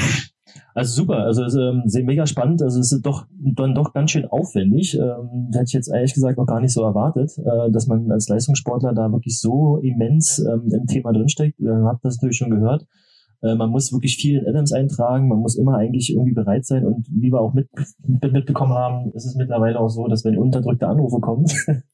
Also 0.74 1.02
super, 1.02 1.24
also 1.24 1.44
es 1.44 1.54
ist 1.54 1.60
ähm, 1.60 1.82
sehr 1.86 2.04
mega 2.04 2.26
spannend. 2.26 2.62
Also 2.62 2.80
es 2.80 2.92
ist 2.92 3.04
doch 3.04 3.26
dann 3.30 3.74
doch 3.74 3.92
ganz 3.92 4.12
schön 4.12 4.24
aufwendig. 4.26 4.94
Ähm, 4.94 5.50
hätte 5.52 5.64
ich 5.66 5.72
jetzt 5.72 5.92
ehrlich 5.92 6.14
gesagt 6.14 6.38
noch 6.38 6.46
gar 6.46 6.60
nicht 6.60 6.72
so 6.72 6.82
erwartet, 6.82 7.32
äh, 7.38 7.70
dass 7.72 7.86
man 7.86 8.10
als 8.10 8.28
Leistungssportler 8.28 8.94
da 8.94 9.10
wirklich 9.10 9.40
so 9.40 9.78
immens 9.78 10.38
ähm, 10.38 10.70
im 10.72 10.86
Thema 10.86 11.12
drinsteckt. 11.12 11.58
Ihr 11.58 11.82
habt 11.84 12.04
das 12.04 12.16
natürlich 12.16 12.36
schon 12.36 12.50
gehört. 12.50 12.86
Äh, 13.42 13.54
man 13.54 13.70
muss 13.70 13.92
wirklich 13.92 14.16
viel 14.16 14.38
in 14.40 14.46
Adams 14.46 14.72
eintragen, 14.72 15.28
man 15.28 15.38
muss 15.40 15.56
immer 15.56 15.76
eigentlich 15.76 16.12
irgendwie 16.12 16.34
bereit 16.34 16.64
sein 16.66 16.84
und 16.84 17.06
wie 17.10 17.30
wir 17.32 17.40
auch 17.40 17.54
mit, 17.54 17.68
mit, 18.06 18.32
mitbekommen 18.32 18.74
haben, 18.74 19.12
ist 19.12 19.24
es 19.24 19.34
mittlerweile 19.34 19.78
auch 19.80 19.88
so, 19.88 20.06
dass 20.08 20.24
wenn 20.24 20.36
unterdrückte 20.36 20.86
Anrufe 20.86 21.20
kommen, 21.20 21.46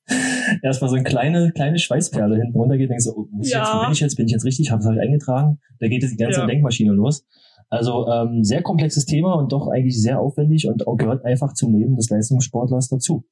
erstmal 0.62 0.90
so 0.90 0.96
eine 0.96 1.04
kleine, 1.04 1.52
kleine 1.52 1.78
Schweißperle 1.78 2.36
hinten 2.36 2.56
runtergeht, 2.56 2.90
denkst 2.90 3.04
du, 3.06 3.12
oh, 3.12 3.26
muss 3.30 3.48
ich 3.48 3.54
jetzt, 3.54 3.72
wo 3.72 3.76
Ja. 3.78 3.84
bin 3.84 3.92
ich 3.92 4.00
jetzt, 4.00 4.16
bin 4.16 4.26
ich 4.26 4.32
jetzt 4.32 4.44
richtig, 4.44 4.70
habe 4.70 4.82
ich 4.82 5.00
eingetragen? 5.00 5.58
Da 5.80 5.88
geht 5.88 6.02
jetzt 6.02 6.12
die 6.12 6.16
ganze 6.22 6.40
Ja. 6.40 6.46
Denkmaschine 6.46 6.92
los. 6.92 7.24
Also 7.68 8.06
ähm, 8.08 8.44
sehr 8.44 8.62
komplexes 8.62 9.06
Thema 9.06 9.34
und 9.34 9.50
doch 9.52 9.68
eigentlich 9.68 10.00
sehr 10.00 10.20
aufwendig 10.20 10.68
und 10.68 10.86
auch 10.86 10.96
gehört 10.96 11.24
einfach 11.24 11.52
zum 11.54 11.74
Leben 11.74 11.96
des 11.96 12.08
Leistungssportlers 12.10 12.88
dazu. 12.88 13.24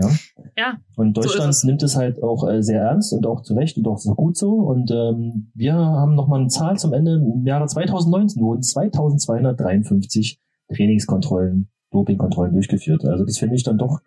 Ja. 0.00 0.10
Ja, 0.56 0.78
Und 0.96 1.16
so 1.16 1.22
Deutschland 1.22 1.50
es. 1.50 1.64
nimmt 1.64 1.82
es 1.82 1.96
halt 1.96 2.22
auch 2.22 2.48
äh, 2.48 2.62
sehr 2.62 2.82
ernst 2.82 3.12
und 3.12 3.26
auch 3.26 3.42
zu 3.42 3.54
Recht 3.54 3.76
und 3.76 3.86
auch 3.86 3.98
so 3.98 4.14
gut 4.14 4.36
so. 4.36 4.50
Und 4.52 4.90
ähm, 4.90 5.50
wir 5.54 5.74
haben 5.74 6.14
nochmal 6.14 6.40
eine 6.40 6.48
Zahl 6.48 6.76
zum 6.78 6.92
Ende. 6.92 7.14
Im 7.14 7.46
Jahre 7.46 7.66
2019 7.66 8.42
wurden 8.42 8.62
2253 8.62 10.40
Trainingskontrollen, 10.74 11.70
Dopingkontrollen 11.90 12.52
durchgeführt. 12.52 13.04
Also 13.04 13.24
das 13.24 13.38
finde 13.38 13.56
ich 13.56 13.62
dann 13.62 13.78
doch 13.78 14.00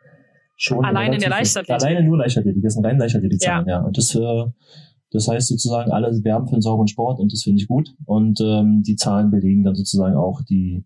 schon. 0.56 0.84
Allein 0.86 1.14
in 1.14 1.20
der 1.20 1.30
Leichtathletik. 1.30 1.84
Alleine 1.84 2.06
nur 2.06 2.18
Leichtathletik. 2.18 2.64
Das 2.64 2.74
sind 2.74 2.86
rein 2.86 2.98
Leichtathletik-Zahlen, 2.98 3.68
ja. 3.68 3.82
Und 3.82 3.98
das, 3.98 4.14
äh, 4.16 4.46
das 5.12 5.28
heißt 5.28 5.48
sozusagen, 5.48 5.92
alle 5.92 6.12
werben 6.24 6.48
für 6.48 6.54
einen 6.54 6.62
sauberen 6.62 6.88
Sport 6.88 7.20
und 7.20 7.32
das 7.34 7.44
finde 7.44 7.62
ich 7.62 7.68
gut. 7.68 7.94
Und 8.06 8.40
ähm, 8.42 8.84
die 8.86 8.96
Zahlen 8.96 9.32
belegen 9.32 9.64
dann 9.64 9.76
sozusagen 9.76 10.16
auch 10.16 10.42
die 10.44 10.86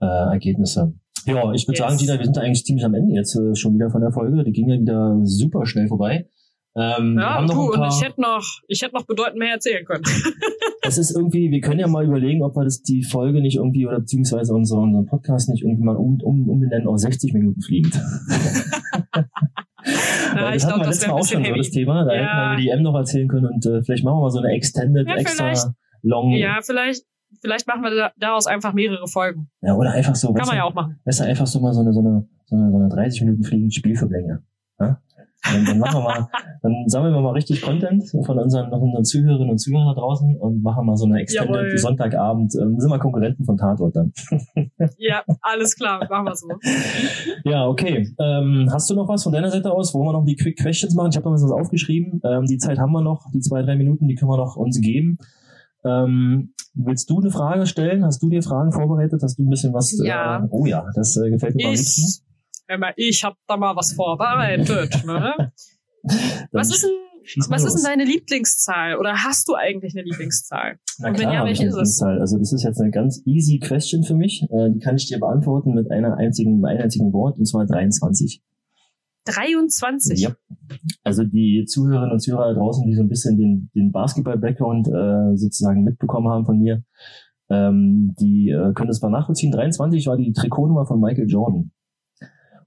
äh, 0.00 0.06
Ergebnisse. 0.06 0.94
Ja, 1.26 1.52
ich 1.52 1.66
würde 1.66 1.78
Yes. 1.78 1.88
sagen, 1.88 1.96
Gina, 1.98 2.18
wir 2.18 2.24
sind 2.24 2.38
eigentlich 2.38 2.64
ziemlich 2.64 2.84
am 2.84 2.94
Ende 2.94 3.14
jetzt 3.14 3.34
äh, 3.36 3.54
schon 3.54 3.74
wieder 3.74 3.90
von 3.90 4.00
der 4.00 4.12
Folge. 4.12 4.44
Die 4.44 4.52
ging 4.52 4.68
ja 4.68 4.78
wieder 4.80 5.18
super 5.24 5.66
schnell 5.66 5.88
vorbei. 5.88 6.28
Ähm, 6.76 7.16
ja, 7.18 7.44
du, 7.44 7.52
ein 7.54 7.58
und 7.70 7.74
paar, 7.74 7.88
ich 7.88 8.02
hätte 8.06 8.20
noch, 8.20 8.44
ich 8.68 8.82
hätte 8.82 8.94
noch 8.94 9.04
bedeutend 9.04 9.38
mehr 9.38 9.52
erzählen 9.54 9.84
können. 9.84 10.04
es 10.82 10.96
ist 10.98 11.10
irgendwie, 11.16 11.50
wir 11.50 11.60
können 11.60 11.80
ja 11.80 11.88
mal 11.88 12.04
überlegen, 12.04 12.42
ob 12.42 12.54
wir 12.56 12.62
das 12.64 12.82
die 12.82 13.02
Folge 13.02 13.40
nicht 13.40 13.56
irgendwie 13.56 13.86
oder 13.86 13.98
beziehungsweise 13.98 14.54
unseren, 14.54 14.84
unseren 14.84 15.06
Podcast 15.06 15.48
nicht 15.48 15.62
irgendwie 15.64 15.82
mal 15.82 15.96
um, 15.96 16.20
um, 16.22 16.48
umbenennen 16.48 16.86
auf 16.86 16.98
60 16.98 17.32
Minuten 17.32 17.60
fliegend. 17.62 17.98
Na, 19.14 19.20
ich 20.54 20.62
das 20.62 20.66
hatten 20.66 20.74
glaube, 20.74 20.80
wir 20.80 20.84
das 20.84 20.86
letztes 20.86 21.02
wäre 21.02 21.14
auch 21.14 21.26
schon 21.26 21.42
bisschen 21.42 21.44
so 21.44 21.56
das 21.56 21.66
heavy. 21.66 21.70
Thema. 21.70 22.04
Da 22.04 22.14
Ja. 22.14 22.20
hätten 22.20 22.50
wir 22.52 22.62
die 22.62 22.68
M 22.68 22.82
noch 22.82 22.94
erzählen 22.94 23.28
können 23.28 23.46
und 23.46 23.66
äh, 23.66 23.82
vielleicht 23.82 24.04
machen 24.04 24.18
wir 24.18 24.22
mal 24.22 24.30
so 24.30 24.38
eine 24.38 24.50
extended, 24.52 25.08
Ja, 25.08 25.16
extra 25.16 25.52
long. 26.02 26.32
Ja, 26.32 26.58
vielleicht, 26.62 27.04
vielleicht 27.40 27.66
machen 27.66 27.82
wir 27.82 27.90
da- 27.94 28.12
daraus 28.18 28.46
einfach 28.46 28.72
mehrere 28.72 29.06
Folgen. 29.06 29.48
Ja, 29.62 29.74
oder 29.74 29.92
einfach 29.92 30.14
so, 30.14 30.32
Kann 30.32 30.46
man 30.46 30.56
ja 30.56 30.64
auch 30.64 30.74
machen. 30.74 30.98
du, 31.04 31.24
einfach 31.24 31.46
so 31.46 31.60
mal 31.60 31.72
so 31.72 31.80
eine, 31.80 31.92
so 31.92 32.00
eine, 32.00 32.26
so 32.46 32.56
eine, 32.56 32.70
so 32.70 32.76
eine 32.76 32.88
30 32.88 33.22
Minuten 33.22 33.44
fliegend 33.44 33.74
Spielverlänge. 33.74 34.42
Ja? 34.80 35.00
Dann, 35.44 35.64
dann 35.64 35.78
machen 35.78 36.00
wir 36.00 36.02
mal, 36.02 36.28
dann 36.62 36.74
sammeln 36.88 37.14
wir 37.14 37.20
mal 37.20 37.30
richtig 37.30 37.62
Content 37.62 38.02
von 38.10 38.38
unseren, 38.38 38.70
von 38.70 38.80
unseren 38.80 39.04
Zuhörerinnen 39.04 39.50
und 39.50 39.58
Zuhörern 39.58 39.94
da 39.94 40.00
draußen 40.00 40.36
und 40.36 40.62
machen 40.64 40.84
mal 40.84 40.96
so 40.96 41.06
eine 41.06 41.20
Extended 41.20 41.54
Jawohl. 41.54 41.78
Sonntagabend, 41.78 42.52
ähm, 42.60 42.78
sind 42.80 42.90
wir 42.90 42.98
Konkurrenten 42.98 43.44
von 43.44 43.56
Tatort 43.56 43.94
dann. 43.94 44.12
Ja, 44.98 45.22
alles 45.42 45.76
klar, 45.76 46.04
machen 46.10 46.24
wir 46.26 46.34
so. 46.34 46.48
Ja, 47.44 47.66
okay. 47.68 48.08
Ähm, 48.18 48.68
hast 48.72 48.90
du 48.90 48.94
noch 48.94 49.08
was 49.08 49.22
von 49.22 49.32
deiner 49.32 49.50
Seite 49.50 49.70
aus? 49.72 49.94
Wollen 49.94 50.06
wir 50.06 50.12
noch 50.12 50.24
die 50.24 50.34
Quick 50.36 50.58
Questions 50.58 50.94
machen? 50.94 51.10
Ich 51.10 51.16
habe 51.16 51.26
noch 51.28 51.34
was 51.34 51.50
aufgeschrieben. 51.50 52.20
Ähm, 52.24 52.44
die 52.46 52.58
Zeit 52.58 52.78
haben 52.78 52.92
wir 52.92 53.00
noch, 53.00 53.26
die 53.32 53.40
zwei, 53.40 53.62
drei 53.62 53.76
Minuten, 53.76 54.08
die 54.08 54.14
können 54.16 54.30
wir 54.30 54.36
noch 54.36 54.56
uns 54.56 54.80
geben. 54.80 55.18
Ähm, 55.88 56.54
willst 56.74 57.08
du 57.10 57.20
eine 57.20 57.30
Frage 57.30 57.66
stellen? 57.66 58.04
Hast 58.04 58.22
du 58.22 58.28
dir 58.28 58.42
Fragen 58.42 58.72
vorbereitet? 58.72 59.22
Hast 59.22 59.38
du 59.38 59.44
ein 59.44 59.50
bisschen 59.50 59.72
was? 59.72 59.98
Ja. 60.04 60.44
Äh, 60.44 60.48
oh 60.50 60.66
ja, 60.66 60.86
das 60.94 61.16
äh, 61.16 61.30
gefällt 61.30 61.54
mir 61.54 61.66
am 61.66 61.72
liebsten. 61.72 62.02
Ich, 62.02 62.22
Emma, 62.66 62.92
ich 62.96 63.24
hab 63.24 63.36
da 63.46 63.56
mal 63.56 63.74
was 63.74 63.92
vorbereitet. 63.92 65.04
Ne? 65.06 65.52
Was 66.52 66.70
ist 66.70 66.84
denn, 66.84 66.90
was 67.50 67.64
ist 67.64 67.74
denn 67.74 67.84
deine 67.84 68.04
Lieblingszahl? 68.04 68.96
Oder 68.96 69.12
hast 69.24 69.48
du 69.48 69.54
eigentlich 69.54 69.94
eine 69.94 70.04
Lieblingszahl? 70.04 70.78
Na 70.98 71.08
Und 71.08 71.14
wenn 71.14 71.20
klar, 71.20 71.32
ja, 71.34 71.38
habe 71.40 71.50
ich 71.50 71.58
welche 71.60 71.70
ist 71.70 71.76
es? 71.76 72.02
Also 72.02 72.38
das 72.38 72.52
ist 72.52 72.62
jetzt 72.62 72.80
eine 72.80 72.90
ganz 72.90 73.20
easy 73.26 73.58
Question 73.58 74.04
für 74.04 74.14
mich. 74.14 74.42
Äh, 74.50 74.70
die 74.70 74.78
kann 74.78 74.96
ich 74.96 75.06
dir 75.06 75.18
beantworten 75.18 75.74
mit 75.74 75.90
einer 75.90 76.16
einzigen, 76.16 76.64
einem 76.64 76.80
einzigen 76.80 77.12
Wort, 77.12 77.38
und 77.38 77.46
zwar 77.46 77.66
23. 77.66 78.42
23. 79.34 80.20
Ja. 80.20 80.34
Also 81.04 81.24
die 81.24 81.64
Zuhörerinnen 81.66 82.12
und 82.12 82.20
Zuhörer 82.20 82.52
da 82.52 82.60
draußen, 82.60 82.86
die 82.86 82.94
so 82.94 83.02
ein 83.02 83.08
bisschen 83.08 83.36
den, 83.36 83.70
den 83.74 83.92
Basketball-Background 83.92 84.88
äh, 84.88 85.36
sozusagen 85.36 85.84
mitbekommen 85.84 86.28
haben 86.28 86.44
von 86.44 86.58
mir, 86.58 86.82
ähm, 87.50 88.14
die 88.20 88.50
äh, 88.50 88.72
können 88.74 88.88
das 88.88 89.00
mal 89.00 89.10
nachvollziehen. 89.10 89.52
23 89.52 90.06
war 90.06 90.16
die 90.16 90.32
Trikotnummer 90.32 90.86
von 90.86 91.00
Michael 91.00 91.28
Jordan. 91.28 91.70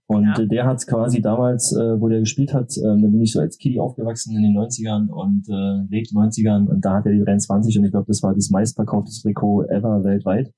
Und 0.07 0.25
Ja. 0.25 0.39
äh, 0.39 0.47
der 0.47 0.65
hat 0.65 0.85
quasi 0.87 1.21
damals, 1.21 1.71
äh, 1.73 2.01
wo 2.01 2.09
der 2.09 2.19
gespielt 2.19 2.53
hat, 2.53 2.75
äh, 2.77 2.81
da 2.81 2.95
bin 2.95 3.21
ich 3.21 3.31
so 3.31 3.39
als 3.39 3.57
Kiddie 3.57 3.79
aufgewachsen 3.79 4.35
in 4.35 4.41
den 4.43 4.57
90ern 4.57 5.07
und 5.07 5.47
äh, 5.47 5.95
late 5.95 6.13
90ern 6.13 6.67
und 6.67 6.83
da 6.83 6.95
hat 6.95 7.05
er 7.05 7.13
die 7.13 7.23
23 7.23 7.77
und 7.77 7.85
ich 7.85 7.91
glaube, 7.91 8.07
das 8.07 8.21
war 8.21 8.33
das 8.33 8.49
meistverkauftes 8.49 9.21
Trikot 9.21 9.63
ever 9.69 10.03
weltweit. 10.03 10.51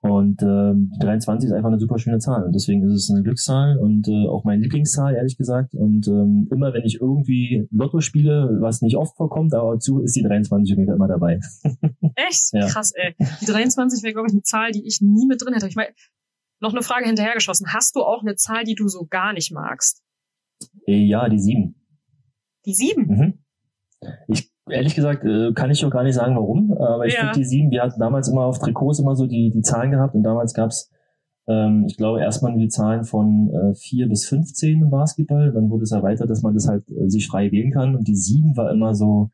Und 0.00 0.42
ähm, 0.42 0.92
die 0.94 0.98
23 1.00 1.48
ist 1.48 1.52
einfach 1.52 1.70
eine 1.70 1.80
super 1.80 1.98
schöne 1.98 2.18
Zahl 2.18 2.44
und 2.44 2.54
deswegen 2.54 2.84
ist 2.84 2.92
es 2.92 3.10
eine 3.10 3.24
Glückszahl 3.24 3.78
und 3.78 4.06
äh, 4.06 4.28
auch 4.28 4.44
meine 4.44 4.62
Lieblingszahl, 4.62 5.16
ehrlich 5.16 5.36
gesagt. 5.36 5.74
Und 5.74 6.06
ähm, 6.06 6.48
immer 6.52 6.72
wenn 6.72 6.84
ich 6.84 7.00
irgendwie 7.00 7.66
Lotto 7.72 8.00
spiele, 8.00 8.58
was 8.60 8.80
nicht 8.80 8.96
oft 8.96 9.16
vorkommt, 9.16 9.54
aber 9.54 9.80
zu 9.80 10.00
ist 10.00 10.14
die 10.14 10.22
23 10.22 10.72
auf 10.72 10.78
jeden 10.78 10.86
Fall 10.86 10.96
immer 10.96 11.08
dabei. 11.08 11.40
Echt? 12.14 12.52
Ja. 12.52 12.68
Krass, 12.68 12.92
ey. 12.94 13.16
Die 13.40 13.46
23 13.46 14.04
wäre, 14.04 14.12
glaube 14.12 14.28
ich, 14.28 14.34
eine 14.34 14.42
Zahl, 14.42 14.70
die 14.70 14.86
ich 14.86 15.00
nie 15.00 15.26
mit 15.26 15.42
drin 15.42 15.54
hätte. 15.54 15.66
Ich 15.66 15.76
meine, 15.76 15.90
noch 16.60 16.72
eine 16.72 16.82
Frage 16.82 17.06
hinterhergeschossen. 17.06 17.72
Hast 17.72 17.96
du 17.96 18.00
auch 18.00 18.22
eine 18.22 18.36
Zahl, 18.36 18.62
die 18.62 18.76
du 18.76 18.86
so 18.86 19.06
gar 19.06 19.32
nicht 19.32 19.52
magst? 19.52 20.04
Äh, 20.86 21.04
ja, 21.06 21.28
die 21.28 21.40
7. 21.40 21.74
Die 22.66 22.74
7? 22.74 23.06
Mhm. 23.06 23.44
Ich 24.28 24.50
ehrlich 24.70 24.94
gesagt 24.94 25.24
äh, 25.24 25.52
kann 25.54 25.70
ich 25.70 25.84
auch 25.84 25.90
gar 25.90 26.02
nicht 26.04 26.14
sagen, 26.14 26.36
warum, 26.36 26.72
aber 26.72 27.06
ich 27.06 27.14
Ja. 27.14 27.20
finde 27.20 27.38
die 27.38 27.44
sieben, 27.44 27.70
wir 27.70 27.82
hatten 27.82 28.00
damals 28.00 28.28
immer 28.28 28.42
auf 28.44 28.58
Trikots 28.58 28.98
immer 29.00 29.16
so 29.16 29.26
die, 29.26 29.50
die 29.50 29.62
Zahlen 29.62 29.90
gehabt 29.90 30.14
und 30.14 30.22
damals 30.22 30.54
gab's 30.54 30.90
ähm, 31.48 31.86
ich 31.88 31.96
glaube, 31.96 32.20
erstmal 32.20 32.56
die 32.58 32.68
Zahlen 32.68 33.04
von 33.04 33.50
äh, 33.50 33.74
4 33.74 34.08
bis 34.08 34.26
15 34.26 34.82
im 34.82 34.90
Basketball, 34.90 35.50
dann 35.52 35.70
wurde 35.70 35.84
es 35.84 35.92
erweitert, 35.92 36.28
dass 36.28 36.42
man 36.42 36.52
das 36.52 36.68
halt 36.68 36.84
äh, 36.90 37.08
sich 37.08 37.26
frei 37.26 37.50
wählen 37.50 37.72
kann 37.72 37.96
und 37.96 38.06
die 38.06 38.16
sieben 38.16 38.56
war 38.56 38.70
immer 38.70 38.94
so 38.94 39.30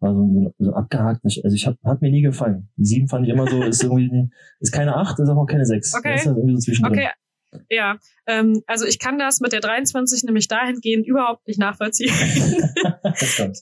War 0.00 0.14
so, 0.14 0.54
so 0.58 0.72
abgehakt. 0.74 1.24
Also 1.24 1.54
ich 1.54 1.66
hab, 1.66 1.74
hat 1.84 2.00
mir 2.02 2.10
nie 2.12 2.22
gefallen. 2.22 2.68
Die 2.76 2.84
sieben 2.84 3.08
fand 3.08 3.26
ich 3.26 3.32
immer 3.32 3.48
so, 3.48 3.60
ist 3.64 3.82
irgendwie, 3.82 4.30
ist 4.60 4.70
keine 4.72 4.94
acht, 4.94 5.18
ist 5.18 5.28
aber 5.28 5.42
auch 5.42 5.46
keine 5.46 5.66
sechs. 5.66 5.92
Okay. 5.92 6.12
Das 6.12 6.20
ist 6.20 6.26
irgendwie 6.28 6.54
so 6.54 6.60
zwischendrin. 6.60 7.00
Okay. 7.00 7.64
Ja, 7.68 7.96
ähm, 8.26 8.62
also 8.66 8.86
ich 8.86 8.98
kann 9.00 9.18
das 9.18 9.40
mit 9.40 9.52
der 9.52 9.60
23 9.60 10.22
nämlich 10.22 10.46
dahingehend 10.48 11.04
überhaupt 11.06 11.48
nicht 11.48 11.58
nachvollziehen, 11.58 12.12
das 13.02 13.36
kommt. 13.36 13.58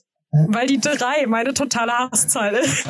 Weil 0.49 0.67
die 0.67 0.79
drei 0.79 1.25
meine 1.27 1.53
totale 1.53 1.91
Hasszahl 1.93 2.53
ist. 2.55 2.87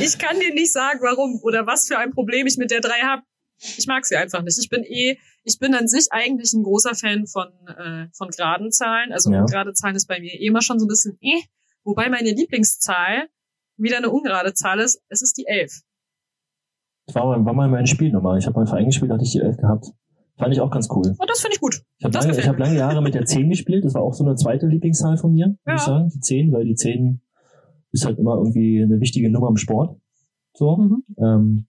ich 0.00 0.18
kann 0.18 0.38
dir 0.40 0.52
nicht 0.54 0.72
sagen, 0.72 1.00
warum 1.02 1.40
oder 1.42 1.66
was 1.66 1.86
für 1.86 1.98
ein 1.98 2.12
Problem 2.12 2.46
ich 2.46 2.56
mit 2.58 2.70
der 2.70 2.80
drei 2.80 3.00
habe. 3.02 3.22
Ich 3.58 3.86
mag 3.86 4.04
sie 4.04 4.16
einfach 4.16 4.42
nicht. 4.42 4.58
Ich 4.58 4.68
bin 4.68 4.82
eh, 4.84 5.16
ich 5.44 5.58
bin 5.58 5.74
an 5.74 5.88
sich 5.88 6.08
eigentlich 6.10 6.52
ein 6.52 6.62
großer 6.62 6.94
Fan 6.94 7.26
von 7.26 7.48
äh, 7.66 8.06
von 8.12 8.28
geraden 8.28 8.70
Zahlen. 8.70 9.12
Also 9.12 9.32
Ja. 9.32 9.40
ungerade 9.40 9.72
Zahlen 9.72 9.96
ist 9.96 10.06
bei 10.06 10.20
mir 10.20 10.32
eh 10.32 10.46
immer 10.46 10.60
schon 10.62 10.78
so 10.78 10.84
ein 10.84 10.88
bisschen 10.88 11.16
eh. 11.20 11.42
Wobei 11.84 12.08
meine 12.10 12.30
Lieblingszahl 12.32 13.28
wieder 13.78 13.96
eine 13.98 14.10
ungerade 14.10 14.52
Zahl 14.54 14.80
ist. 14.80 15.00
Es 15.08 15.22
ist 15.22 15.36
die 15.38 15.46
elf. 15.46 15.80
Das 17.06 17.14
war, 17.14 17.24
mal- 17.26 17.44
war 17.46 17.54
mal 17.54 17.68
mein 17.68 17.86
Spielnummer. 17.86 18.36
Ich 18.36 18.46
habe 18.46 18.54
mal 18.54 18.60
einen 18.62 18.68
Verein 18.68 18.86
gespielt, 18.86 19.10
hatte 19.12 19.22
ich 19.24 19.32
die 19.32 19.40
elf 19.40 19.56
gehabt. 19.56 19.86
Fand 20.38 20.52
ich 20.52 20.60
auch 20.60 20.70
ganz 20.70 20.88
cool. 20.90 21.14
Und 21.18 21.30
das 21.30 21.40
finde 21.40 21.54
ich 21.54 21.60
gut. 21.60 21.82
Ich 21.98 22.04
habe 22.04 22.14
lange, 22.18 22.38
ich 22.38 22.46
hab 22.48 22.58
lange 22.58 22.76
Jahre 22.76 23.00
mit 23.02 23.14
der 23.14 23.24
10 23.26 23.48
gespielt. 23.48 23.84
Das 23.84 23.94
war 23.94 24.02
auch 24.02 24.12
so 24.14 24.24
eine 24.24 24.34
zweite 24.36 24.66
Lieblingszahl 24.66 25.16
von 25.16 25.32
mir, 25.32 25.56
Ja. 25.66 25.74
ich 25.76 25.80
sagen. 25.80 26.10
Die 26.14 26.20
10, 26.20 26.52
weil 26.52 26.64
die 26.64 26.74
10 26.74 27.20
ist 27.92 28.04
halt 28.04 28.18
immer 28.18 28.36
irgendwie 28.36 28.82
eine 28.82 29.00
wichtige 29.00 29.30
Nummer 29.30 29.48
im 29.48 29.56
Sport. 29.56 29.98
So. 30.54 30.76
Mhm. 30.76 31.04
Ähm, 31.18 31.66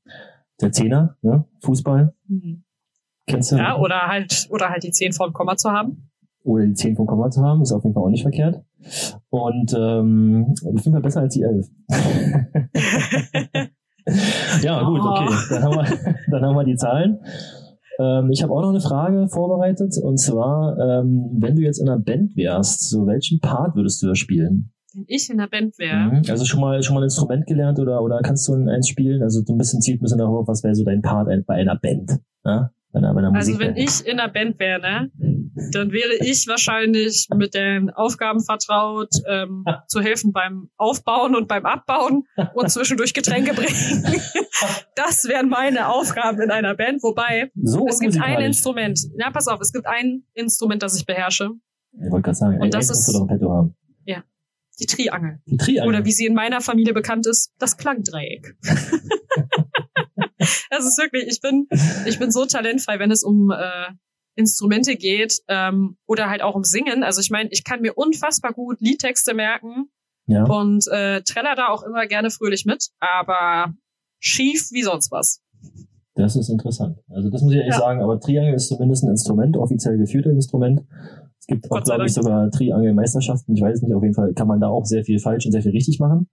der 0.59 0.71
Zehner, 0.71 1.15
ne? 1.21 1.45
Fußball, 1.61 2.13
Mhm. 2.27 2.63
kennst 3.27 3.51
du? 3.51 3.55
Ja, 3.57 3.77
oder 3.77 4.07
halt, 4.07 4.47
oder 4.49 4.69
halt 4.69 4.83
die 4.83 4.91
10 4.91 5.13
vor 5.13 5.27
dem 5.29 5.33
Komma 5.33 5.55
zu 5.55 5.71
haben. 5.71 6.09
Oder 6.43 6.65
die 6.65 6.73
10 6.73 6.95
vom 6.95 7.05
Komma 7.07 7.29
zu 7.29 7.41
haben, 7.43 7.61
ist 7.61 7.71
auf 7.71 7.83
jeden 7.83 7.93
Fall 7.93 8.03
auch 8.03 8.09
nicht 8.09 8.21
verkehrt. 8.23 8.63
Und 9.29 9.73
ähm, 9.77 10.53
auf 10.65 10.73
jeden 10.83 10.91
Fall 10.91 11.01
besser 11.01 11.21
als 11.21 11.33
die 11.33 11.43
11. 11.43 11.67
ja, 14.61 14.83
gut, 14.83 14.99
Oh. 15.01 15.09
okay. 15.09 15.33
Dann 15.49 15.63
haben 15.63 15.75
wir, 15.75 16.15
dann 16.31 16.45
haben 16.45 16.55
wir 16.55 16.63
die 16.63 16.75
Zahlen. 16.75 17.19
Ähm, 17.99 18.29
ich 18.31 18.43
habe 18.43 18.53
auch 18.53 18.61
noch 18.61 18.69
eine 18.69 18.81
Frage 18.81 19.27
vorbereitet. 19.27 19.97
Und 20.01 20.17
zwar, 20.17 20.77
ähm, 20.77 21.29
wenn 21.39 21.55
du 21.55 21.61
jetzt 21.61 21.79
in 21.79 21.89
einer 21.89 21.99
Band 21.99 22.35
wärst, 22.35 22.89
so 22.89 23.07
welchen 23.07 23.39
Part 23.39 23.75
würdest 23.75 24.01
du 24.01 24.07
da 24.07 24.15
spielen? 24.15 24.71
Wenn 24.93 25.05
ich 25.07 25.29
in 25.29 25.37
der 25.37 25.47
Band 25.47 25.77
wäre. 25.77 26.11
Mhm. 26.11 26.21
Also 26.29 26.45
schon 26.45 26.61
mal 26.61 26.81
schon 26.81 26.95
mal 26.95 27.01
ein 27.01 27.05
Instrument 27.05 27.45
gelernt 27.45 27.79
oder 27.79 28.01
oder 28.01 28.19
kannst 28.21 28.47
du 28.47 28.53
ein, 28.53 28.69
eins 28.69 28.87
spielen? 28.87 29.21
Also 29.21 29.41
so 29.45 29.53
ein 29.53 29.57
bisschen 29.57 29.81
zielt 29.81 29.99
ein 29.99 30.03
bisschen 30.03 30.19
darauf, 30.19 30.47
was 30.47 30.63
wäre 30.63 30.75
so 30.75 30.83
dein 30.83 31.01
Part 31.01 31.27
bei 31.45 31.55
einer 31.55 31.75
Band? 31.75 32.19
Ja? 32.45 32.71
Bei 32.91 32.99
einer, 32.99 33.13
bei 33.13 33.19
einer 33.19 33.33
Also 33.33 33.59
wenn 33.59 33.75
ich 33.75 34.05
in 34.07 34.17
der 34.17 34.29
Band 34.29 34.59
wäre, 34.59 34.79
ne, 34.79 35.11
dann 35.71 35.91
wäre 35.91 36.15
ich 36.19 36.47
wahrscheinlich 36.47 37.27
mit 37.35 37.53
den 37.53 37.89
Aufgaben 37.89 38.43
vertraut, 38.43 39.09
ähm, 39.27 39.65
zu 39.87 40.01
helfen 40.01 40.31
beim 40.31 40.69
Aufbauen 40.77 41.35
und 41.35 41.47
beim 41.47 41.65
Abbauen 41.65 42.27
und 42.53 42.69
zwischendurch 42.69 43.13
Getränke 43.13 43.53
bringen. 43.53 44.05
Das 44.95 45.25
wären 45.25 45.49
meine 45.49 45.89
Aufgaben 45.89 46.41
in 46.41 46.49
einer 46.49 46.73
Band. 46.73 47.03
Wobei, 47.03 47.51
so 47.61 47.85
es 47.87 47.99
gibt 47.99 48.19
ein. 48.19 48.41
Instrument. 48.41 48.99
Ja, 49.19 49.29
pass 49.29 49.47
auf, 49.47 49.61
es 49.61 49.71
gibt 49.71 49.85
ein 49.85 50.23
Instrument, 50.33 50.81
das 50.81 50.97
ich 50.97 51.05
beherrsche. 51.05 51.51
Ich 51.93 52.09
wollte 52.09 52.23
gerade 52.23 52.35
sagen, 52.37 52.55
Und 52.55 52.63
ein 52.63 52.71
das 52.71 52.89
ist- 52.89 53.07
du 53.07 53.11
doch 53.13 53.21
im 53.21 53.27
Petto 53.27 53.51
haben. 53.51 53.75
Die 54.79 54.85
Triangel. 54.85 55.39
Die 55.47 55.57
Triangel. 55.57 55.89
Oder 55.89 56.05
wie 56.05 56.11
sie 56.11 56.25
in 56.27 56.35
meiner 56.35 56.61
Familie 56.61 56.93
bekannt 56.93 57.25
ist, 57.25 57.51
das 57.57 57.77
Klangdreieck. 57.77 58.55
das 60.69 60.85
ist 60.85 60.97
wirklich, 60.99 61.27
ich 61.27 61.41
bin, 61.41 61.67
ich 62.05 62.19
bin 62.19 62.31
so 62.31 62.45
talentfrei, 62.45 62.99
wenn 62.99 63.09
es 63.11 63.23
um 63.23 63.51
äh, 63.51 63.87
Instrumente 64.37 64.95
geht 64.95 65.39
ähm, 65.49 65.97
oder 66.05 66.29
halt 66.29 66.41
auch 66.41 66.55
um 66.55 66.63
Singen. 66.63 67.03
Also 67.03 67.19
ich 67.21 67.29
meine, 67.31 67.49
ich 67.51 67.63
kann 67.63 67.81
mir 67.81 67.97
unfassbar 67.97 68.53
gut 68.53 68.79
Liedtexte 68.79 69.33
merken 69.33 69.89
ja. 70.27 70.43
und 70.45 70.87
äh, 70.87 71.21
treller 71.23 71.55
da 71.55 71.67
auch 71.69 71.83
immer 71.83 72.05
gerne 72.07 72.29
fröhlich 72.29 72.65
mit, 72.65 72.89
aber 72.99 73.73
schief 74.19 74.69
wie 74.71 74.83
sonst 74.83 75.11
was. 75.11 75.41
Das 76.13 76.35
ist 76.35 76.49
interessant. 76.49 76.97
Also 77.09 77.29
das 77.29 77.41
muss 77.41 77.51
ich 77.51 77.57
ehrlich 77.59 77.73
Ja. 77.73 77.79
sagen, 77.79 78.01
aber 78.01 78.19
Triangel 78.19 78.53
ist 78.53 78.69
zumindest 78.69 79.03
ein 79.03 79.09
Instrument, 79.09 79.57
offiziell 79.57 79.97
geführtes 79.97 80.33
Instrument. 80.33 80.81
Es 81.39 81.45
gibt 81.47 81.71
auch, 81.71 81.83
glaube 81.83 82.05
ich, 82.05 82.13
sogar 82.13 82.49
Triangel-Meisterschaften. 82.51 83.55
Ich 83.55 83.61
weiß 83.61 83.81
nicht, 83.81 83.93
auf 83.93 84.01
jeden 84.03 84.15
Fall 84.15 84.33
kann 84.33 84.47
man 84.47 84.59
da 84.59 84.67
auch 84.67 84.85
sehr 84.85 85.03
viel 85.03 85.19
falsch 85.19 85.45
und 85.45 85.51
sehr 85.51 85.61
viel 85.61 85.71
richtig 85.71 85.99
machen. 85.99 86.27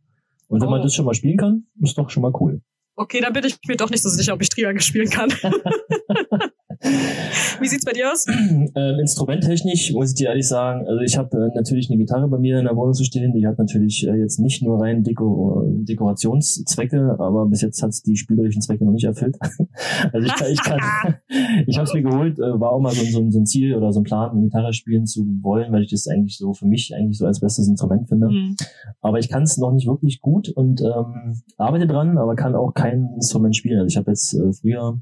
Und 0.48 0.60
wenn 0.62 0.68
man 0.70 0.80
Oh. 0.80 0.82
das 0.84 0.94
schon 0.94 1.04
mal 1.04 1.14
spielen 1.14 1.36
kann, 1.36 1.64
ist 1.82 1.96
doch 1.98 2.10
schon 2.10 2.22
mal 2.22 2.32
cool. 2.40 2.60
Okay, 2.96 3.20
dann 3.20 3.32
bin 3.32 3.44
ich 3.44 3.58
mir 3.66 3.76
doch 3.76 3.90
nicht 3.90 4.02
so 4.02 4.08
sicher, 4.08 4.34
ob 4.34 4.42
ich 4.42 4.48
Triangel 4.48 4.80
spielen 4.82 5.10
kann. 5.10 5.30
wie 6.80 7.68
sieht's 7.68 7.84
bei 7.84 7.92
dir 7.92 8.10
aus? 8.12 8.26
ähm, 8.28 8.98
instrumenttechnisch 9.00 9.92
muss 9.92 10.10
ich 10.10 10.14
dir 10.16 10.28
ehrlich 10.28 10.48
sagen, 10.48 10.86
also 10.86 11.00
ich 11.00 11.16
habe 11.16 11.36
äh, 11.36 11.54
natürlich 11.54 11.90
eine 11.90 11.98
Gitarre 11.98 12.28
bei 12.28 12.38
mir 12.38 12.58
in 12.58 12.64
der 12.64 12.76
Wohnung 12.76 12.94
zu 12.94 13.04
stehen, 13.04 13.32
die 13.32 13.46
hat 13.46 13.58
natürlich 13.58 14.06
äh, 14.06 14.14
jetzt 14.14 14.38
nicht 14.38 14.62
nur 14.62 14.80
rein 14.80 15.02
Deko 15.02 15.64
Dekorationszwecke, 15.66 17.16
aber 17.18 17.46
bis 17.46 17.62
jetzt 17.62 17.82
hat 17.82 17.90
es 17.90 18.02
die 18.02 18.16
spielerischen 18.16 18.62
Zwecke 18.62 18.84
noch 18.84 18.92
nicht 18.92 19.04
erfüllt. 19.04 19.36
also 20.12 20.26
ich 20.26 20.34
kann, 20.34 20.50
ich 20.50 20.62
kann, 20.62 20.80
ich 21.66 21.76
habe 21.76 21.86
es 21.86 21.94
mir 21.94 22.02
geholt, 22.02 22.38
äh, 22.38 22.60
war 22.60 22.72
auch 22.72 22.80
mal 22.80 22.92
so, 22.92 23.04
so, 23.04 23.30
so 23.30 23.38
ein 23.38 23.46
Ziel 23.46 23.74
oder 23.74 23.92
so 23.92 24.00
ein 24.00 24.04
Plan, 24.04 24.30
eine 24.30 24.42
Gitarre 24.42 24.72
spielen 24.72 25.06
zu 25.06 25.26
wollen, 25.42 25.72
weil 25.72 25.82
ich 25.82 25.90
das 25.90 26.06
eigentlich 26.08 26.36
so 26.38 26.52
für 26.52 26.66
mich 26.66 26.94
eigentlich 26.94 27.18
so 27.18 27.26
als 27.26 27.40
bestes 27.40 27.68
Instrument 27.68 28.08
finde. 28.08 28.28
Hm. 28.28 28.56
Aber 29.00 29.18
ich 29.18 29.28
kann 29.28 29.42
es 29.42 29.56
noch 29.58 29.72
nicht 29.72 29.86
wirklich 29.86 30.20
gut 30.20 30.48
und 30.48 30.80
ähm, 30.80 31.42
arbeite 31.56 31.86
dran, 31.86 32.18
aber 32.18 32.34
kann 32.34 32.54
auch 32.54 32.72
kein 32.72 33.10
Instrument 33.14 33.56
spielen. 33.56 33.78
Also 33.78 33.88
ich 33.88 33.96
habe 33.96 34.10
jetzt 34.10 34.34
äh, 34.34 34.52
früher 34.52 34.98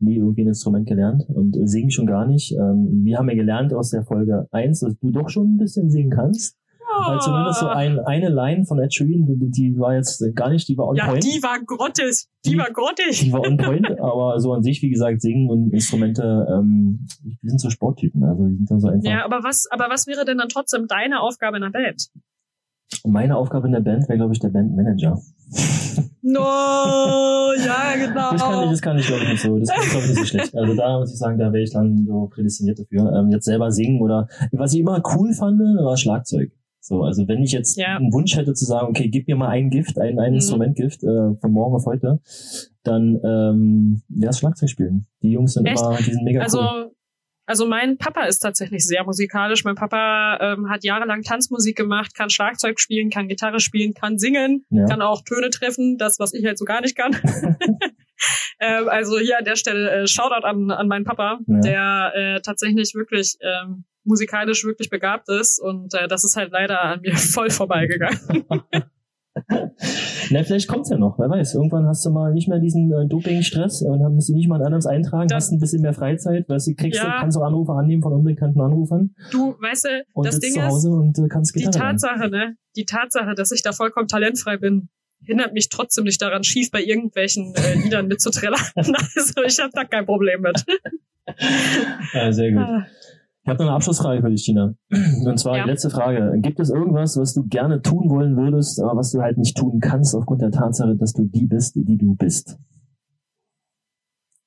nie 0.00 0.16
irgendwie 0.16 0.42
ein 0.42 0.48
Instrument 0.48 0.86
gelernt 0.86 1.24
und 1.28 1.56
singen 1.68 1.90
schon 1.90 2.06
gar 2.06 2.26
nicht. 2.26 2.52
Ähm, 2.52 3.04
wir 3.04 3.18
haben 3.18 3.28
ja 3.28 3.34
gelernt 3.36 3.72
aus 3.74 3.90
der 3.90 4.04
Folge 4.04 4.46
1, 4.50 4.80
dass 4.80 4.98
du 4.98 5.10
doch 5.10 5.28
schon 5.28 5.54
ein 5.54 5.56
bisschen 5.58 5.90
singen 5.90 6.10
kannst. 6.10 6.56
Weil 7.06 7.20
zumindest 7.20 7.60
so 7.60 7.68
ein, 7.68 7.98
eine 8.00 8.28
Line 8.28 8.64
von 8.64 8.78
Ed 8.80 8.92
Sheeran, 8.92 9.24
die, 9.24 9.50
die 9.50 9.78
war 9.78 9.94
jetzt 9.94 10.22
gar 10.34 10.50
nicht, 10.50 10.68
die 10.68 10.76
war 10.76 10.88
on 10.88 10.96
ja, 10.96 11.06
point. 11.06 11.22
die 11.24 11.40
war 11.42 11.58
grottig. 11.64 12.26
Die, 12.44 12.50
Die- 12.50 12.58
war 12.58 12.70
grottig. 12.72 13.20
Die 13.20 13.32
war 13.32 13.40
on 13.46 13.56
point, 13.56 13.88
aber 14.00 14.38
so 14.40 14.52
an 14.52 14.62
sich, 14.62 14.82
wie 14.82 14.90
gesagt, 14.90 15.22
singen 15.22 15.48
und 15.48 15.72
Instrumente, 15.72 16.46
ähm, 16.50 17.06
wir 17.22 17.50
sind 17.50 17.60
so 17.60 17.70
Sporttypen, 17.70 18.24
also 18.24 18.42
wir 18.42 18.56
sind 18.56 18.70
dann 18.70 18.80
so 18.80 18.88
einfach. 18.88 19.08
Ja, 19.08 19.24
aber 19.24 19.42
was, 19.44 19.66
aber 19.70 19.88
was 19.88 20.06
wäre 20.08 20.24
denn 20.24 20.38
dann 20.38 20.48
trotzdem 20.48 20.88
deine 20.88 21.20
Aufgabe 21.20 21.58
in 21.58 21.62
der 21.62 21.70
Band? 21.70 22.08
Und 23.04 23.12
meine 23.12 23.36
Aufgabe 23.36 23.68
in 23.68 23.72
der 23.72 23.80
Band 23.80 24.08
wäre, 24.08 24.18
glaube 24.18 24.32
ich, 24.32 24.40
der 24.40 24.48
Bandmanager. 24.48 25.18
No, 26.22 26.40
ja, 27.64 27.94
genau. 27.96 28.32
Das 28.32 28.42
kann 28.42 28.64
ich, 28.64 28.70
das 28.70 28.82
kann 28.82 28.98
ich 28.98 29.06
glaube 29.06 29.22
ich 29.24 29.28
nicht 29.30 29.42
so. 29.42 29.58
Das 29.58 29.70
ich 29.70 29.90
glaube 29.90 30.04
ich 30.04 30.10
nicht 30.10 30.18
so 30.18 30.24
schlecht. 30.26 30.54
Also 30.54 30.74
da 30.74 30.98
muss 30.98 31.12
ich 31.12 31.18
sagen, 31.18 31.38
da 31.38 31.52
wäre 31.52 31.62
ich 31.62 31.70
dann 31.72 32.04
so 32.06 32.26
prädestiniert 32.26 32.78
dafür. 32.78 33.10
Ähm, 33.12 33.30
jetzt 33.30 33.46
selber 33.46 33.72
singen 33.72 34.00
oder 34.00 34.28
was 34.52 34.74
ich 34.74 34.80
immer 34.80 35.02
cool 35.16 35.32
fand, 35.32 35.58
war 35.60 35.96
Schlagzeug. 35.96 36.52
So, 36.82 37.02
also 37.02 37.26
wenn 37.26 37.42
ich 37.42 37.52
jetzt 37.52 37.76
Ja. 37.78 37.96
einen 37.96 38.12
Wunsch 38.12 38.36
hätte 38.36 38.52
zu 38.54 38.64
sagen, 38.64 38.88
okay, 38.88 39.08
gib 39.08 39.28
mir 39.28 39.36
mal 39.36 39.48
ein 39.48 39.70
Gift, 39.70 39.98
ein, 39.98 40.18
ein 40.18 40.30
Mhm. 40.32 40.36
Instrumentgift 40.36 41.02
äh, 41.04 41.34
von 41.40 41.52
morgen 41.52 41.74
auf 41.74 41.86
heute, 41.86 42.20
dann 42.82 43.18
ähm, 43.24 44.02
wäre 44.08 44.30
es 44.30 44.38
Schlagzeug 44.38 44.68
spielen. 44.70 45.06
Die 45.22 45.30
Jungs 45.32 45.54
sind 45.54 45.66
Echt? 45.66 45.80
immer, 45.80 45.96
die 45.96 46.12
sind 46.12 46.24
mega 46.24 46.40
also, 46.42 46.58
cool. 46.60 46.90
Also 47.50 47.66
mein 47.66 47.98
Papa 47.98 48.26
ist 48.26 48.38
tatsächlich 48.38 48.86
sehr 48.86 49.02
musikalisch. 49.02 49.64
Mein 49.64 49.74
Papa 49.74 50.38
ähm, 50.40 50.70
hat 50.70 50.84
jahrelang 50.84 51.22
Tanzmusik 51.22 51.76
gemacht, 51.76 52.14
kann 52.14 52.30
Schlagzeug 52.30 52.78
spielen, 52.78 53.10
kann 53.10 53.26
Gitarre 53.26 53.58
spielen, 53.58 53.92
kann 53.92 54.18
singen, 54.18 54.64
Ja. 54.70 54.86
kann 54.86 55.02
auch 55.02 55.22
Töne 55.24 55.50
treffen, 55.50 55.98
das, 55.98 56.20
was 56.20 56.32
ich 56.32 56.46
halt 56.46 56.58
so 56.58 56.64
gar 56.64 56.80
nicht 56.80 56.96
kann. 56.96 57.10
ähm, 58.60 58.88
also 58.88 59.18
hier 59.18 59.38
an 59.38 59.44
der 59.44 59.56
Stelle 59.56 59.90
äh, 59.90 60.06
Shoutout 60.06 60.46
an, 60.46 60.70
an 60.70 60.86
meinen 60.86 61.04
Papa, 61.04 61.40
Ja. 61.48 61.60
der 61.60 62.12
äh, 62.14 62.40
tatsächlich 62.40 62.94
wirklich 62.94 63.36
ähm, 63.40 63.84
musikalisch 64.04 64.64
wirklich 64.64 64.88
begabt 64.88 65.28
ist 65.28 65.60
und 65.60 65.92
äh, 65.94 66.06
das 66.06 66.24
ist 66.24 66.36
halt 66.36 66.52
leider 66.52 66.80
an 66.82 67.00
mir 67.00 67.16
voll 67.16 67.50
vorbeigegangen. 67.50 68.20
Na, 70.30 70.42
vielleicht 70.44 70.68
kommt's 70.68 70.90
ja 70.90 70.96
noch, 70.98 71.18
wer 71.18 71.28
weiß. 71.28 71.54
Irgendwann 71.54 71.86
hast 71.86 72.04
du 72.06 72.10
mal 72.10 72.32
nicht 72.32 72.48
mehr 72.48 72.58
diesen 72.58 72.90
äh, 72.92 73.06
Doping-Stress 73.06 73.82
und 73.82 74.00
dann 74.00 74.14
musst 74.14 74.28
du 74.28 74.34
nicht 74.34 74.48
mal 74.48 74.60
ein 74.60 74.66
anderes 74.66 74.86
eintragen, 74.86 75.28
Das- 75.28 75.44
hast 75.46 75.52
ein 75.52 75.58
bisschen 75.58 75.82
mehr 75.82 75.92
Freizeit, 75.94 76.48
weißt 76.48 76.68
du, 76.68 76.74
kriegst, 76.74 77.00
Ja. 77.02 77.18
kannst 77.20 77.36
auch 77.36 77.42
Anrufe 77.42 77.72
annehmen 77.72 78.02
von 78.02 78.12
unbekannten 78.12 78.60
Anrufern 78.60 79.14
Du, 79.32 79.54
weißt 79.60 79.84
du, 79.86 79.88
und 80.12 80.26
das 80.26 80.38
Ding 80.38 80.52
zu 80.52 80.60
ist, 80.60 80.66
Hause 80.66 80.90
und 80.90 81.18
äh, 81.18 81.28
kannst 81.28 81.54
die. 81.56 81.64
Tatsache, 81.64 82.28
ne, 82.30 82.56
die 82.76 82.84
Tatsache, 82.84 83.34
dass 83.34 83.50
ich 83.52 83.62
da 83.62 83.72
vollkommen 83.72 84.08
talentfrei 84.08 84.56
bin, 84.56 84.88
hindert 85.22 85.52
mich 85.52 85.68
trotzdem 85.68 86.04
nicht 86.04 86.22
daran, 86.22 86.44
schief 86.44 86.70
bei 86.70 86.82
irgendwelchen 86.82 87.54
äh, 87.54 87.74
Liedern 87.84 88.06
mitzuträllern. 88.08 88.60
Also 88.76 89.42
ich 89.46 89.58
habe 89.58 89.70
da 89.74 89.84
kein 89.84 90.06
Problem 90.06 90.40
mit. 90.42 90.64
Ja, 92.14 92.32
sehr 92.32 92.52
gut. 92.52 92.66
Ich 93.42 93.48
habe 93.48 93.58
noch 93.62 93.70
eine 93.70 93.76
Abschlussfrage 93.76 94.20
für 94.20 94.30
dich, 94.30 94.44
Tina. 94.44 94.74
Und 94.90 95.38
zwar 95.38 95.56
Ja. 95.56 95.64
die 95.64 95.70
letzte 95.70 95.88
Frage. 95.90 96.32
Gibt 96.40 96.60
es 96.60 96.68
irgendwas, 96.70 97.16
was 97.16 97.32
du 97.32 97.46
gerne 97.46 97.80
tun 97.80 98.10
wollen 98.10 98.36
würdest, 98.36 98.80
aber 98.80 98.96
was 98.96 99.12
du 99.12 99.20
halt 99.22 99.38
nicht 99.38 99.56
tun 99.56 99.80
kannst 99.80 100.14
aufgrund 100.14 100.42
der 100.42 100.50
Tatsache, 100.50 100.94
dass 100.96 101.14
du 101.14 101.24
die 101.24 101.46
bist, 101.46 101.74
die 101.76 101.96
du 101.96 102.14
bist? 102.16 102.58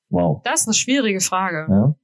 Wow. 0.09 0.41
Das 0.43 0.61
ist 0.61 0.67
eine 0.67 0.75
schwierige 0.75 1.21
Frage. 1.21 1.65
Ja? 1.69 1.95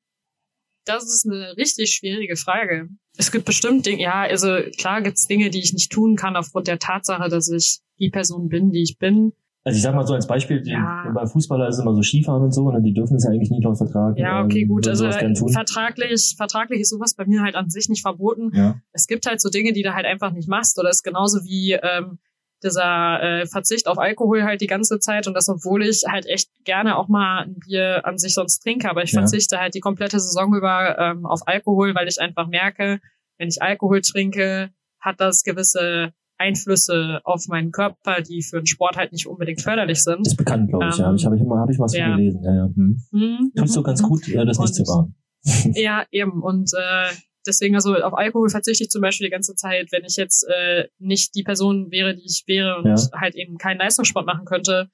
Das 0.86 1.04
ist 1.04 1.28
eine 1.30 1.56
richtig 1.58 1.92
schwierige 1.94 2.36
Frage. 2.36 2.90
Es 3.18 3.32
gibt 3.32 3.46
bestimmt 3.46 3.86
Dinge, 3.86 4.02
ja, 4.02 4.22
also 4.22 4.48
klar 4.80 5.02
gibt's 5.04 5.28
Dinge, 5.28 5.52
die 5.52 5.60
ich 5.60 5.74
nicht 5.74 5.92
tun 5.92 6.16
kann 6.16 6.36
aufgrund 6.36 6.68
der 6.68 6.80
Tatsache, 6.80 7.30
dass 7.30 7.50
ich 7.50 7.82
die 8.00 8.10
Person 8.10 8.48
bin, 8.50 8.72
die 8.72 8.82
ich 8.82 8.98
bin. 8.98 9.34
Also 9.66 9.76
ich 9.76 9.84
sag 9.84 9.94
mal 9.94 10.08
so 10.08 10.14
als 10.14 10.26
Beispiel, 10.26 10.62
die, 10.62 10.72
ja. 10.72 11.12
bei 11.14 11.28
Fußballer 11.28 11.68
ist 11.68 11.76
es 11.76 11.82
immer 11.82 11.94
so 11.94 12.02
Skifahren 12.02 12.44
und 12.44 12.54
so, 12.54 12.66
und 12.66 12.76
ne, 12.76 12.82
die 12.82 12.94
dürfen 12.94 13.18
es 13.18 13.26
ja 13.26 13.32
eigentlich 13.32 13.52
nicht 13.52 13.64
laut 13.64 13.78
Vertrag. 13.78 14.18
Ja, 14.18 14.44
okay, 14.44 14.62
ähm, 14.62 14.70
gut. 14.70 14.88
Also 14.88 15.12
vertraglich, 15.12 16.36
vertraglich 16.38 16.82
ist 16.82 16.90
sowas 16.90 17.14
bei 17.14 17.26
mir 17.26 17.42
halt 17.42 17.56
an 17.56 17.70
sich 17.70 17.90
nicht 17.90 18.02
verboten. 18.02 18.52
Ja. 18.54 18.80
Es 18.94 19.06
gibt 19.08 19.26
halt 19.26 19.42
so 19.42 19.50
Dinge, 19.50 19.74
die 19.74 19.84
du 19.84 19.94
halt 19.94 20.06
einfach 20.06 20.32
nicht 20.32 20.48
machst. 20.48 20.80
Oder 20.80 20.90
es 20.90 20.98
ist 20.98 21.04
genauso 21.04 21.44
wie 21.44 21.74
ähm, 21.74 22.20
dieser 22.64 23.22
äh, 23.22 23.46
Verzicht 23.46 23.88
auf 23.88 23.98
Alkohol 23.98 24.44
halt 24.44 24.62
die 24.62 24.68
ganze 24.68 25.00
Zeit 25.00 25.28
und 25.28 25.34
das, 25.34 25.50
obwohl 25.50 25.84
ich 25.84 26.04
halt 26.08 26.26
echt 26.26 26.50
gerne 26.64 26.98
auch 26.98 27.08
mal 27.08 27.44
ein 27.44 27.56
Bier 27.56 28.06
an 28.06 28.18
sich 28.18 28.34
sonst 28.34 28.60
trinke, 28.60 28.90
aber 28.90 29.04
ich 29.04 29.12
ja. 29.12 29.22
verzichte 29.22 29.60
halt 29.60 29.76
die 29.76 29.80
komplette 29.80 30.20
Saison 30.20 30.54
über 30.54 30.98
ähm, 31.00 31.26
auf 31.26 31.48
Alkohol, 31.48 31.96
weil 31.96 32.08
ich 32.08 32.20
einfach 32.20 32.48
merke, 32.48 33.00
wenn 33.38 33.48
ich 33.48 33.62
Alkohol 33.62 34.02
trinke, 34.02 34.72
hat 35.00 35.22
das 35.22 35.44
gewisse 35.44 36.12
Einflüsse 36.40 37.20
auf 37.24 37.48
meinen 37.48 37.72
Körper, 37.72 38.22
die 38.22 38.42
für 38.42 38.58
den 38.58 38.66
Sport 38.66 38.96
halt 38.98 39.12
nicht 39.12 39.28
unbedingt 39.28 39.62
förderlich 39.62 40.04
sind. 40.04 40.20
Das 40.20 40.34
ist 40.34 40.38
bekannt, 40.38 40.70
glaube 40.70 40.88
ich, 40.90 40.98
ähm, 40.98 41.06
ja. 41.06 41.14
Ich 41.14 41.26
habe 41.26 41.36
ich 41.36 41.42
immer, 41.42 41.60
hab 41.60 41.70
ich 41.70 41.80
was 41.80 41.96
ja. 41.96 42.16
gelesen. 42.16 42.44
Ja, 42.44 42.56
ja. 42.56 42.70
Hm. 42.74 43.02
Mhm. 43.12 43.52
Tust 43.56 43.76
du 43.76 43.84
ganz 43.84 44.02
gut, 44.02 44.26
ja, 44.28 44.46
das 44.46 44.58
und, 44.58 44.66
nicht 44.66 44.76
zu 44.76 44.84
wahren. 44.84 45.16
ja, 45.76 46.06
eben. 46.12 46.42
Und 46.42 46.72
äh, 46.74 47.14
deswegen, 47.46 47.76
also 47.76 47.94
auf 47.96 48.18
Alkohol 48.18 48.50
verzichte 48.50 48.84
ich 48.84 48.90
zum 48.90 49.02
Beispiel 49.02 49.28
die 49.28 49.32
ganze 49.32 49.56
Zeit, 49.56 49.92
wenn 49.92 50.06
ich 50.06 50.16
jetzt 50.16 50.48
äh, 50.50 50.88
nicht 50.98 51.36
die 51.36 51.44
Person 51.44 51.92
wäre, 51.92 52.16
die 52.16 52.26
ich 52.26 52.44
wäre 52.48 52.78
und 52.78 52.86
ja. 52.86 53.20
halt 53.20 53.36
eben 53.36 53.58
keinen 53.58 53.80
Leistungssport 53.80 54.26
machen 54.26 54.46
könnte, 54.46 54.90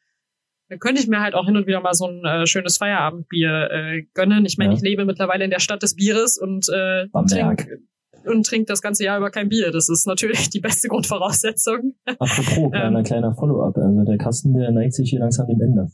dann 0.69 0.79
könnte 0.79 0.99
ich 0.99 1.07
mir 1.07 1.21
halt 1.21 1.35
auch 1.35 1.45
hin 1.45 1.57
und 1.57 1.67
wieder 1.67 1.79
mal 1.79 1.93
so 1.93 2.07
ein 2.07 2.25
äh, 2.25 2.47
schönes 2.47 2.77
Feierabendbier 2.77 3.69
äh, 3.71 4.01
gönnen. 4.15 4.45
Ich 4.45 4.57
meine, 4.57 4.71
ja. 4.71 4.77
ich 4.77 4.83
lebe 4.83 5.05
mittlerweile 5.05 5.43
in 5.43 5.51
der 5.51 5.59
Stadt 5.59 5.83
des 5.83 5.95
Bieres 5.95 6.39
und 6.39 6.67
äh, 6.69 7.07
trinke 7.29 7.81
und 8.27 8.45
trinkt 8.45 8.69
das 8.69 8.81
ganze 8.81 9.03
Jahr 9.03 9.17
über 9.17 9.29
kein 9.29 9.49
Bier. 9.49 9.71
Das 9.71 9.89
ist 9.89 10.07
natürlich 10.07 10.49
die 10.49 10.59
beste 10.59 10.87
Grundvoraussetzung. 10.87 11.93
Apropos, 12.05 12.71
kleiner, 12.71 12.99
ähm, 12.99 13.03
kleiner 13.03 13.35
Follow-up. 13.35 13.77
Also 13.77 14.03
der 14.03 14.17
Kasten, 14.17 14.53
der 14.53 14.71
neigt 14.71 14.93
sich 14.93 15.09
hier 15.09 15.19
langsam 15.19 15.47
dem 15.47 15.61
Ende. 15.61 15.87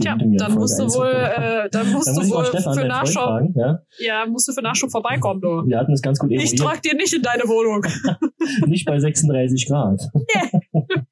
Tja, 0.00 0.16
dann 0.18 0.54
musst 0.54 0.78
du 0.78 0.84
wohl, 0.84 1.06
äh, 1.06 1.68
dann 1.70 1.92
musst 1.92 2.08
dann 2.08 2.28
du 2.28 2.34
wohl 2.34 2.44
Stefan, 2.46 2.74
für 2.74 2.86
Nachschau, 2.86 3.24
fragen, 3.24 3.54
ja? 3.56 3.78
ja? 3.98 4.26
musst 4.26 4.48
du 4.48 4.52
für 4.52 4.62
Nachschau 4.62 4.88
vorbeikommen, 4.88 5.40
du. 5.40 5.66
Wir 5.66 5.78
hatten 5.78 5.92
es 5.92 6.02
ganz 6.02 6.18
gut 6.18 6.30
eruiert. 6.30 6.52
Ich 6.52 6.58
trag 6.58 6.82
dir 6.82 6.94
nicht 6.94 7.14
in 7.14 7.22
deine 7.22 7.44
Wohnung. 7.44 7.84
nicht 8.66 8.86
bei 8.86 8.98
36 8.98 9.68
Grad. 9.68 10.00
Nee. 10.14 10.60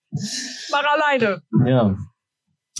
Mach 0.70 0.84
alleine. 0.84 1.42
Ja, 1.66 1.96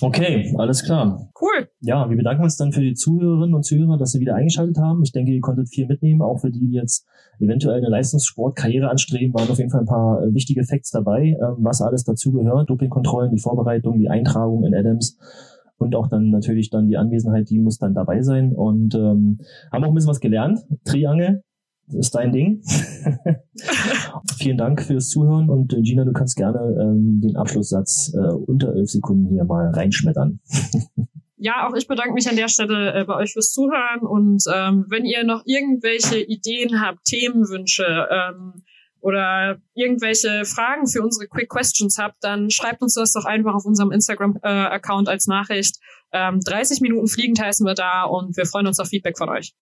Okay, 0.03 0.55
alles 0.57 0.85
klar. 0.85 1.31
Cool. 1.41 1.69
Ja, 1.81 2.09
wir 2.09 2.17
bedanken 2.17 2.43
uns 2.43 2.57
dann 2.57 2.73
für 2.73 2.81
die 2.81 2.95
Zuhörerinnen 2.95 3.55
und 3.55 3.65
Zuhörer, 3.65 3.99
dass 3.99 4.13
sie 4.13 4.21
wieder 4.21 4.35
eingeschaltet 4.35 4.79
haben. 4.79 5.03
Ich 5.03 5.13
denke, 5.13 5.33
ihr 5.33 5.41
konntet 5.41 5.69
viel 5.69 5.87
mitnehmen, 5.87 6.23
auch 6.23 6.39
für 6.39 6.51
die, 6.51 6.61
die 6.61 6.73
jetzt 6.73 7.07
eventuell 7.39 7.79
eine 7.79 7.89
Leistungssportkarriere 7.89 8.89
anstreben, 8.89 9.35
waren 9.35 9.49
auf 9.49 9.59
jeden 9.59 9.71
Fall 9.71 9.81
ein 9.81 9.87
paar 9.87 10.23
äh, 10.23 10.35
wichtige 10.35 10.65
Facts 10.65 10.91
dabei, 10.91 11.37
ähm, 11.41 11.57
was 11.59 11.83
alles 11.83 12.05
dazu 12.05 12.33
gehört. 12.33 12.71
Dopingkontrollen, 12.71 13.31
die 13.35 13.41
Vorbereitung, 13.41 13.99
die 13.99 14.09
Eintragung 14.09 14.65
in 14.65 14.75
Adams 14.75 15.19
und 15.79 15.95
auch 15.97 16.09
dann 16.09 16.31
natürlich 16.31 16.71
dann 16.71 16.89
die 16.89 16.97
Anwesenheit, 16.97 17.49
die 17.51 17.59
muss 17.59 17.79
dann 17.79 17.95
dabei 17.95 18.23
sein 18.23 18.53
und 18.53 18.95
ähm, 18.95 19.39
haben 19.73 19.85
auch 19.85 19.89
ein 19.89 19.95
bisschen 19.95 20.11
was 20.11 20.21
gelernt. 20.21 20.61
Triangel, 20.85 21.43
ist 21.95 22.15
dein 22.15 22.33
Ding. 22.33 22.63
Vielen 24.39 24.59
Dank 24.59 24.83
fürs 24.83 25.09
Zuhören 25.09 25.49
und 25.49 25.73
äh, 25.73 25.81
Gina, 25.83 26.05
du 26.05 26.13
kannst 26.13 26.37
gerne 26.37 26.59
ähm, 26.81 27.21
den 27.23 27.37
Abschlusssatz 27.37 28.13
äh, 28.15 28.33
unter 28.35 28.75
elf 28.75 28.91
Sekunden 28.91 29.29
hier 29.29 29.45
mal 29.45 29.71
reinschmettern. 29.71 30.41
ja, 31.37 31.69
auch 31.69 31.75
ich 31.75 31.87
bedanke 31.87 32.13
mich 32.13 32.29
an 32.29 32.37
der 32.37 32.49
Stelle 32.49 32.95
äh, 32.95 33.05
bei 33.05 33.17
euch 33.17 33.33
fürs 33.33 33.53
Zuhören 33.53 34.01
und 34.01 34.43
ähm, 34.53 34.87
wenn 34.89 35.05
ihr 35.05 35.25
noch 35.25 35.43
irgendwelche 35.45 36.21
Ideen 36.21 36.81
habt, 36.81 37.05
Themenwünsche 37.05 38.09
ähm, 38.11 38.63
oder 39.01 39.59
irgendwelche 39.75 40.45
Fragen 40.45 40.87
für 40.87 41.03
unsere 41.03 41.27
Quick 41.27 41.49
Questions 41.49 41.99
habt, 41.99 42.17
dann 42.21 42.51
schreibt 42.51 42.83
uns 42.83 42.95
das 42.95 43.13
doch 43.13 43.25
einfach 43.25 43.55
auf 43.55 43.65
unserem 43.65 43.93
Instagram-Account 43.93 45.09
äh, 45.09 45.11
als 45.11 45.27
Nachricht. 45.27 45.79
Ähm, 46.13 46.41
30 46.41 46.81
Minuten 46.81 47.07
Fliegend 47.09 47.41
heißen 47.41 47.65
wir 47.67 47.75
da 47.75 48.05
und 48.05 48.37
wir 48.37 48.45
freuen 48.45 48.67
uns 48.67 48.79
auf 48.79 48.89
Feedback 48.89 49.17
von 49.17 49.29
euch. 49.29 49.55